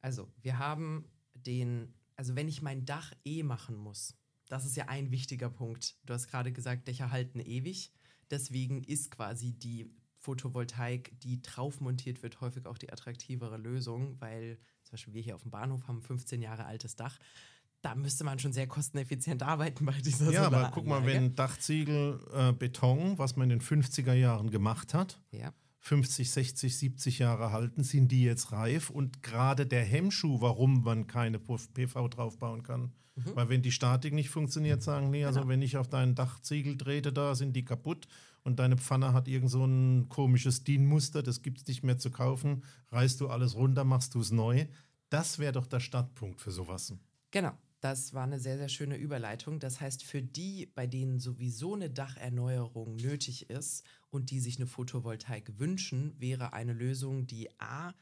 Also 0.01 0.29
wir 0.41 0.59
haben 0.59 1.05
den, 1.33 1.93
also 2.15 2.35
wenn 2.35 2.47
ich 2.47 2.61
mein 2.61 2.85
Dach 2.85 3.13
eh 3.23 3.43
machen 3.43 3.75
muss, 3.75 4.15
das 4.49 4.65
ist 4.65 4.75
ja 4.75 4.89
ein 4.89 5.11
wichtiger 5.11 5.49
Punkt. 5.49 5.95
Du 6.05 6.13
hast 6.13 6.27
gerade 6.27 6.51
gesagt, 6.51 6.87
Dächer 6.87 7.11
halten 7.11 7.39
ewig. 7.39 7.93
Deswegen 8.29 8.83
ist 8.83 9.11
quasi 9.11 9.53
die 9.53 9.89
Photovoltaik, 10.17 11.17
die 11.21 11.41
drauf 11.41 11.79
montiert 11.79 12.21
wird, 12.21 12.41
häufig 12.41 12.65
auch 12.65 12.77
die 12.77 12.91
attraktivere 12.91 13.57
Lösung, 13.57 14.19
weil 14.19 14.57
zum 14.83 14.91
Beispiel 14.91 15.13
wir 15.13 15.21
hier 15.21 15.35
auf 15.35 15.43
dem 15.43 15.51
Bahnhof 15.51 15.87
haben 15.87 15.99
ein 15.99 16.03
15 16.03 16.41
Jahre 16.41 16.65
altes 16.65 16.95
Dach. 16.95 17.17
Da 17.81 17.95
müsste 17.95 18.25
man 18.25 18.37
schon 18.39 18.51
sehr 18.51 18.67
kosteneffizient 18.67 19.41
arbeiten 19.41 19.85
bei 19.85 19.93
dieser 19.93 20.29
Ja, 20.31 20.47
aber 20.47 20.71
guck 20.73 20.85
mal, 20.85 21.05
wenn 21.05 21.33
Dachziegel 21.35 22.19
äh, 22.33 22.51
Beton, 22.51 23.17
was 23.17 23.37
man 23.37 23.49
in 23.49 23.59
den 23.59 23.65
50er 23.65 24.13
Jahren 24.13 24.51
gemacht 24.51 24.93
hat, 24.93 25.21
ja 25.31 25.53
50, 25.81 26.29
60, 26.29 26.77
70 26.77 27.19
Jahre 27.19 27.51
halten, 27.51 27.83
sind 27.83 28.11
die 28.11 28.23
jetzt 28.23 28.51
reif. 28.51 28.89
Und 28.89 29.23
gerade 29.23 29.65
der 29.65 29.83
Hemmschuh, 29.83 30.41
warum 30.41 30.83
man 30.83 31.07
keine 31.07 31.39
PV 31.39 32.09
draufbauen 32.09 32.63
kann. 32.63 32.91
Mhm. 33.25 33.35
Weil 33.35 33.49
wenn 33.49 33.61
die 33.61 33.71
Statik 33.71 34.13
nicht 34.13 34.29
funktioniert, 34.29 34.81
sagen, 34.81 35.09
nee, 35.09 35.25
also 35.25 35.39
genau. 35.41 35.51
wenn 35.51 35.61
ich 35.61 35.77
auf 35.77 35.87
deinen 35.87 36.15
Dachziegel 36.15 36.77
trete, 36.77 37.13
da 37.13 37.35
sind 37.35 37.55
die 37.55 37.65
kaputt 37.65 38.07
und 38.43 38.59
deine 38.59 38.77
Pfanne 38.77 39.13
hat 39.13 39.27
irgend 39.27 39.51
so 39.51 39.65
ein 39.65 40.09
komisches 40.09 40.63
DIN-Muster, 40.63 41.23
das 41.23 41.41
gibt 41.41 41.59
es 41.59 41.67
nicht 41.67 41.83
mehr 41.83 41.97
zu 41.97 42.11
kaufen, 42.11 42.63
reißt 42.91 43.19
du 43.21 43.29
alles 43.29 43.55
runter, 43.55 43.83
machst 43.83 44.15
du 44.15 44.21
es 44.21 44.31
neu. 44.31 44.65
Das 45.09 45.39
wäre 45.39 45.53
doch 45.53 45.67
der 45.67 45.79
Startpunkt 45.79 46.41
für 46.41 46.51
sowas. 46.51 46.93
Genau. 47.31 47.51
Das 47.81 48.13
war 48.13 48.23
eine 48.23 48.39
sehr, 48.39 48.57
sehr 48.57 48.67
schöne 48.67 48.97
Überleitung. 48.97 49.59
Das 49.59 49.79
heißt, 49.79 50.03
für 50.03 50.21
die, 50.21 50.65
bei 50.65 50.85
denen 50.85 51.19
sowieso 51.19 51.75
eine 51.75 51.89
Dacherneuerung 51.89 52.97
nötig 52.97 53.49
ist 53.49 53.85
und 54.09 54.31
die 54.31 54.41
sich 54.41 54.57
eine 54.57 54.67
Photovoltaik 54.67 55.57
wünschen, 55.59 56.13
wäre 56.19 56.51
eine 56.51 56.73
Lösung, 56.73 57.25
die 57.25 57.49
A 57.59 57.93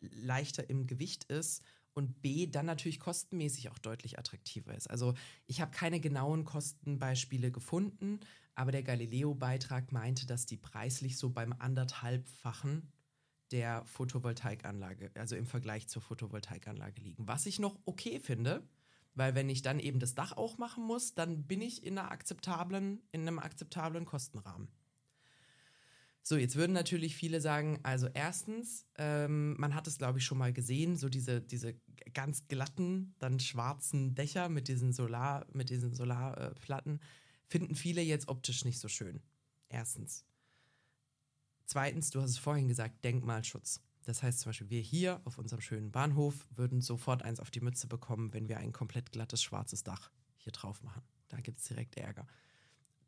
leichter 0.00 0.68
im 0.68 0.86
Gewicht 0.86 1.24
ist 1.24 1.62
und 1.94 2.22
B 2.22 2.46
dann 2.46 2.66
natürlich 2.66 3.00
kostenmäßig 3.00 3.70
auch 3.70 3.78
deutlich 3.78 4.18
attraktiver 4.18 4.74
ist. 4.74 4.88
Also 4.88 5.14
ich 5.46 5.60
habe 5.60 5.70
keine 5.72 6.00
genauen 6.00 6.44
Kostenbeispiele 6.44 7.50
gefunden, 7.50 8.20
aber 8.54 8.72
der 8.72 8.82
Galileo-Beitrag 8.82 9.92
meinte, 9.92 10.26
dass 10.26 10.46
die 10.46 10.56
preislich 10.56 11.18
so 11.18 11.30
beim 11.30 11.54
anderthalbfachen 11.58 12.92
der 13.50 13.84
Photovoltaikanlage, 13.86 15.10
also 15.14 15.34
im 15.34 15.46
Vergleich 15.46 15.88
zur 15.88 16.02
Photovoltaikanlage 16.02 17.00
liegen. 17.00 17.26
Was 17.26 17.46
ich 17.46 17.58
noch 17.58 17.78
okay 17.84 18.20
finde, 18.20 18.62
weil 19.14 19.34
wenn 19.34 19.50
ich 19.50 19.62
dann 19.62 19.80
eben 19.80 19.98
das 19.98 20.14
Dach 20.14 20.36
auch 20.36 20.58
machen 20.58 20.84
muss, 20.84 21.14
dann 21.14 21.46
bin 21.46 21.60
ich 21.60 21.84
in, 21.84 21.98
einer 21.98 22.10
akzeptablen, 22.10 23.02
in 23.12 23.22
einem 23.22 23.38
akzeptablen 23.38 24.04
Kostenrahmen. 24.04 24.68
So, 26.30 26.36
jetzt 26.36 26.54
würden 26.54 26.74
natürlich 26.74 27.16
viele 27.16 27.40
sagen, 27.40 27.80
also 27.82 28.06
erstens, 28.06 28.86
ähm, 28.98 29.56
man 29.58 29.74
hat 29.74 29.88
es, 29.88 29.98
glaube 29.98 30.20
ich, 30.20 30.24
schon 30.24 30.38
mal 30.38 30.52
gesehen, 30.52 30.96
so 30.96 31.08
diese, 31.08 31.40
diese 31.40 31.74
ganz 32.14 32.46
glatten, 32.46 33.16
dann 33.18 33.40
schwarzen 33.40 34.14
Dächer 34.14 34.48
mit 34.48 34.68
diesen 34.68 34.92
Solar, 34.92 35.44
mit 35.52 35.70
diesen 35.70 35.92
Solarplatten, 35.92 37.00
äh, 37.00 37.04
finden 37.48 37.74
viele 37.74 38.00
jetzt 38.00 38.28
optisch 38.28 38.64
nicht 38.64 38.78
so 38.78 38.86
schön. 38.86 39.20
Erstens. 39.68 40.24
Zweitens, 41.66 42.10
du 42.10 42.22
hast 42.22 42.30
es 42.30 42.38
vorhin 42.38 42.68
gesagt, 42.68 43.02
Denkmalschutz. 43.02 43.80
Das 44.04 44.22
heißt 44.22 44.38
zum 44.38 44.50
Beispiel, 44.50 44.70
wir 44.70 44.82
hier 44.82 45.20
auf 45.24 45.36
unserem 45.36 45.60
schönen 45.60 45.90
Bahnhof 45.90 46.46
würden 46.54 46.80
sofort 46.80 47.24
eins 47.24 47.40
auf 47.40 47.50
die 47.50 47.60
Mütze 47.60 47.88
bekommen, 47.88 48.32
wenn 48.32 48.48
wir 48.48 48.58
ein 48.58 48.70
komplett 48.70 49.10
glattes 49.10 49.42
schwarzes 49.42 49.82
Dach 49.82 50.12
hier 50.36 50.52
drauf 50.52 50.80
machen. 50.84 51.02
Da 51.26 51.40
gibt 51.40 51.58
es 51.58 51.64
direkt 51.64 51.96
Ärger. 51.96 52.28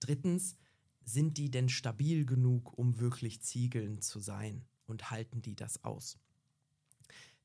Drittens, 0.01 0.57
sind 1.05 1.39
die 1.39 1.51
denn 1.51 1.69
stabil 1.69 2.25
genug, 2.25 2.77
um 2.77 2.99
wirklich 2.99 3.43
Ziegeln 3.43 4.01
zu 4.01 4.21
sein? 4.21 4.65
Und 4.87 5.11
halten 5.11 5.41
die 5.41 5.57
das 5.57 5.85
aus? 5.85 6.19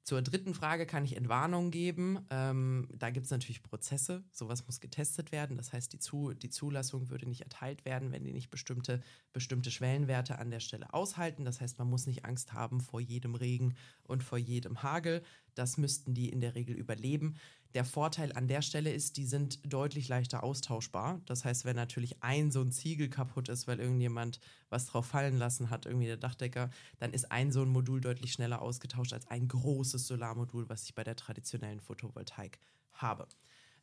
Zur 0.08 0.22
dritten 0.22 0.54
Frage 0.54 0.86
kann 0.86 1.04
ich 1.04 1.17
Entwarnung 1.17 1.70
geben. 1.70 2.26
Ähm, 2.30 2.88
da 2.98 3.10
gibt 3.10 3.26
es 3.26 3.30
natürlich 3.30 3.62
Prozesse. 3.62 4.24
Sowas 4.32 4.65
muss 4.65 4.80
getestet 4.80 5.34
werden. 5.34 5.58
Das 5.58 5.74
heißt, 5.74 5.91
die, 5.91 6.00
Zu 6.00 6.34
die 6.34 6.50
Zulassung 6.50 7.10
würde 7.10 7.28
nicht 7.28 7.41
erteilt 7.41 7.84
werden, 7.84 8.13
wenn 8.13 8.24
die 8.24 8.32
nicht 8.32 8.50
bestimmte, 8.50 9.02
bestimmte 9.34 9.70
Schwellenwerte 9.70 10.39
an 10.39 10.50
der 10.50 10.62
Stelle 10.62 10.93
aushalten. 10.93 11.43
Das 11.43 11.60
heißt, 11.60 11.78
man 11.78 11.89
muss 11.89 12.08
nicht 12.08 12.24
Angst 12.24 12.54
haben 12.54 12.80
vor 12.80 13.02
jedem 13.02 13.36
Regen 13.36 13.76
und 14.04 14.24
vor 14.24 14.38
jedem 14.38 14.82
Hagel. 14.82 15.24
Das 15.56 15.76
müssten 15.76 16.13
die 16.13 16.30
in 16.30 16.39
der 16.39 16.56
Regel 16.56 16.78
überleben. 16.78 17.36
Der 17.78 17.86
Vorteil 17.86 18.34
an 18.34 18.48
der 18.48 18.63
Stelle 18.63 18.92
ist, 18.92 19.18
die 19.18 19.26
sind 19.28 19.60
deutlich 19.72 20.08
leichter 20.08 20.44
austauschbar. 20.44 21.22
Das 21.28 21.46
heißt, 21.46 21.63
wenn 21.63 21.76
natürlich 21.76 22.24
ein 22.24 22.50
so 22.50 22.60
ein 22.60 22.72
Ziegel 22.72 23.08
kaputt 23.08 23.50
ist, 23.50 23.68
weil 23.68 23.80
irgendjemand 23.80 24.40
was 24.70 24.88
drauf 24.88 25.06
fallen 25.06 25.38
lassen 25.38 25.70
hat, 25.70 25.86
irgendwie 25.86 26.08
der 26.08 26.18
Dachdecker, 26.18 26.72
dann 26.98 27.13
ist 27.13 27.32
ein 27.32 27.52
so 27.52 27.62
ein 27.62 27.70
Modul 27.70 28.02
deutlich 28.02 28.34
schneller 28.34 28.63
ausgetauscht 28.63 29.13
als 29.13 29.28
ein 29.28 29.48
großes 29.48 30.08
Solarmodul, 30.08 30.68
was 30.70 30.86
ich 30.86 30.96
bei 30.96 31.04
der 31.04 31.16
traditionellen 31.16 31.80
Photovoltaik 31.80 32.58
habe. 32.94 33.28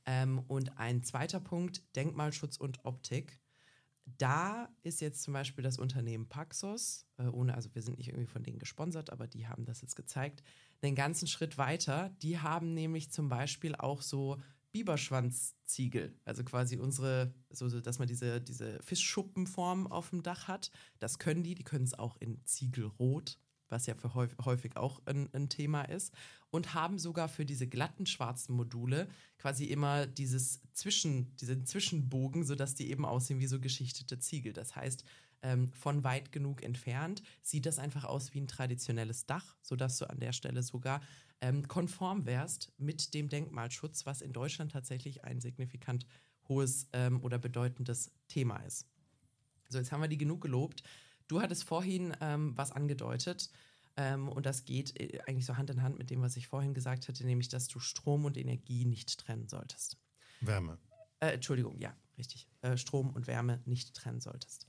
Ähm, 0.07 0.41
und 0.49 0.77
ein 0.77 1.05
zweiter 1.05 1.39
Punkt, 1.39 1.85
Denkmalschutz 1.95 2.57
und 2.57 2.85
Optik. 2.85 3.39
Da 4.19 4.71
ist 4.83 5.03
jetzt 5.03 5.23
zum 5.23 5.35
Beispiel 5.35 5.63
das 5.63 5.79
Unternehmen 5.79 6.29
Paxos, 6.29 7.07
äh, 7.17 7.29
ohne, 7.29 7.55
also 7.55 7.73
wir 7.77 7.83
sind 7.83 7.99
nicht 7.99 8.09
irgendwie 8.09 8.27
von 8.27 8.43
denen 8.43 8.59
gesponsert, 8.59 9.11
aber 9.11 9.29
die 9.29 9.47
haben 9.47 9.65
das 9.65 9.83
jetzt 9.83 9.95
gezeigt, 9.95 10.43
den 10.85 10.95
ganzen 10.95 11.27
Schritt 11.27 11.59
weiter. 11.59 12.15
Die 12.23 12.39
haben 12.39 12.75
nämlich 12.75 13.11
zum 13.11 13.29
Beispiel 13.29 13.75
auch 13.75 14.03
so 14.03 14.39
Biberschwanzziegel, 14.75 16.19
also 16.25 16.43
quasi 16.43 16.79
unsere, 16.79 17.33
so, 17.51 17.81
dass 17.81 18.01
man 18.01 18.09
diese, 18.09 18.41
diese 18.41 18.83
Fischschuppenform 18.83 19.87
auf 19.87 20.11
dem 20.11 20.25
Dach 20.25 20.49
hat. 20.49 20.73
Das 20.99 21.21
können 21.21 21.45
die, 21.45 21.55
die 21.55 21.63
können 21.63 21.85
es 21.85 21.97
auch 21.97 22.17
in 22.19 22.45
Ziegelrot, 22.45 23.39
was 23.69 23.87
ja 23.87 23.95
für 23.95 24.15
häufig 24.15 24.77
auch 24.77 25.01
ein, 25.07 25.33
ein, 25.33 25.49
Thema 25.49 25.83
ist, 25.83 26.13
und 26.51 26.75
haben 26.75 26.99
sogar 26.99 27.29
für 27.29 27.47
diese 27.47 27.69
glatten 27.69 28.05
schwarzen 28.05 28.55
Module 28.55 29.09
quasi 29.39 29.67
immer 29.67 30.09
dieses 30.09 30.61
Zwischen, 30.73 31.37
diesen 31.37 31.67
Zwischenbogen, 31.67 32.45
sodass 32.45 32.75
die 32.75 32.91
eben 32.91 33.05
aussehen 33.05 33.39
wie 33.39 33.47
so 33.47 33.61
geschichtete 33.61 34.19
Ziegel. 34.19 34.53
Das 34.53 34.75
heißt, 34.75 35.05
ähm, 35.45 35.69
von 35.69 36.03
weit 36.03 36.33
genug 36.33 36.63
entfernt 36.63 37.23
sieht 37.43 37.67
das 37.67 37.79
einfach 37.79 38.05
aus 38.05 38.35
wie 38.35 38.41
ein 38.41 38.49
traditionelles 38.49 39.27
Dach, 39.27 39.57
sodass 39.63 39.99
du 39.99 40.09
an 40.11 40.19
der 40.19 40.33
Stelle 40.33 40.63
sogar 40.63 41.01
ähm, 41.41 41.69
konform 41.69 42.27
wärst 42.27 42.73
mit 42.79 43.15
dem 43.15 43.29
Denkmalschutz, 43.29 44.07
was 44.07 44.23
in 44.23 44.33
Deutschland 44.33 44.73
tatsächlich 44.73 45.25
ein 45.25 45.41
signifikant 45.41 46.07
hohes 46.49 46.89
ähm, 46.93 47.23
oder 47.23 47.39
bedeutendes 47.39 48.11
Thema 48.27 48.57
ist. 48.59 48.87
So, 49.69 49.79
jetzt 49.79 49.93
haben 49.93 50.01
wir 50.01 50.09
die 50.09 50.19
genug 50.19 50.41
gelobt. 50.41 50.83
Du 51.29 51.41
hattest 51.41 51.65
vorhin 51.65 52.17
ähm, 52.21 52.57
was 52.57 52.73
angedeutet. 52.73 53.51
Ähm, 53.97 54.29
und 54.29 54.47
das 54.47 54.65
geht 54.65 54.99
äh, 54.99 55.21
eigentlich 55.27 55.47
so 55.47 55.57
Hand 55.57 55.71
in 55.71 55.83
Hand 55.83 55.99
mit 55.99 56.11
dem, 56.11 56.23
was 56.23 56.37
ich 56.37 56.49
vorhin 56.49 56.75
gesagt 56.75 57.07
hatte, 57.07 57.25
nämlich, 57.25 57.49
dass 57.49 57.69
du 57.69 57.79
Strom 57.79 58.25
und 58.25 58.37
Energie 58.37 58.85
nicht 58.85 59.19
trennen 59.19 59.47
solltest. 59.47 59.99
Wärme. 60.41 60.79
Äh, 61.21 61.33
Entschuldigung, 61.35 61.79
ja, 61.79 61.95
richtig. 62.19 62.49
Äh, 62.63 62.77
Strom 62.77 63.11
und 63.11 63.27
Wärme 63.27 63.63
nicht 63.67 63.95
trennen 63.95 64.21
solltest 64.21 64.67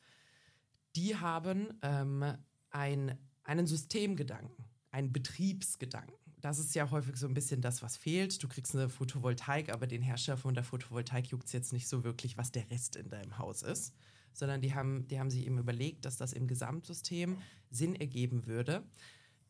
die 0.95 1.15
haben 1.15 1.73
ähm, 1.81 2.23
ein, 2.71 3.17
einen 3.43 3.67
Systemgedanken, 3.67 4.65
einen 4.91 5.11
Betriebsgedanken. 5.11 6.15
Das 6.41 6.59
ist 6.59 6.75
ja 6.75 6.91
häufig 6.91 7.15
so 7.17 7.27
ein 7.27 7.33
bisschen 7.33 7.61
das, 7.61 7.81
was 7.81 7.97
fehlt. 7.97 8.41
Du 8.41 8.47
kriegst 8.47 8.75
eine 8.75 8.87
Photovoltaik, 8.87 9.69
aber 9.73 9.87
den 9.87 10.01
Hersteller 10.03 10.37
von 10.37 10.53
der 10.53 10.63
Photovoltaik 10.63 11.27
juckt 11.27 11.47
es 11.47 11.53
jetzt 11.53 11.73
nicht 11.73 11.87
so 11.87 12.03
wirklich, 12.03 12.37
was 12.37 12.51
der 12.51 12.69
Rest 12.69 12.95
in 12.95 13.09
deinem 13.09 13.37
Haus 13.39 13.63
ist. 13.63 13.93
Sondern 14.33 14.61
die 14.61 14.75
haben, 14.75 15.07
die 15.07 15.19
haben 15.19 15.31
sich 15.31 15.45
eben 15.45 15.57
überlegt, 15.57 16.05
dass 16.05 16.17
das 16.17 16.33
im 16.33 16.47
Gesamtsystem 16.47 17.37
Sinn 17.71 17.95
ergeben 17.95 18.45
würde. 18.45 18.83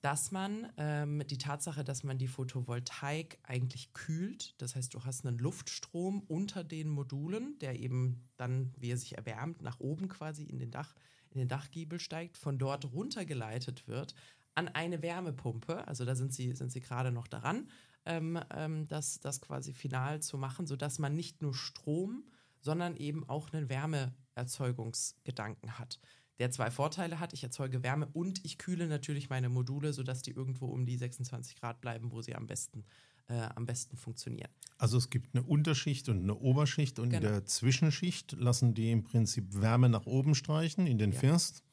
dass 0.05 0.31
man 0.31 0.71
ähm, 0.77 1.23
die 1.25 1.39
Tatsache, 1.39 1.83
dass 1.83 2.03
man 2.03 2.19
die 2.19 2.27
Photovoltaik 2.27 3.39
eigentlich 3.41 3.91
kühlt, 3.93 4.53
das 4.61 4.75
heißt, 4.75 4.93
du 4.93 5.03
hast 5.03 5.25
einen 5.25 5.39
Luftstrom 5.39 6.21
unter 6.27 6.63
den 6.63 6.89
Modulen, 6.89 7.57
der 7.57 7.79
eben 7.79 8.29
dann, 8.37 8.71
wie 8.77 8.91
er 8.91 8.97
sich 8.97 9.17
erwärmt, 9.17 9.63
nach 9.63 9.79
oben 9.79 10.07
quasi 10.07 10.43
in 10.43 10.59
den, 10.59 10.69
Dach, 10.69 10.93
in 11.35 11.39
den 11.39 11.47
Dachgiebel 11.47 11.99
steigt, 11.99 12.37
von 12.37 12.57
dort 12.57 12.91
runtergeleitet 12.91 13.87
wird 13.87 14.15
an 14.55 14.69
eine 14.69 15.01
Wärmepumpe. 15.01 15.87
Also 15.87 16.05
da 16.05 16.15
sind 16.15 16.33
sie, 16.33 16.53
sind 16.53 16.71
sie 16.71 16.79
gerade 16.79 17.11
noch 17.11 17.27
daran, 17.27 17.69
ähm, 18.05 18.39
ähm, 18.51 18.87
das, 18.87 19.19
das 19.19 19.41
quasi 19.41 19.73
final 19.73 20.21
zu 20.21 20.37
machen, 20.37 20.65
sodass 20.65 20.97
man 20.97 21.15
nicht 21.15 21.41
nur 21.41 21.53
Strom, 21.53 22.23
sondern 22.61 22.95
eben 22.95 23.27
auch 23.27 23.51
einen 23.51 23.69
Wärmeerzeugungsgedanken 23.69 25.77
hat 25.77 25.99
der 26.39 26.51
zwei 26.51 26.71
Vorteile 26.71 27.19
hat. 27.19 27.33
Ich 27.33 27.43
erzeuge 27.43 27.83
Wärme 27.83 28.07
und 28.13 28.43
ich 28.43 28.57
kühle 28.57 28.87
natürlich 28.87 29.29
meine 29.29 29.49
Module, 29.49 29.93
sodass 29.93 30.21
die 30.21 30.31
irgendwo 30.31 30.67
um 30.67 30.85
die 30.85 30.97
26 30.97 31.55
Grad 31.55 31.81
bleiben, 31.81 32.11
wo 32.11 32.21
sie 32.21 32.35
am 32.35 32.47
besten, 32.47 32.79
äh, 32.79 32.83
am 33.27 33.65
besten 33.65 33.97
funktionieren. 33.97 34.49
Also 34.77 34.97
es 34.97 35.09
gibt 35.09 35.35
eine 35.35 35.43
Unterschicht 35.43 36.09
und 36.09 36.23
eine 36.23 36.35
Oberschicht 36.35 36.99
und 36.99 37.09
genau. 37.09 37.27
in 37.27 37.33
der 37.33 37.45
Zwischenschicht 37.45 38.33
lassen 38.33 38.73
die 38.73 38.91
im 38.91 39.03
Prinzip 39.03 39.61
Wärme 39.61 39.89
nach 39.89 40.05
oben 40.05 40.35
streichen 40.35 40.85
in 40.85 40.97
den 40.97 41.11
ja. 41.11 41.19
First, 41.19 41.63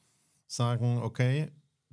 sagen, 0.47 0.99
okay, 0.99 1.51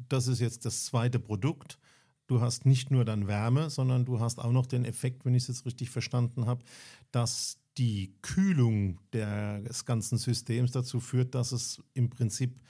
das 0.09 0.29
ist 0.29 0.41
jetzt 0.41 0.65
das 0.65 0.85
zweite 0.85 1.19
Produkt. 1.19 1.79
Du 2.27 2.41
hast 2.41 2.65
nicht 2.65 2.91
nur 2.91 3.05
dann 3.05 3.27
Wärme, 3.27 3.71
sondern 3.71 4.05
du 4.05 4.21
hast 4.21 4.39
auch 4.39 4.53
noch 4.53 4.67
den 4.67 4.85
Effekt, 4.85 5.25
wenn 5.25 5.35
ich 5.35 5.43
es 5.45 5.49
jetzt 5.49 5.67
richtig 5.67 5.91
verstanden 5.91 6.47
habe, 6.47 6.65
dass 7.11 7.59
die 7.77 8.15
Kühlung 8.23 9.01
des 9.13 9.85
ganzen 9.85 10.19
Systems 10.19 10.73
dazu 10.73 11.01
führt, 11.01 11.35
dass 11.35 11.53
es 11.53 11.83
im 11.95 12.09
Prinzip 12.09 12.61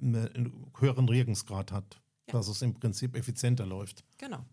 einen 0.00 0.70
höheren 0.78 1.08
Regungsgrad 1.08 1.72
hat, 1.72 2.00
ja. 2.26 2.32
dass 2.32 2.48
es 2.48 2.62
im 2.62 2.74
Prinzip 2.74 3.16
effizienter 3.16 3.66
läuft. 3.66 4.04
Genau. 4.18 4.44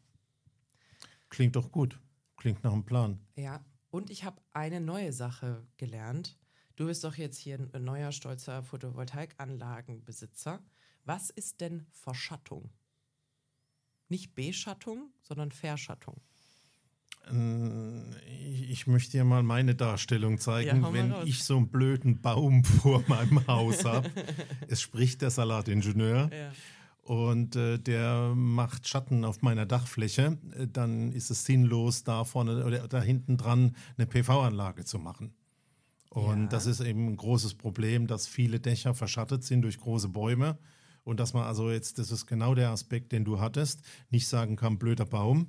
Klingt 1.30 1.56
doch 1.56 1.72
gut. 1.72 2.00
Klingt 2.38 2.64
nach 2.64 2.74
einem 2.74 2.86
Plan. 2.86 3.20
Ja, 3.36 3.64
und 3.90 4.10
ich 4.10 4.24
habe 4.24 4.42
eine 4.54 4.82
neue 4.82 5.14
Sache 5.14 5.68
gelernt. 5.78 6.38
Du 6.76 6.86
bist 6.86 7.04
doch 7.04 7.16
jetzt 7.16 7.38
hier 7.38 7.60
ein 7.74 7.84
neuer, 7.84 8.12
stolzer 8.12 8.64
Photovoltaikanlagenbesitzer. 8.64 10.64
Was 11.04 11.30
ist 11.30 11.62
denn 11.62 11.86
Verschattung? 11.92 12.70
Nicht 14.08 14.36
Beschattung, 14.36 15.12
sondern 15.22 15.52
Verschattung. 15.52 16.22
Ich 18.70 18.88
möchte 18.88 19.12
dir 19.12 19.24
mal 19.24 19.44
meine 19.44 19.76
Darstellung 19.76 20.40
zeigen, 20.40 20.82
ja, 20.82 20.94
wenn 20.94 21.14
ich 21.26 21.44
so 21.44 21.58
einen 21.58 21.70
blöden 21.70 22.22
Baum 22.22 22.64
vor 22.64 23.04
meinem 23.08 23.46
Haus 23.46 23.86
habe. 23.86 24.10
es 24.68 24.82
spricht 24.82 25.22
der 25.22 25.30
Salatingenieur. 25.30 26.30
Ja. 26.34 26.52
Und 27.10 27.56
äh, 27.56 27.80
der 27.80 28.34
macht 28.36 28.88
Schatten 28.88 29.26
auf 29.26 29.42
meiner 29.42 29.66
Dachfläche, 29.66 30.38
äh, 30.56 30.68
dann 30.68 31.12
ist 31.12 31.32
es 31.32 31.44
sinnlos, 31.44 32.04
da 32.04 32.24
vorne 32.24 32.64
oder 32.64 32.88
da 32.88 33.02
hinten 33.02 33.38
dran 33.38 33.76
eine 33.98 34.06
PV-Anlage 34.06 34.86
zu 34.86 35.00
machen. 35.00 35.34
Und 36.10 36.44
ja. 36.44 36.48
das 36.48 36.66
ist 36.66 36.82
eben 36.82 37.08
ein 37.08 37.18
großes 37.18 37.56
Problem, 37.56 38.06
dass 38.06 38.28
viele 38.28 38.60
Dächer 38.60 38.94
verschattet 38.94 39.44
sind 39.44 39.64
durch 39.64 39.80
große 39.80 40.10
Bäume. 40.10 40.58
Und 41.04 41.20
dass 41.20 41.34
man 41.34 41.44
also 41.44 41.72
jetzt, 41.72 41.98
das 41.98 42.12
ist 42.12 42.28
genau 42.28 42.54
der 42.54 42.70
Aspekt, 42.70 43.12
den 43.12 43.26
du 43.26 43.40
hattest, 43.40 43.82
nicht 44.12 44.28
sagen 44.28 44.56
kann, 44.56 44.78
blöder 44.78 45.06
Baum, 45.06 45.48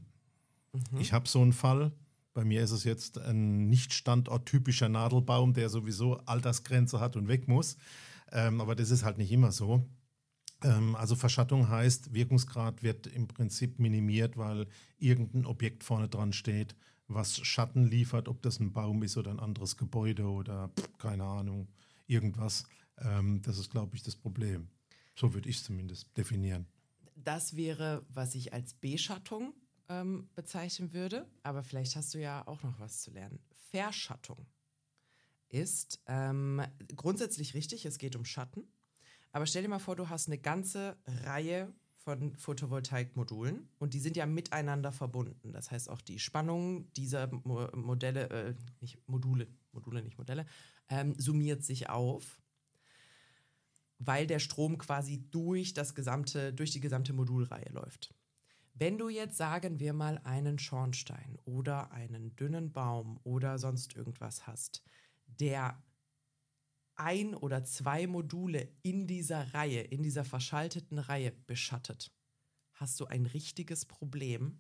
Mhm. 0.73 1.01
Ich 1.01 1.13
habe 1.13 1.29
so 1.29 1.41
einen 1.41 1.53
Fall. 1.53 1.93
Bei 2.33 2.45
mir 2.45 2.63
ist 2.63 2.71
es 2.71 2.85
jetzt 2.85 3.19
ein 3.19 3.69
nicht 3.69 3.93
standorttypischer 3.93 4.89
Nadelbaum, 4.89 5.53
der 5.53 5.69
sowieso 5.69 6.19
Altersgrenze 6.27 7.01
hat 7.01 7.17
und 7.17 7.29
weg 7.29 7.49
muss. 7.49 7.77
Ähm, 8.33 8.61
aber 8.61 8.77
das 8.77 8.91
ist 8.91 9.05
halt 9.05 9.19
nicht 9.19 9.33
immer 9.33 9.51
so. 9.51 9.85
Ähm, 10.63 10.97
also 10.97 11.17
Verschattung 11.17 11.69
heißt, 11.69 12.13
Wirkungsgrad 12.13 12.83
wird 12.83 13.07
im 13.07 13.29
Prinzip 13.29 13.79
minimiert, 13.79 14.37
weil 14.37 14.67
irgendein 14.99 15.47
Objekt 15.47 15.85
vorne 15.85 16.09
dran 16.09 16.33
steht, 16.33 16.75
was 17.09 17.39
Schatten 17.39 17.85
liefert, 17.85 18.29
ob 18.29 18.43
das 18.43 18.61
ein 18.61 18.73
Baum 18.73 19.03
ist 19.03 19.17
oder 19.17 19.31
ein 19.31 19.41
anderes 19.41 19.77
Gebäude 19.77 20.25
oder 20.25 20.71
keine 20.99 21.25
Ahnung, 21.25 21.69
irgendwas. 22.07 22.65
Ähm, 22.99 23.43
das 23.43 23.59
ist, 23.59 23.71
glaube 23.71 23.97
ich, 23.97 24.03
das 24.03 24.17
Problem. 24.17 24.69
So 25.17 25.35
würde 25.35 25.49
ich 25.49 25.57
es 25.57 25.65
zumindest 25.65 26.17
definieren. 26.17 26.67
Das 27.17 27.57
wäre, 27.57 28.07
was 28.09 28.35
ich 28.35 28.53
als 28.53 28.75
Beschattung 28.75 29.53
ähm, 29.89 30.29
bezeichnen 30.35 30.93
würde, 30.93 31.27
aber 31.43 31.63
vielleicht 31.63 31.97
hast 31.97 32.15
du 32.15 32.21
ja 32.21 32.47
auch 32.47 32.63
noch 32.63 32.79
was 32.79 33.03
zu 33.03 33.11
lernen. 33.11 33.41
Verschattung 33.71 34.47
ist 35.49 36.01
ähm, 36.07 36.63
grundsätzlich 36.97 37.55
richtig, 37.55 37.85
es 37.85 37.99
geht 37.99 38.17
um 38.17 38.25
Schatten. 38.25 38.65
Aber 39.33 39.47
stell 39.47 39.63
dir 39.63 39.69
mal 39.69 39.79
vor, 39.79 39.97
du 39.97 40.09
hast 40.09 40.29
eine 40.29 40.39
ganze 40.39 40.97
Reihe 41.25 41.73
von 41.97 42.35
Photovoltaikmodulen 42.35 43.69
und 43.79 43.95
die 43.95 44.01
sind 44.01 44.17
ja 44.17 44.27
miteinander 44.27 44.91
verbunden. 44.91 45.53
Das 45.53 45.71
heißt, 45.71 45.89
auch 45.89 46.01
die 46.01 46.19
Spannung 46.19 46.91
dieser 46.95 47.29
Mo 47.29 47.69
Modelle, 47.75 48.31
äh, 48.31 48.55
nicht 48.81 49.07
Module, 49.07 49.47
Module, 49.73 50.03
nicht 50.03 50.19
Modelle, 50.19 50.47
ähm, 50.89 51.15
summiert 51.19 51.63
sich 51.63 51.91
auf, 51.91 52.41
weil 53.99 54.27
der 54.27 54.39
Strom 54.39 54.79
quasi 54.79 55.29
durch 55.31 55.75
das 55.75 55.95
gesamte, 55.95 56.53
durch 56.55 56.71
die 56.71 56.81
gesamte 56.81 57.13
Modulreihe 57.13 57.71
läuft. 57.71 58.15
Wenn 58.73 58.97
du 58.97 59.11
jetzt, 59.11 59.37
sagen 59.37 59.79
wir 59.79 59.93
mal, 59.93 60.19
einen 60.25 60.59
Schornstein 60.59 61.39
oder 61.45 61.93
einen 61.93 62.35
dünnen 62.35 62.73
Baum 62.73 63.21
oder 63.25 63.59
sonst 63.59 63.95
irgendwas 63.95 64.47
hast, 64.47 64.83
der 65.27 65.83
ein 67.01 67.35
oder 67.35 67.65
zwei 67.65 68.07
Module 68.07 68.69
in 68.83 69.07
dieser 69.07 69.55
Reihe, 69.55 69.81
in 69.81 70.03
dieser 70.03 70.25
verschalteten 70.25 70.99
Reihe 70.99 71.33
beschattet, 71.47 72.13
hast 72.75 73.01
du 73.01 73.07
ein 73.07 73.27
richtiges 73.27 73.87
Problem, 73.87 74.59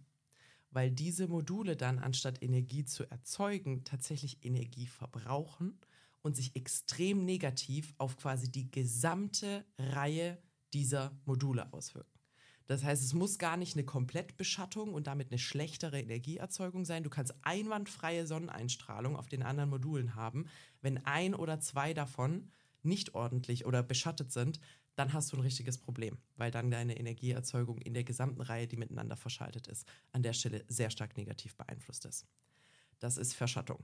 weil 0.70 0.90
diese 0.90 1.28
Module 1.28 1.76
dann 1.76 1.98
anstatt 1.98 2.42
Energie 2.42 2.84
zu 2.84 3.08
erzeugen, 3.10 3.84
tatsächlich 3.84 4.44
Energie 4.44 4.86
verbrauchen 4.86 5.78
und 6.22 6.36
sich 6.36 6.56
extrem 6.56 7.24
negativ 7.24 7.94
auf 7.98 8.16
quasi 8.16 8.50
die 8.50 8.70
gesamte 8.70 9.64
Reihe 9.78 10.38
dieser 10.72 11.18
Module 11.24 11.72
auswirken. 11.72 12.19
Das 12.70 12.84
heißt, 12.84 13.02
es 13.02 13.14
muss 13.14 13.38
gar 13.38 13.56
nicht 13.56 13.74
eine 13.74 13.84
Komplettbeschattung 13.84 14.94
und 14.94 15.08
damit 15.08 15.32
eine 15.32 15.40
schlechtere 15.40 16.00
Energieerzeugung 16.00 16.84
sein. 16.84 17.02
Du 17.02 17.10
kannst 17.10 17.34
einwandfreie 17.42 18.28
Sonneneinstrahlung 18.28 19.16
auf 19.16 19.26
den 19.26 19.42
anderen 19.42 19.70
Modulen 19.70 20.14
haben. 20.14 20.46
Wenn 20.80 21.04
ein 21.04 21.34
oder 21.34 21.58
zwei 21.58 21.94
davon 21.94 22.48
nicht 22.84 23.16
ordentlich 23.16 23.66
oder 23.66 23.82
beschattet 23.82 24.30
sind, 24.30 24.60
dann 24.94 25.12
hast 25.12 25.32
du 25.32 25.36
ein 25.36 25.42
richtiges 25.42 25.78
Problem, 25.78 26.18
weil 26.36 26.52
dann 26.52 26.70
deine 26.70 26.96
Energieerzeugung 26.96 27.78
in 27.78 27.92
der 27.92 28.04
gesamten 28.04 28.40
Reihe, 28.40 28.68
die 28.68 28.76
miteinander 28.76 29.16
verschaltet 29.16 29.66
ist, 29.66 29.84
an 30.12 30.22
der 30.22 30.32
Stelle 30.32 30.64
sehr 30.68 30.90
stark 30.90 31.16
negativ 31.16 31.56
beeinflusst 31.56 32.04
ist. 32.04 32.24
Das 33.00 33.16
ist 33.16 33.34
Verschattung. 33.34 33.82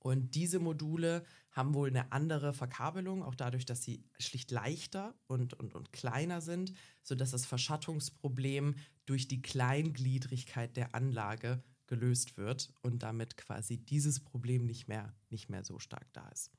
Und 0.00 0.34
diese 0.34 0.58
Module 0.58 1.24
haben 1.52 1.74
wohl 1.74 1.88
eine 1.88 2.12
andere 2.12 2.52
Verkabelung, 2.52 3.22
auch 3.22 3.34
dadurch, 3.34 3.66
dass 3.66 3.82
sie 3.82 4.04
schlicht 4.18 4.50
leichter 4.50 5.14
und, 5.26 5.54
und, 5.54 5.74
und 5.74 5.92
kleiner 5.92 6.40
sind, 6.40 6.72
sodass 7.02 7.32
das 7.32 7.46
Verschattungsproblem 7.46 8.76
durch 9.06 9.28
die 9.28 9.42
Kleingliedrigkeit 9.42 10.76
der 10.76 10.94
Anlage 10.94 11.62
gelöst 11.86 12.36
wird 12.36 12.72
und 12.82 13.02
damit 13.02 13.36
quasi 13.36 13.78
dieses 13.78 14.20
Problem 14.20 14.66
nicht 14.66 14.88
mehr, 14.88 15.14
nicht 15.30 15.48
mehr 15.48 15.64
so 15.64 15.78
stark 15.78 16.12
da 16.12 16.28
ist. 16.28 16.50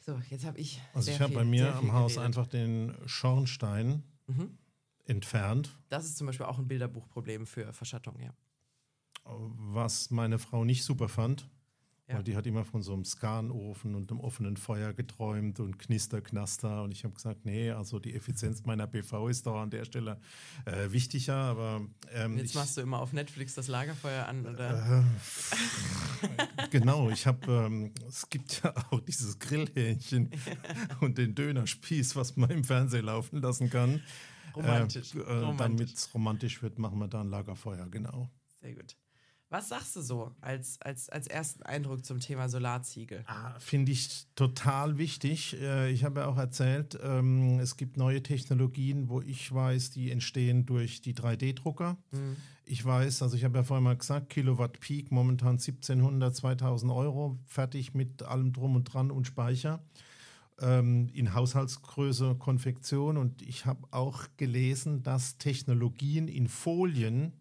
So, 0.00 0.20
jetzt 0.30 0.46
habe 0.46 0.58
ich. 0.58 0.80
Also 0.94 1.10
ich 1.10 1.20
habe 1.20 1.34
bei 1.34 1.44
mir 1.44 1.74
am 1.76 1.92
Haus 1.92 2.14
geredet. 2.14 2.26
einfach 2.26 2.46
den 2.46 2.94
Schornstein 3.04 4.02
mhm. 4.26 4.56
entfernt. 5.04 5.76
Das 5.90 6.06
ist 6.06 6.16
zum 6.16 6.26
Beispiel 6.26 6.46
auch 6.46 6.58
ein 6.58 6.66
Bilderbuchproblem 6.66 7.46
für 7.46 7.72
Verschattung, 7.74 8.18
ja 8.18 8.32
was 9.28 10.10
meine 10.10 10.38
Frau 10.38 10.64
nicht 10.64 10.84
super 10.84 11.08
fand. 11.08 11.48
Ja. 12.08 12.16
Weil 12.16 12.24
die 12.24 12.36
hat 12.36 12.46
immer 12.46 12.64
von 12.64 12.82
so 12.82 12.94
einem 12.94 13.04
Skanofen 13.04 13.94
und 13.94 14.10
einem 14.10 14.20
offenen 14.20 14.56
Feuer 14.56 14.94
geträumt 14.94 15.60
und 15.60 15.78
Knister, 15.78 16.22
Knaster. 16.22 16.82
Und 16.82 16.92
ich 16.92 17.04
habe 17.04 17.12
gesagt, 17.12 17.44
nee, 17.44 17.70
also 17.70 17.98
die 17.98 18.14
Effizienz 18.14 18.64
meiner 18.64 18.86
PV 18.86 19.28
ist 19.28 19.46
doch 19.46 19.60
an 19.60 19.68
der 19.68 19.84
Stelle 19.84 20.18
äh, 20.64 20.90
wichtiger. 20.90 21.34
Aber 21.34 21.82
ähm, 22.10 22.38
jetzt 22.38 22.54
machst 22.54 22.70
ich, 22.70 22.74
du 22.76 22.80
immer 22.80 23.00
auf 23.00 23.12
Netflix 23.12 23.54
das 23.56 23.68
Lagerfeuer 23.68 24.26
an, 24.26 24.46
oder? 24.46 25.04
Äh, 26.22 26.68
genau, 26.70 27.10
ich 27.10 27.26
habe, 27.26 27.52
ähm, 27.52 27.92
es 28.08 28.30
gibt 28.30 28.62
ja 28.64 28.72
auch 28.90 29.00
dieses 29.00 29.38
Grillhähnchen 29.38 30.30
und 31.02 31.18
den 31.18 31.34
Dönerspieß, 31.34 32.16
was 32.16 32.36
man 32.36 32.48
im 32.48 32.64
Fernsehen 32.64 33.04
laufen 33.04 33.42
lassen 33.42 33.68
kann. 33.68 34.00
Romantisch. 34.56 35.14
Äh, 35.14 35.18
äh, 35.18 35.56
Damit 35.58 35.92
es 35.92 36.14
romantisch 36.14 36.62
wird, 36.62 36.78
machen 36.78 36.98
wir 36.98 37.08
da 37.08 37.20
ein 37.20 37.28
Lagerfeuer, 37.28 37.86
genau. 37.90 38.30
Sehr 38.62 38.74
gut. 38.74 38.96
Was 39.50 39.70
sagst 39.70 39.96
du 39.96 40.02
so 40.02 40.32
als, 40.42 40.78
als, 40.82 41.08
als 41.08 41.26
ersten 41.26 41.62
Eindruck 41.62 42.04
zum 42.04 42.20
Thema 42.20 42.50
Solarziegel? 42.50 43.24
Ah, 43.26 43.58
Finde 43.58 43.92
ich 43.92 44.26
total 44.34 44.98
wichtig. 44.98 45.56
Äh, 45.58 45.90
ich 45.90 46.04
habe 46.04 46.20
ja 46.20 46.26
auch 46.26 46.36
erzählt, 46.36 46.98
ähm, 47.02 47.58
es 47.58 47.78
gibt 47.78 47.96
neue 47.96 48.22
Technologien, 48.22 49.08
wo 49.08 49.22
ich 49.22 49.50
weiß, 49.52 49.90
die 49.90 50.10
entstehen 50.10 50.66
durch 50.66 51.00
die 51.00 51.14
3D-Drucker. 51.14 51.96
Mhm. 52.10 52.36
Ich 52.66 52.84
weiß, 52.84 53.22
also 53.22 53.36
ich 53.36 53.44
habe 53.44 53.56
ja 53.56 53.64
vorhin 53.64 53.84
mal 53.84 53.96
gesagt, 53.96 54.28
Kilowatt 54.28 54.80
Peak 54.80 55.10
momentan 55.10 55.52
1700, 55.52 56.36
2000 56.36 56.92
Euro, 56.92 57.38
fertig 57.46 57.94
mit 57.94 58.22
allem 58.24 58.52
drum 58.52 58.76
und 58.76 58.84
dran 58.84 59.10
und 59.10 59.26
Speicher. 59.26 59.82
ähm, 60.60 61.08
in 61.14 61.34
Haushaltsgröße 61.34 62.34
Konfektion. 62.34 63.16
Und 63.16 63.42
ich 63.42 63.64
habe 63.64 63.86
auch 63.92 64.24
gelesen, 64.36 65.02
dass 65.02 65.38
Technologien 65.38 66.26
in 66.28 66.48
Folien 66.48 67.32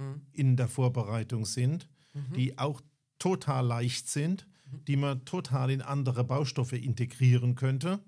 mhm. 0.00 0.22
in 0.32 0.56
der 0.56 0.68
Vorbereitung 0.68 1.44
sind, 1.44 1.88
mhm. 2.14 2.32
die 2.34 2.58
auch 2.58 2.80
total 3.18 3.66
leicht 3.66 4.08
sind, 4.08 4.46
mhm. 4.70 4.84
die 4.86 4.96
man 4.96 5.24
total 5.24 5.70
in 5.70 5.82
andere 5.82 6.24
Baustoffe 6.24 6.72
integrieren 6.72 7.54
könnte. 7.54 8.00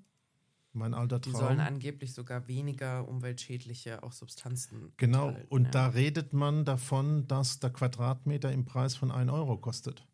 Mein 0.75 0.95
alter 0.95 1.21
Traum. 1.21 1.35
Die 1.35 1.39
sollen 1.39 1.61
angeblich 1.61 2.15
sogar 2.15 2.49
weniger 2.49 3.07
umweltschädliche 3.07 4.03
auch 4.03 4.13
Substanzen. 4.13 4.93
Genau, 4.97 5.29
enthalten, 5.29 5.49
und 5.51 5.65
ja. 5.65 5.71
da 5.71 5.87
redet 5.89 6.33
man 6.33 6.65
davon, 6.65 7.29
dass 7.29 7.61
der 7.61 7.71
Quadratmeter 7.71 8.51
im 8.51 8.65
Preis 8.65 8.97
von 8.97 9.11
1 9.11 9.31
Euro 9.31 9.59
kostet. 9.59 10.07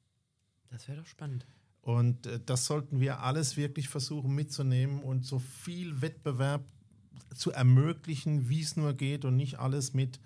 Das 0.71 0.89
wäre 0.89 0.99
doch 0.99 1.07
spannend. 1.07 1.47
Und 1.81 2.27
äh, 2.27 2.41
das 2.45 2.67
sollten 2.67 2.99
wir 2.99 3.21
alles 3.21 3.57
wirklich 3.57 3.89
versuchen 3.89 4.35
mitzunehmen 4.35 5.01
und 5.01 5.25
so 5.25 5.39
viel 5.39 6.03
Wettbewerb 6.03 6.65
zu 7.35 7.53
ermöglichen, 7.53 8.49
wie 8.49 8.61
es 8.61 8.77
nur 8.77 8.95
geht 8.95 9.25
und 9.25 9.37
nicht 9.37 9.61
alles 9.61 9.95
mit 9.95 10.19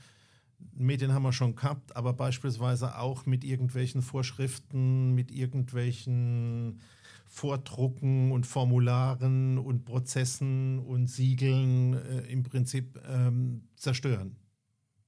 Medien 0.75 1.13
haben 1.13 1.23
wir 1.23 1.33
schon 1.33 1.57
gehabt, 1.57 1.97
aber 1.97 2.13
beispielsweise 2.13 2.99
auch 2.99 3.27
mit 3.27 3.45
irgendwelchen 3.45 4.03
Vorschriften, 4.03 5.15
mit 5.15 5.31
irgendwelchen 5.31 6.81
Vordrucken 7.27 8.31
und 8.31 8.47
Formularen 8.47 9.59
und 9.59 9.85
Prozessen 9.85 10.79
und 10.81 11.07
Siegeln 11.07 11.95
äh, 11.95 12.21
im 12.31 12.43
Prinzip 12.43 13.01
ähm, 13.09 13.69
zerstören. 13.77 14.37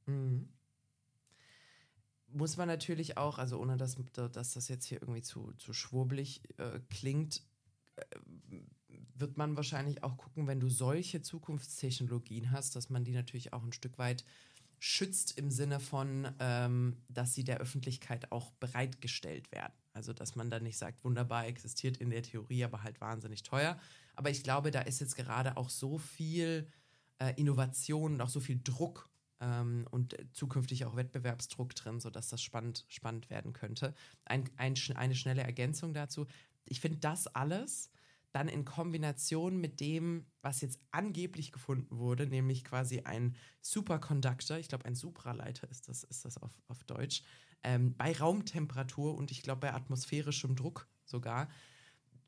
Mhm. 0.06 0.48
Muss 2.32 2.56
man 2.56 2.66
natürlich 2.66 3.16
auch, 3.16 3.38
also 3.38 3.60
ohne 3.60 3.76
dass, 3.76 3.96
dass 4.32 4.54
das 4.54 4.68
jetzt 4.68 4.86
hier 4.86 5.02
irgendwie 5.02 5.22
zu, 5.22 5.52
zu 5.58 5.72
schwurbelig 5.72 6.42
äh, 6.56 6.80
klingt, 6.88 7.42
äh, 7.96 8.02
wird 9.16 9.36
man 9.36 9.56
wahrscheinlich 9.56 10.02
auch 10.02 10.16
gucken, 10.16 10.46
wenn 10.46 10.60
du 10.60 10.68
solche 10.68 11.22
Zukunftstechnologien 11.22 12.50
hast, 12.50 12.74
dass 12.74 12.90
man 12.90 13.04
die 13.04 13.12
natürlich 13.12 13.52
auch 13.52 13.62
ein 13.62 13.72
Stück 13.72 13.98
weit 13.98 14.24
schützt 14.86 15.38
im 15.38 15.50
Sinne 15.50 15.80
von, 15.80 16.28
ähm, 16.40 16.98
dass 17.08 17.32
sie 17.32 17.42
der 17.42 17.56
Öffentlichkeit 17.56 18.30
auch 18.30 18.50
bereitgestellt 18.60 19.50
werden. 19.50 19.72
Also, 19.94 20.12
dass 20.12 20.36
man 20.36 20.50
dann 20.50 20.62
nicht 20.62 20.76
sagt, 20.76 21.02
wunderbar 21.04 21.46
existiert 21.46 21.96
in 21.96 22.10
der 22.10 22.22
Theorie, 22.22 22.64
aber 22.64 22.82
halt 22.82 23.00
wahnsinnig 23.00 23.42
teuer. 23.44 23.80
Aber 24.14 24.28
ich 24.28 24.42
glaube, 24.42 24.70
da 24.70 24.82
ist 24.82 25.00
jetzt 25.00 25.16
gerade 25.16 25.56
auch 25.56 25.70
so 25.70 25.96
viel 25.96 26.68
äh, 27.18 27.32
Innovation 27.36 28.12
und 28.12 28.20
auch 28.20 28.28
so 28.28 28.40
viel 28.40 28.60
Druck 28.62 29.08
ähm, 29.40 29.86
und 29.90 30.18
zukünftig 30.34 30.84
auch 30.84 30.96
Wettbewerbsdruck 30.96 31.74
drin, 31.74 31.98
sodass 31.98 32.28
das 32.28 32.42
spannend, 32.42 32.84
spannend 32.88 33.30
werden 33.30 33.54
könnte. 33.54 33.94
Ein, 34.26 34.50
ein, 34.58 34.74
eine 34.96 35.14
schnelle 35.14 35.44
Ergänzung 35.44 35.94
dazu. 35.94 36.26
Ich 36.66 36.80
finde 36.80 36.98
das 36.98 37.26
alles 37.26 37.90
dann 38.34 38.48
in 38.48 38.64
Kombination 38.64 39.58
mit 39.58 39.78
dem, 39.78 40.26
was 40.42 40.60
jetzt 40.60 40.80
angeblich 40.90 41.52
gefunden 41.52 41.98
wurde, 41.98 42.26
nämlich 42.26 42.64
quasi 42.64 43.02
ein 43.02 43.36
Superconductor, 43.60 44.58
ich 44.58 44.68
glaube 44.68 44.86
ein 44.86 44.96
Supraleiter 44.96 45.70
ist 45.70 45.88
das, 45.88 46.02
ist 46.02 46.24
das 46.24 46.38
auf, 46.38 46.50
auf 46.66 46.82
Deutsch, 46.82 47.22
ähm, 47.62 47.94
bei 47.96 48.12
Raumtemperatur 48.12 49.14
und 49.14 49.30
ich 49.30 49.42
glaube 49.42 49.60
bei 49.60 49.72
atmosphärischem 49.72 50.56
Druck 50.56 50.88
sogar, 51.04 51.48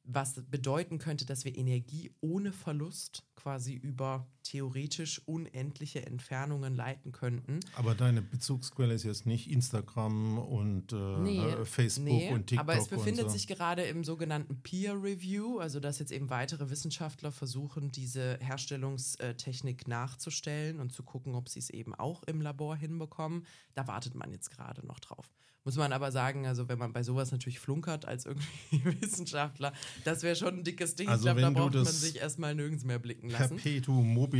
was 0.04 0.40
bedeuten 0.48 0.98
könnte, 0.98 1.26
dass 1.26 1.44
wir 1.44 1.56
Energie 1.58 2.14
ohne 2.20 2.52
Verlust 2.52 3.26
quasi 3.34 3.74
über 3.74 4.30
theoretisch 4.46 5.20
unendliche 5.26 6.06
Entfernungen 6.06 6.74
leiten 6.74 7.12
könnten. 7.12 7.60
Aber 7.74 7.94
deine 7.94 8.22
Bezugsquelle 8.22 8.94
ist 8.94 9.04
jetzt 9.04 9.26
nicht 9.26 9.50
Instagram 9.50 10.38
und 10.38 10.92
äh, 10.92 11.18
nee, 11.18 11.64
Facebook 11.64 12.14
nee, 12.14 12.32
und 12.32 12.46
TikTok. 12.46 12.68
Aber 12.68 12.78
es 12.78 12.88
befindet 12.88 13.26
so. 13.26 13.30
sich 13.30 13.46
gerade 13.46 13.82
im 13.82 14.04
sogenannten 14.04 14.62
Peer 14.62 14.94
Review, 14.94 15.58
also 15.58 15.80
dass 15.80 15.98
jetzt 15.98 16.12
eben 16.12 16.30
weitere 16.30 16.70
Wissenschaftler 16.70 17.32
versuchen, 17.32 17.90
diese 17.90 18.38
Herstellungstechnik 18.40 19.88
nachzustellen 19.88 20.80
und 20.80 20.92
zu 20.92 21.02
gucken, 21.02 21.34
ob 21.34 21.48
sie 21.48 21.58
es 21.58 21.70
eben 21.70 21.94
auch 21.94 22.22
im 22.24 22.40
Labor 22.40 22.76
hinbekommen. 22.76 23.46
Da 23.74 23.88
wartet 23.88 24.14
man 24.14 24.30
jetzt 24.30 24.50
gerade 24.50 24.86
noch 24.86 25.00
drauf. 25.00 25.30
Muss 25.66 25.76
man 25.76 25.92
aber 25.92 26.12
sagen, 26.12 26.46
also 26.46 26.68
wenn 26.68 26.78
man 26.78 26.92
bei 26.92 27.02
sowas 27.02 27.32
natürlich 27.32 27.58
flunkert 27.58 28.04
als 28.04 28.24
irgendwie 28.24 28.84
Wissenschaftler, 29.00 29.72
das 30.04 30.22
wäre 30.22 30.36
schon 30.36 30.58
ein 30.58 30.62
dickes 30.62 30.94
Ding. 30.94 31.08
Also 31.08 31.26
ich 31.28 31.34
glaube, 31.34 31.40
da 31.40 31.50
braucht 31.50 31.74
man 31.74 31.84
sich 31.84 32.20
erstmal 32.20 32.54
nirgends 32.54 32.84
mehr 32.84 33.00
blicken 33.00 33.30
lassen. 33.30 33.56
Perpetuum 33.56 34.06
mobile 34.14 34.35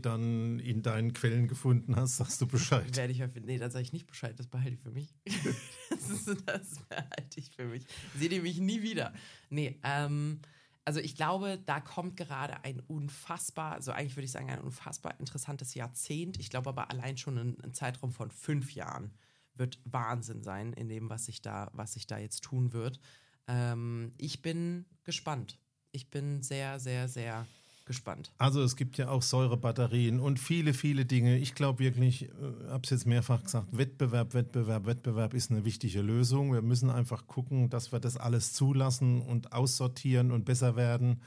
dann 0.00 0.58
in 0.60 0.82
deinen 0.82 1.12
Quellen 1.12 1.48
gefunden 1.48 1.96
hast, 1.96 2.16
sagst 2.16 2.40
du 2.40 2.46
Bescheid. 2.46 2.96
Werde 2.96 3.12
ich, 3.12 3.22
nee, 3.44 3.58
da 3.58 3.70
sage 3.70 3.82
ich 3.82 3.92
nicht 3.92 4.06
Bescheid, 4.06 4.38
das 4.38 4.46
behalte 4.46 4.74
ich 4.74 4.80
für 4.80 4.90
mich. 4.90 5.14
das, 5.90 6.10
ist, 6.10 6.42
das 6.46 6.78
behalte 6.88 7.40
ich 7.40 7.50
für 7.50 7.66
mich. 7.66 7.84
Seht 8.16 8.32
ihr 8.32 8.42
mich 8.42 8.58
nie 8.58 8.82
wieder. 8.82 9.12
Nee, 9.48 9.78
ähm, 9.84 10.40
also 10.84 11.00
ich 11.00 11.14
glaube, 11.14 11.62
da 11.66 11.80
kommt 11.80 12.16
gerade 12.16 12.64
ein 12.64 12.80
unfassbar, 12.80 13.72
also 13.72 13.92
eigentlich 13.92 14.16
würde 14.16 14.24
ich 14.24 14.32
sagen, 14.32 14.50
ein 14.50 14.60
unfassbar 14.60 15.18
interessantes 15.20 15.74
Jahrzehnt. 15.74 16.38
Ich 16.38 16.50
glaube 16.50 16.70
aber 16.70 16.90
allein 16.90 17.16
schon 17.16 17.38
ein, 17.38 17.60
ein 17.62 17.74
Zeitraum 17.74 18.12
von 18.12 18.30
fünf 18.30 18.72
Jahren 18.74 19.12
wird 19.54 19.78
Wahnsinn 19.84 20.42
sein 20.42 20.72
in 20.72 20.88
dem, 20.88 21.10
was 21.10 21.26
sich 21.26 21.42
da, 21.42 21.70
was 21.74 21.92
sich 21.92 22.06
da 22.06 22.18
jetzt 22.18 22.42
tun 22.42 22.72
wird. 22.72 22.98
Ähm, 23.46 24.12
ich 24.16 24.42
bin 24.42 24.86
gespannt. 25.04 25.58
Ich 25.92 26.10
bin 26.10 26.42
sehr, 26.42 26.78
sehr, 26.80 27.08
sehr 27.08 27.46
gespannt. 27.84 28.32
Also 28.38 28.62
es 28.62 28.76
gibt 28.76 28.98
ja 28.98 29.08
auch 29.08 29.22
Säurebatterien 29.22 30.20
und 30.20 30.38
viele, 30.38 30.74
viele 30.74 31.04
Dinge. 31.04 31.38
Ich 31.38 31.54
glaube 31.54 31.80
wirklich, 31.80 32.22
ich 32.22 32.28
äh, 32.28 32.68
habe 32.68 32.82
es 32.84 32.90
jetzt 32.90 33.06
mehrfach 33.06 33.42
gesagt, 33.42 33.76
Wettbewerb, 33.76 34.34
Wettbewerb, 34.34 34.86
Wettbewerb 34.86 35.34
ist 35.34 35.50
eine 35.50 35.64
wichtige 35.64 36.02
Lösung. 36.02 36.52
Wir 36.52 36.62
müssen 36.62 36.90
einfach 36.90 37.26
gucken, 37.26 37.70
dass 37.70 37.92
wir 37.92 38.00
das 38.00 38.16
alles 38.16 38.52
zulassen 38.52 39.20
und 39.20 39.52
aussortieren 39.52 40.30
und 40.30 40.44
besser 40.44 40.76
werden. 40.76 41.20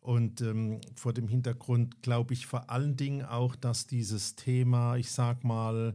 Und 0.00 0.40
ähm, 0.40 0.80
vor 0.94 1.12
dem 1.12 1.28
Hintergrund 1.28 2.02
glaube 2.02 2.34
ich 2.34 2.46
vor 2.46 2.70
allen 2.70 2.96
Dingen 2.96 3.24
auch, 3.24 3.54
dass 3.54 3.86
dieses 3.86 4.34
Thema, 4.34 4.96
ich 4.96 5.12
sag 5.12 5.44
mal, 5.44 5.94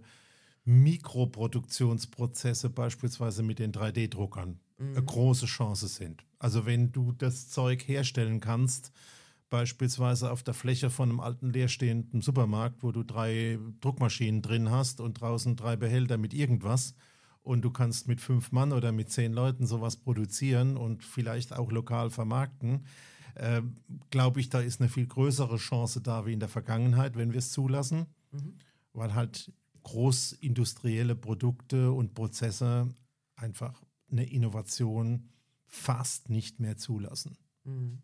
Mikroproduktionsprozesse 0.65 2.69
beispielsweise 2.69 3.43
mit 3.43 3.59
den 3.59 3.71
3D-Druckern 3.71 4.59
mhm. 4.77 4.89
eine 4.89 5.03
große 5.03 5.45
Chance 5.45 5.87
sind. 5.87 6.25
Also 6.39 6.65
wenn 6.65 6.91
du 6.91 7.11
das 7.11 7.49
Zeug 7.49 7.87
herstellen 7.87 8.39
kannst, 8.39 8.91
beispielsweise 9.55 10.31
auf 10.31 10.43
der 10.43 10.53
Fläche 10.53 10.89
von 10.89 11.09
einem 11.09 11.21
alten 11.21 11.53
leerstehenden 11.53 12.21
Supermarkt, 12.21 12.83
wo 12.83 12.91
du 12.91 13.03
drei 13.03 13.57
Druckmaschinen 13.79 14.41
drin 14.41 14.69
hast 14.69 14.99
und 14.99 15.21
draußen 15.21 15.55
drei 15.55 15.77
Behälter 15.77 16.17
mit 16.17 16.33
irgendwas 16.33 16.93
und 17.41 17.61
du 17.61 17.71
kannst 17.71 18.09
mit 18.09 18.19
fünf 18.19 18.51
Mann 18.51 18.73
oder 18.73 18.91
mit 18.91 19.09
zehn 19.09 19.31
Leuten 19.31 19.65
sowas 19.65 19.95
produzieren 19.95 20.75
und 20.75 21.05
vielleicht 21.05 21.53
auch 21.53 21.71
lokal 21.71 22.09
vermarkten, 22.09 22.85
äh, 23.35 23.61
glaube 24.09 24.41
ich, 24.41 24.49
da 24.49 24.59
ist 24.59 24.81
eine 24.81 24.89
viel 24.89 25.07
größere 25.07 25.55
Chance 25.55 26.01
da 26.01 26.25
wie 26.25 26.33
in 26.33 26.41
der 26.41 26.49
Vergangenheit, 26.49 27.15
wenn 27.15 27.31
wir 27.31 27.39
es 27.39 27.53
zulassen, 27.53 28.07
mhm. 28.31 28.57
weil 28.91 29.13
halt 29.13 29.53
großindustrielle 29.83 31.15
Produkte 31.15 31.93
und 31.93 32.13
Prozesse 32.13 32.89
einfach 33.37 33.81
eine 34.11 34.29
Innovation 34.29 35.29
fast 35.65 36.29
nicht 36.29 36.59
mehr 36.59 36.75
zulassen. 36.75 37.37
Mhm. 37.63 38.01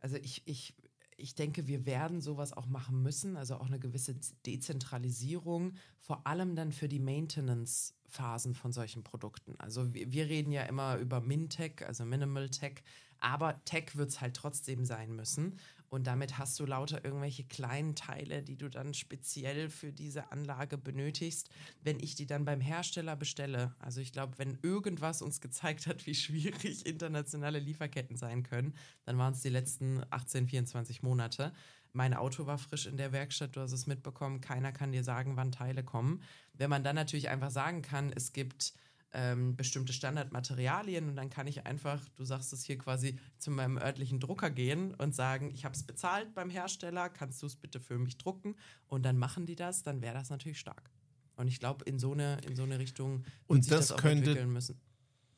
Also 0.00 0.16
ich, 0.16 0.42
ich, 0.46 0.74
ich 1.16 1.34
denke, 1.34 1.66
wir 1.66 1.86
werden 1.86 2.20
sowas 2.20 2.52
auch 2.52 2.66
machen 2.66 3.02
müssen, 3.02 3.36
also 3.36 3.56
auch 3.56 3.66
eine 3.66 3.78
gewisse 3.78 4.16
Dezentralisierung, 4.46 5.74
vor 5.98 6.26
allem 6.26 6.56
dann 6.56 6.72
für 6.72 6.88
die 6.88 6.98
Maintenance-Phasen 6.98 8.54
von 8.54 8.72
solchen 8.72 9.04
Produkten. 9.04 9.54
Also 9.58 9.94
wir, 9.94 10.10
wir 10.12 10.26
reden 10.26 10.52
ja 10.52 10.62
immer 10.62 10.96
über 10.96 11.20
Min-Tech, 11.20 11.86
also 11.86 12.04
Minimal 12.04 12.48
Tech, 12.48 12.82
aber 13.18 13.62
Tech 13.64 13.96
wird 13.96 14.10
es 14.10 14.20
halt 14.20 14.34
trotzdem 14.34 14.84
sein 14.84 15.14
müssen. 15.14 15.58
Und 15.90 16.06
damit 16.06 16.38
hast 16.38 16.58
du 16.60 16.66
lauter 16.66 17.04
irgendwelche 17.04 17.42
kleinen 17.42 17.96
Teile, 17.96 18.44
die 18.44 18.56
du 18.56 18.70
dann 18.70 18.94
speziell 18.94 19.68
für 19.68 19.92
diese 19.92 20.30
Anlage 20.30 20.78
benötigst. 20.78 21.50
Wenn 21.82 21.98
ich 21.98 22.14
die 22.14 22.26
dann 22.26 22.44
beim 22.44 22.60
Hersteller 22.60 23.16
bestelle, 23.16 23.74
also 23.80 24.00
ich 24.00 24.12
glaube, 24.12 24.38
wenn 24.38 24.56
irgendwas 24.62 25.20
uns 25.20 25.40
gezeigt 25.40 25.88
hat, 25.88 26.06
wie 26.06 26.14
schwierig 26.14 26.86
internationale 26.86 27.58
Lieferketten 27.58 28.16
sein 28.16 28.44
können, 28.44 28.74
dann 29.04 29.18
waren 29.18 29.32
es 29.32 29.42
die 29.42 29.48
letzten 29.48 30.00
18, 30.10 30.46
24 30.46 31.02
Monate. 31.02 31.52
Mein 31.92 32.14
Auto 32.14 32.46
war 32.46 32.58
frisch 32.58 32.86
in 32.86 32.96
der 32.96 33.10
Werkstatt, 33.10 33.56
du 33.56 33.60
hast 33.60 33.72
es 33.72 33.88
mitbekommen, 33.88 34.40
keiner 34.40 34.70
kann 34.70 34.92
dir 34.92 35.02
sagen, 35.02 35.36
wann 35.36 35.50
Teile 35.50 35.82
kommen. 35.82 36.22
Wenn 36.54 36.70
man 36.70 36.84
dann 36.84 36.94
natürlich 36.94 37.28
einfach 37.30 37.50
sagen 37.50 37.82
kann, 37.82 38.12
es 38.14 38.32
gibt 38.32 38.74
ähm, 39.12 39.56
bestimmte 39.56 39.92
Standardmaterialien 39.92 41.08
und 41.08 41.16
dann 41.16 41.30
kann 41.30 41.46
ich 41.46 41.66
einfach, 41.66 42.00
du 42.16 42.24
sagst 42.24 42.52
es 42.52 42.64
hier 42.64 42.78
quasi, 42.78 43.18
zu 43.38 43.50
meinem 43.50 43.76
örtlichen 43.76 44.20
Drucker 44.20 44.50
gehen 44.50 44.94
und 44.94 45.14
sagen, 45.14 45.50
ich 45.52 45.64
habe 45.64 45.74
es 45.74 45.82
bezahlt 45.82 46.34
beim 46.34 46.50
Hersteller, 46.50 47.08
kannst 47.08 47.42
du 47.42 47.46
es 47.46 47.56
bitte 47.56 47.80
für 47.80 47.98
mich 47.98 48.18
drucken 48.18 48.56
und 48.86 49.04
dann 49.04 49.18
machen 49.18 49.46
die 49.46 49.56
das, 49.56 49.82
dann 49.82 50.00
wäre 50.02 50.14
das 50.14 50.30
natürlich 50.30 50.58
stark. 50.58 50.90
Und 51.36 51.48
ich 51.48 51.58
glaube, 51.58 51.84
in 51.86 51.98
so 51.98 52.12
eine 52.12 52.38
in 52.46 52.54
so 52.54 52.62
eine 52.62 52.78
Richtung 52.78 53.24
und 53.46 53.64
sich 53.64 53.70
das, 53.70 53.88
das 53.88 53.92
auch 53.92 54.02
könnte 54.02 54.30
entwickeln 54.30 54.52
müssen. 54.52 54.80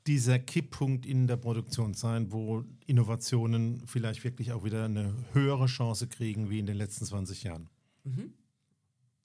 Dieser 0.08 0.40
Kipppunkt 0.40 1.06
in 1.06 1.28
der 1.28 1.36
Produktion 1.36 1.94
sein, 1.94 2.32
wo 2.32 2.64
Innovationen 2.86 3.86
vielleicht 3.86 4.24
wirklich 4.24 4.50
auch 4.50 4.64
wieder 4.64 4.84
eine 4.84 5.14
höhere 5.32 5.66
Chance 5.66 6.08
kriegen 6.08 6.50
wie 6.50 6.58
in 6.58 6.66
den 6.66 6.76
letzten 6.76 7.04
20 7.04 7.44
Jahren. 7.44 7.70
Mhm. 8.02 8.34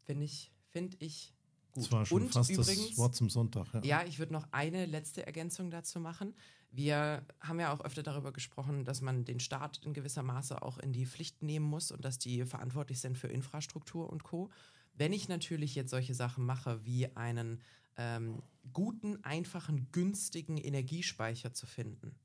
Finde 0.04 0.26
ich, 0.26 0.52
finde 0.70 0.96
ich 1.00 1.34
Gut. 1.78 1.86
Das 1.86 1.92
war 1.92 2.06
schon 2.08 2.22
und 2.24 2.34
fast 2.34 2.50
übrigens, 2.50 2.90
das 2.90 2.98
Wort 2.98 3.16
zum 3.16 3.30
Sonntag. 3.30 3.72
Ja, 3.74 3.82
ja 3.84 4.04
ich 4.08 4.18
würde 4.18 4.34
noch 4.34 4.48
eine 4.52 4.88
letzte 4.88 5.26
Ergänzung 5.28 5.70
dazu 5.70 6.00
machen. 6.00 6.34
Wir 6.72 7.24
haben 7.40 7.60
ja 7.60 7.72
auch 7.72 7.82
öfter 7.82 8.02
darüber 8.02 8.34
gesprochen, 8.34 8.84
dass 8.84 9.02
man 9.02 9.26
den 9.26 9.40
Staat 9.40 9.80
in 9.86 9.94
gewisser 9.94 10.24
Maße 10.24 10.62
auch 10.62 10.80
in 10.80 10.92
die 10.92 11.06
Pflicht 11.06 11.44
nehmen 11.44 11.66
muss 11.66 11.92
und 11.92 12.04
dass 12.04 12.18
die 12.18 12.46
verantwortlich 12.46 13.00
sind 13.00 13.18
für 13.18 13.28
Infrastruktur 13.28 14.10
und 14.10 14.24
Co. 14.24 14.50
Wenn 14.96 15.14
ich 15.14 15.28
natürlich 15.30 15.76
jetzt 15.76 15.92
solche 15.92 16.16
Sachen 16.16 16.46
mache, 16.46 16.84
wie 16.84 17.16
einen 17.16 17.62
ähm, 17.96 18.42
guten, 18.74 19.24
einfachen, 19.24 19.88
günstigen 19.92 20.58
Energiespeicher 20.58 21.54
zu 21.54 21.68
finden, 21.68 22.16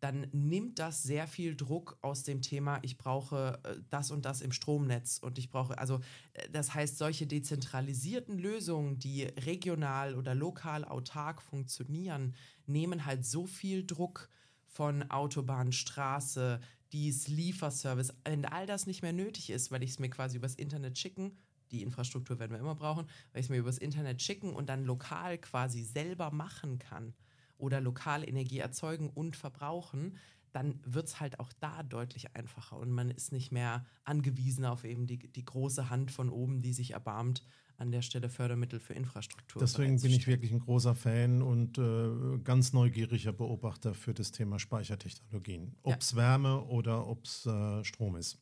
dann 0.00 0.26
nimmt 0.32 0.78
das 0.78 1.02
sehr 1.02 1.26
viel 1.26 1.54
Druck 1.54 1.98
aus 2.00 2.22
dem 2.22 2.40
Thema, 2.40 2.78
ich 2.82 2.96
brauche 2.96 3.60
äh, 3.64 3.76
das 3.90 4.10
und 4.10 4.24
das 4.24 4.40
im 4.40 4.50
Stromnetz 4.50 5.18
und 5.18 5.38
ich 5.38 5.50
brauche, 5.50 5.78
also 5.78 6.00
äh, 6.32 6.48
das 6.50 6.74
heißt, 6.74 6.96
solche 6.96 7.26
dezentralisierten 7.26 8.38
Lösungen, 8.38 8.98
die 8.98 9.24
regional 9.24 10.14
oder 10.14 10.34
lokal 10.34 10.84
autark 10.84 11.42
funktionieren, 11.42 12.34
nehmen 12.66 13.04
halt 13.04 13.26
so 13.26 13.46
viel 13.46 13.86
Druck 13.86 14.30
von 14.64 15.10
Autobahn, 15.10 15.72
Straße, 15.72 16.60
dies, 16.92 17.28
Lieferservice, 17.28 18.14
wenn 18.24 18.46
all 18.46 18.66
das 18.66 18.86
nicht 18.86 19.02
mehr 19.02 19.12
nötig 19.12 19.50
ist, 19.50 19.70
weil 19.70 19.82
ich 19.82 19.90
es 19.90 19.98
mir 19.98 20.10
quasi 20.10 20.38
übers 20.38 20.54
Internet 20.54 20.98
schicken, 20.98 21.36
die 21.70 21.82
Infrastruktur 21.82 22.38
werden 22.38 22.52
wir 22.52 22.58
immer 22.58 22.74
brauchen, 22.74 23.06
weil 23.32 23.40
ich 23.40 23.46
es 23.46 23.50
mir 23.50 23.58
übers 23.58 23.78
Internet 23.78 24.22
schicken 24.22 24.54
und 24.54 24.68
dann 24.68 24.84
lokal 24.84 25.38
quasi 25.38 25.84
selber 25.84 26.30
machen 26.30 26.78
kann 26.78 27.14
oder 27.60 27.80
lokal 27.80 28.28
Energie 28.28 28.58
erzeugen 28.58 29.10
und 29.10 29.36
verbrauchen, 29.36 30.16
dann 30.52 30.80
wird 30.84 31.06
es 31.06 31.20
halt 31.20 31.38
auch 31.38 31.52
da 31.60 31.82
deutlich 31.82 32.34
einfacher 32.34 32.76
und 32.76 32.90
man 32.90 33.10
ist 33.10 33.32
nicht 33.32 33.52
mehr 33.52 33.86
angewiesen 34.04 34.64
auf 34.64 34.84
eben 34.84 35.06
die, 35.06 35.18
die 35.18 35.44
große 35.44 35.90
Hand 35.90 36.10
von 36.10 36.28
oben, 36.28 36.60
die 36.60 36.72
sich 36.72 36.92
erbarmt, 36.92 37.44
an 37.76 37.90
der 37.90 38.02
Stelle 38.02 38.28
Fördermittel 38.28 38.78
für 38.78 38.92
Infrastruktur. 38.92 39.60
Deswegen 39.60 39.98
bin 40.00 40.12
ich 40.12 40.26
wirklich 40.26 40.52
ein 40.52 40.60
großer 40.60 40.94
Fan 40.94 41.40
und 41.40 41.78
äh, 41.78 42.38
ganz 42.44 42.74
neugieriger 42.74 43.32
Beobachter 43.32 43.94
für 43.94 44.12
das 44.12 44.32
Thema 44.32 44.58
Speichertechnologien. 44.58 45.74
Ob 45.82 46.00
es 46.00 46.10
ja. 46.10 46.18
Wärme 46.18 46.62
oder 46.64 47.06
ob 47.06 47.24
es 47.24 47.46
äh, 47.46 47.82
Strom 47.82 48.16
ist. 48.16 48.38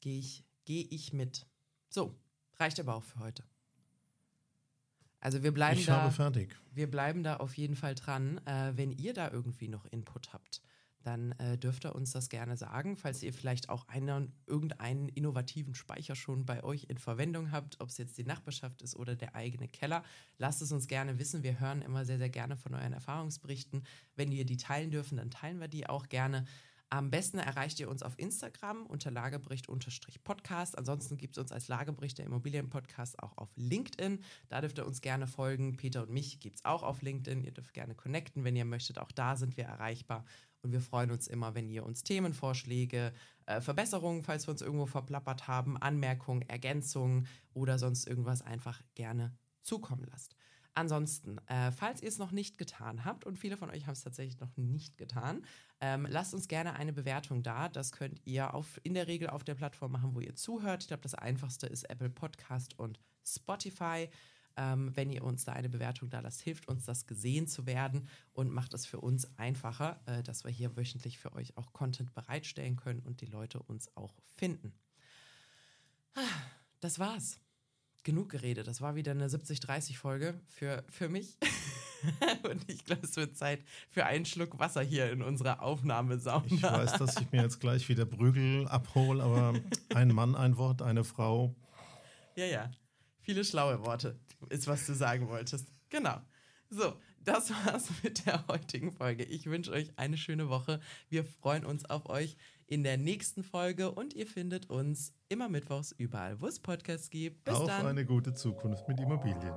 Gehe 0.00 0.18
ich, 0.18 0.46
geh 0.64 0.80
ich 0.80 1.12
mit. 1.12 1.46
So, 1.90 2.18
reicht 2.54 2.80
aber 2.80 2.94
auch 2.94 3.04
für 3.04 3.18
heute. 3.18 3.44
Also 5.22 5.44
wir 5.44 5.52
bleiben 5.52 5.78
ich 5.78 5.86
da. 5.86 6.10
Fertig. 6.10 6.56
Wir 6.74 6.90
bleiben 6.90 7.22
da 7.22 7.36
auf 7.36 7.56
jeden 7.56 7.76
Fall 7.76 7.94
dran. 7.94 8.40
Äh, 8.44 8.72
wenn 8.74 8.90
ihr 8.90 9.14
da 9.14 9.30
irgendwie 9.30 9.68
noch 9.68 9.86
Input 9.86 10.32
habt, 10.32 10.62
dann 11.04 11.30
äh, 11.32 11.56
dürft 11.56 11.84
ihr 11.84 11.94
uns 11.94 12.10
das 12.10 12.28
gerne 12.28 12.56
sagen. 12.56 12.96
Falls 12.96 13.22
ihr 13.22 13.32
vielleicht 13.32 13.68
auch 13.68 13.86
einen, 13.86 14.32
irgendeinen 14.46 15.08
innovativen 15.08 15.76
Speicher 15.76 16.16
schon 16.16 16.44
bei 16.44 16.64
euch 16.64 16.86
in 16.88 16.98
Verwendung 16.98 17.52
habt, 17.52 17.80
ob 17.80 17.88
es 17.88 17.98
jetzt 17.98 18.18
die 18.18 18.24
Nachbarschaft 18.24 18.82
ist 18.82 18.96
oder 18.96 19.14
der 19.14 19.36
eigene 19.36 19.68
Keller, 19.68 20.02
lasst 20.38 20.60
es 20.60 20.72
uns 20.72 20.88
gerne 20.88 21.20
wissen. 21.20 21.44
Wir 21.44 21.60
hören 21.60 21.82
immer 21.82 22.04
sehr, 22.04 22.18
sehr 22.18 22.30
gerne 22.30 22.56
von 22.56 22.74
euren 22.74 22.92
Erfahrungsberichten. 22.92 23.84
Wenn 24.16 24.32
wir 24.32 24.44
die 24.44 24.56
teilen 24.56 24.90
dürfen, 24.90 25.18
dann 25.18 25.30
teilen 25.30 25.60
wir 25.60 25.68
die 25.68 25.86
auch 25.86 26.08
gerne. 26.08 26.46
Am 26.92 27.10
besten 27.10 27.38
erreicht 27.38 27.80
ihr 27.80 27.88
uns 27.88 28.02
auf 28.02 28.18
Instagram 28.18 28.84
unter 28.84 29.10
Lagebericht-Podcast. 29.10 30.76
Ansonsten 30.76 31.16
gibt 31.16 31.38
es 31.38 31.42
uns 31.42 31.50
als 31.50 31.68
Lagebericht 31.68 32.18
der 32.18 32.26
Immobilienpodcast 32.26 33.18
auch 33.22 33.38
auf 33.38 33.48
LinkedIn. 33.56 34.22
Da 34.50 34.60
dürft 34.60 34.76
ihr 34.76 34.84
uns 34.84 35.00
gerne 35.00 35.26
folgen. 35.26 35.78
Peter 35.78 36.02
und 36.02 36.10
mich 36.10 36.38
gibt 36.38 36.56
es 36.56 36.64
auch 36.66 36.82
auf 36.82 37.00
LinkedIn. 37.00 37.44
Ihr 37.44 37.52
dürft 37.52 37.72
gerne 37.72 37.94
connecten, 37.94 38.44
wenn 38.44 38.56
ihr 38.56 38.66
möchtet. 38.66 38.98
Auch 38.98 39.10
da 39.10 39.36
sind 39.36 39.56
wir 39.56 39.64
erreichbar. 39.64 40.26
Und 40.60 40.72
wir 40.72 40.82
freuen 40.82 41.10
uns 41.10 41.28
immer, 41.28 41.54
wenn 41.54 41.70
ihr 41.70 41.86
uns 41.86 42.04
Themenvorschläge, 42.04 43.14
äh, 43.46 43.62
Verbesserungen, 43.62 44.22
falls 44.22 44.46
wir 44.46 44.52
uns 44.52 44.60
irgendwo 44.60 44.84
verplappert 44.84 45.48
haben, 45.48 45.78
Anmerkungen, 45.78 46.42
Ergänzungen 46.42 47.26
oder 47.54 47.78
sonst 47.78 48.06
irgendwas 48.06 48.42
einfach 48.42 48.82
gerne 48.94 49.34
zukommen 49.62 50.04
lasst. 50.10 50.36
Ansonsten, 50.74 51.38
äh, 51.48 51.70
falls 51.70 52.02
ihr 52.02 52.08
es 52.08 52.18
noch 52.18 52.32
nicht 52.32 52.56
getan 52.56 53.04
habt, 53.04 53.26
und 53.26 53.38
viele 53.38 53.56
von 53.56 53.70
euch 53.70 53.86
haben 53.86 53.92
es 53.92 54.02
tatsächlich 54.02 54.40
noch 54.40 54.56
nicht 54.56 54.96
getan, 54.96 55.44
ähm, 55.82 56.06
lasst 56.08 56.32
uns 56.32 56.46
gerne 56.46 56.74
eine 56.74 56.92
Bewertung 56.92 57.42
da. 57.42 57.68
Das 57.68 57.90
könnt 57.90 58.20
ihr 58.24 58.54
auf, 58.54 58.80
in 58.84 58.94
der 58.94 59.08
Regel 59.08 59.28
auf 59.28 59.42
der 59.42 59.56
Plattform 59.56 59.90
machen, 59.90 60.14
wo 60.14 60.20
ihr 60.20 60.36
zuhört. 60.36 60.82
Ich 60.84 60.88
glaube, 60.88 61.02
das 61.02 61.14
einfachste 61.14 61.66
ist 61.66 61.90
Apple 61.90 62.08
Podcast 62.08 62.78
und 62.78 63.00
Spotify. 63.26 64.08
Ähm, 64.56 64.94
wenn 64.94 65.10
ihr 65.10 65.24
uns 65.24 65.44
da 65.44 65.54
eine 65.54 65.68
Bewertung 65.68 66.08
da 66.08 66.20
lasst, 66.20 66.42
hilft 66.42 66.68
uns 66.68 66.84
das 66.84 67.06
gesehen 67.06 67.48
zu 67.48 67.66
werden 67.66 68.08
und 68.32 68.52
macht 68.52 68.74
es 68.74 68.86
für 68.86 69.00
uns 69.00 69.36
einfacher, 69.38 70.00
äh, 70.06 70.22
dass 70.22 70.44
wir 70.44 70.52
hier 70.52 70.76
wöchentlich 70.76 71.18
für 71.18 71.32
euch 71.32 71.56
auch 71.56 71.72
Content 71.72 72.14
bereitstellen 72.14 72.76
können 72.76 73.00
und 73.00 73.20
die 73.20 73.26
Leute 73.26 73.60
uns 73.60 73.96
auch 73.96 74.14
finden. 74.36 74.72
Das 76.80 77.00
war's 77.00 77.40
genug 78.04 78.28
geredet. 78.28 78.68
Das 78.68 78.80
war 78.80 78.94
wieder 78.94 79.12
eine 79.12 79.26
70-30-Folge 79.26 80.38
für, 80.46 80.84
für 80.88 81.08
mich. 81.08 81.38
Und 82.50 82.68
ich 82.68 82.84
glaube, 82.84 83.02
es 83.04 83.16
wird 83.16 83.36
Zeit 83.36 83.60
für 83.90 84.06
einen 84.06 84.24
Schluck 84.24 84.58
Wasser 84.58 84.82
hier 84.82 85.10
in 85.10 85.22
unserer 85.22 85.62
Aufnahmesauna. 85.62 86.46
Ich 86.46 86.62
weiß, 86.62 86.92
dass 86.94 87.20
ich 87.20 87.30
mir 87.32 87.42
jetzt 87.42 87.60
gleich 87.60 87.88
wieder 87.88 88.04
Prügel 88.04 88.66
abhole, 88.68 89.22
aber 89.22 89.54
ein 89.94 90.08
Mann, 90.08 90.34
ein 90.34 90.56
Wort, 90.56 90.82
eine 90.82 91.04
Frau. 91.04 91.54
Ja, 92.36 92.46
ja. 92.46 92.70
Viele 93.20 93.44
schlaue 93.44 93.84
Worte 93.84 94.18
ist, 94.50 94.66
was 94.66 94.86
du 94.86 94.94
sagen 94.94 95.28
wolltest. 95.28 95.68
Genau. 95.90 96.20
So, 96.70 96.94
das 97.24 97.50
war's 97.50 97.88
mit 98.02 98.26
der 98.26 98.46
heutigen 98.48 98.92
Folge. 98.92 99.24
Ich 99.24 99.46
wünsche 99.46 99.70
euch 99.70 99.92
eine 99.96 100.16
schöne 100.16 100.48
Woche. 100.48 100.80
Wir 101.08 101.24
freuen 101.24 101.64
uns 101.64 101.84
auf 101.84 102.08
euch 102.08 102.36
in 102.66 102.82
der 102.82 102.96
nächsten 102.96 103.44
Folge 103.44 103.92
und 103.92 104.14
ihr 104.14 104.26
findet 104.26 104.70
uns 104.70 105.14
immer 105.28 105.48
mittwochs 105.48 105.92
überall, 105.92 106.40
wo 106.40 106.46
es 106.46 106.58
Podcasts 106.58 107.10
gibt. 107.10 107.44
Bis 107.44 107.54
auf 107.54 107.66
dann. 107.66 107.86
eine 107.86 108.04
gute 108.04 108.32
Zukunft 108.32 108.88
mit 108.88 108.98
Immobilien. 108.98 109.54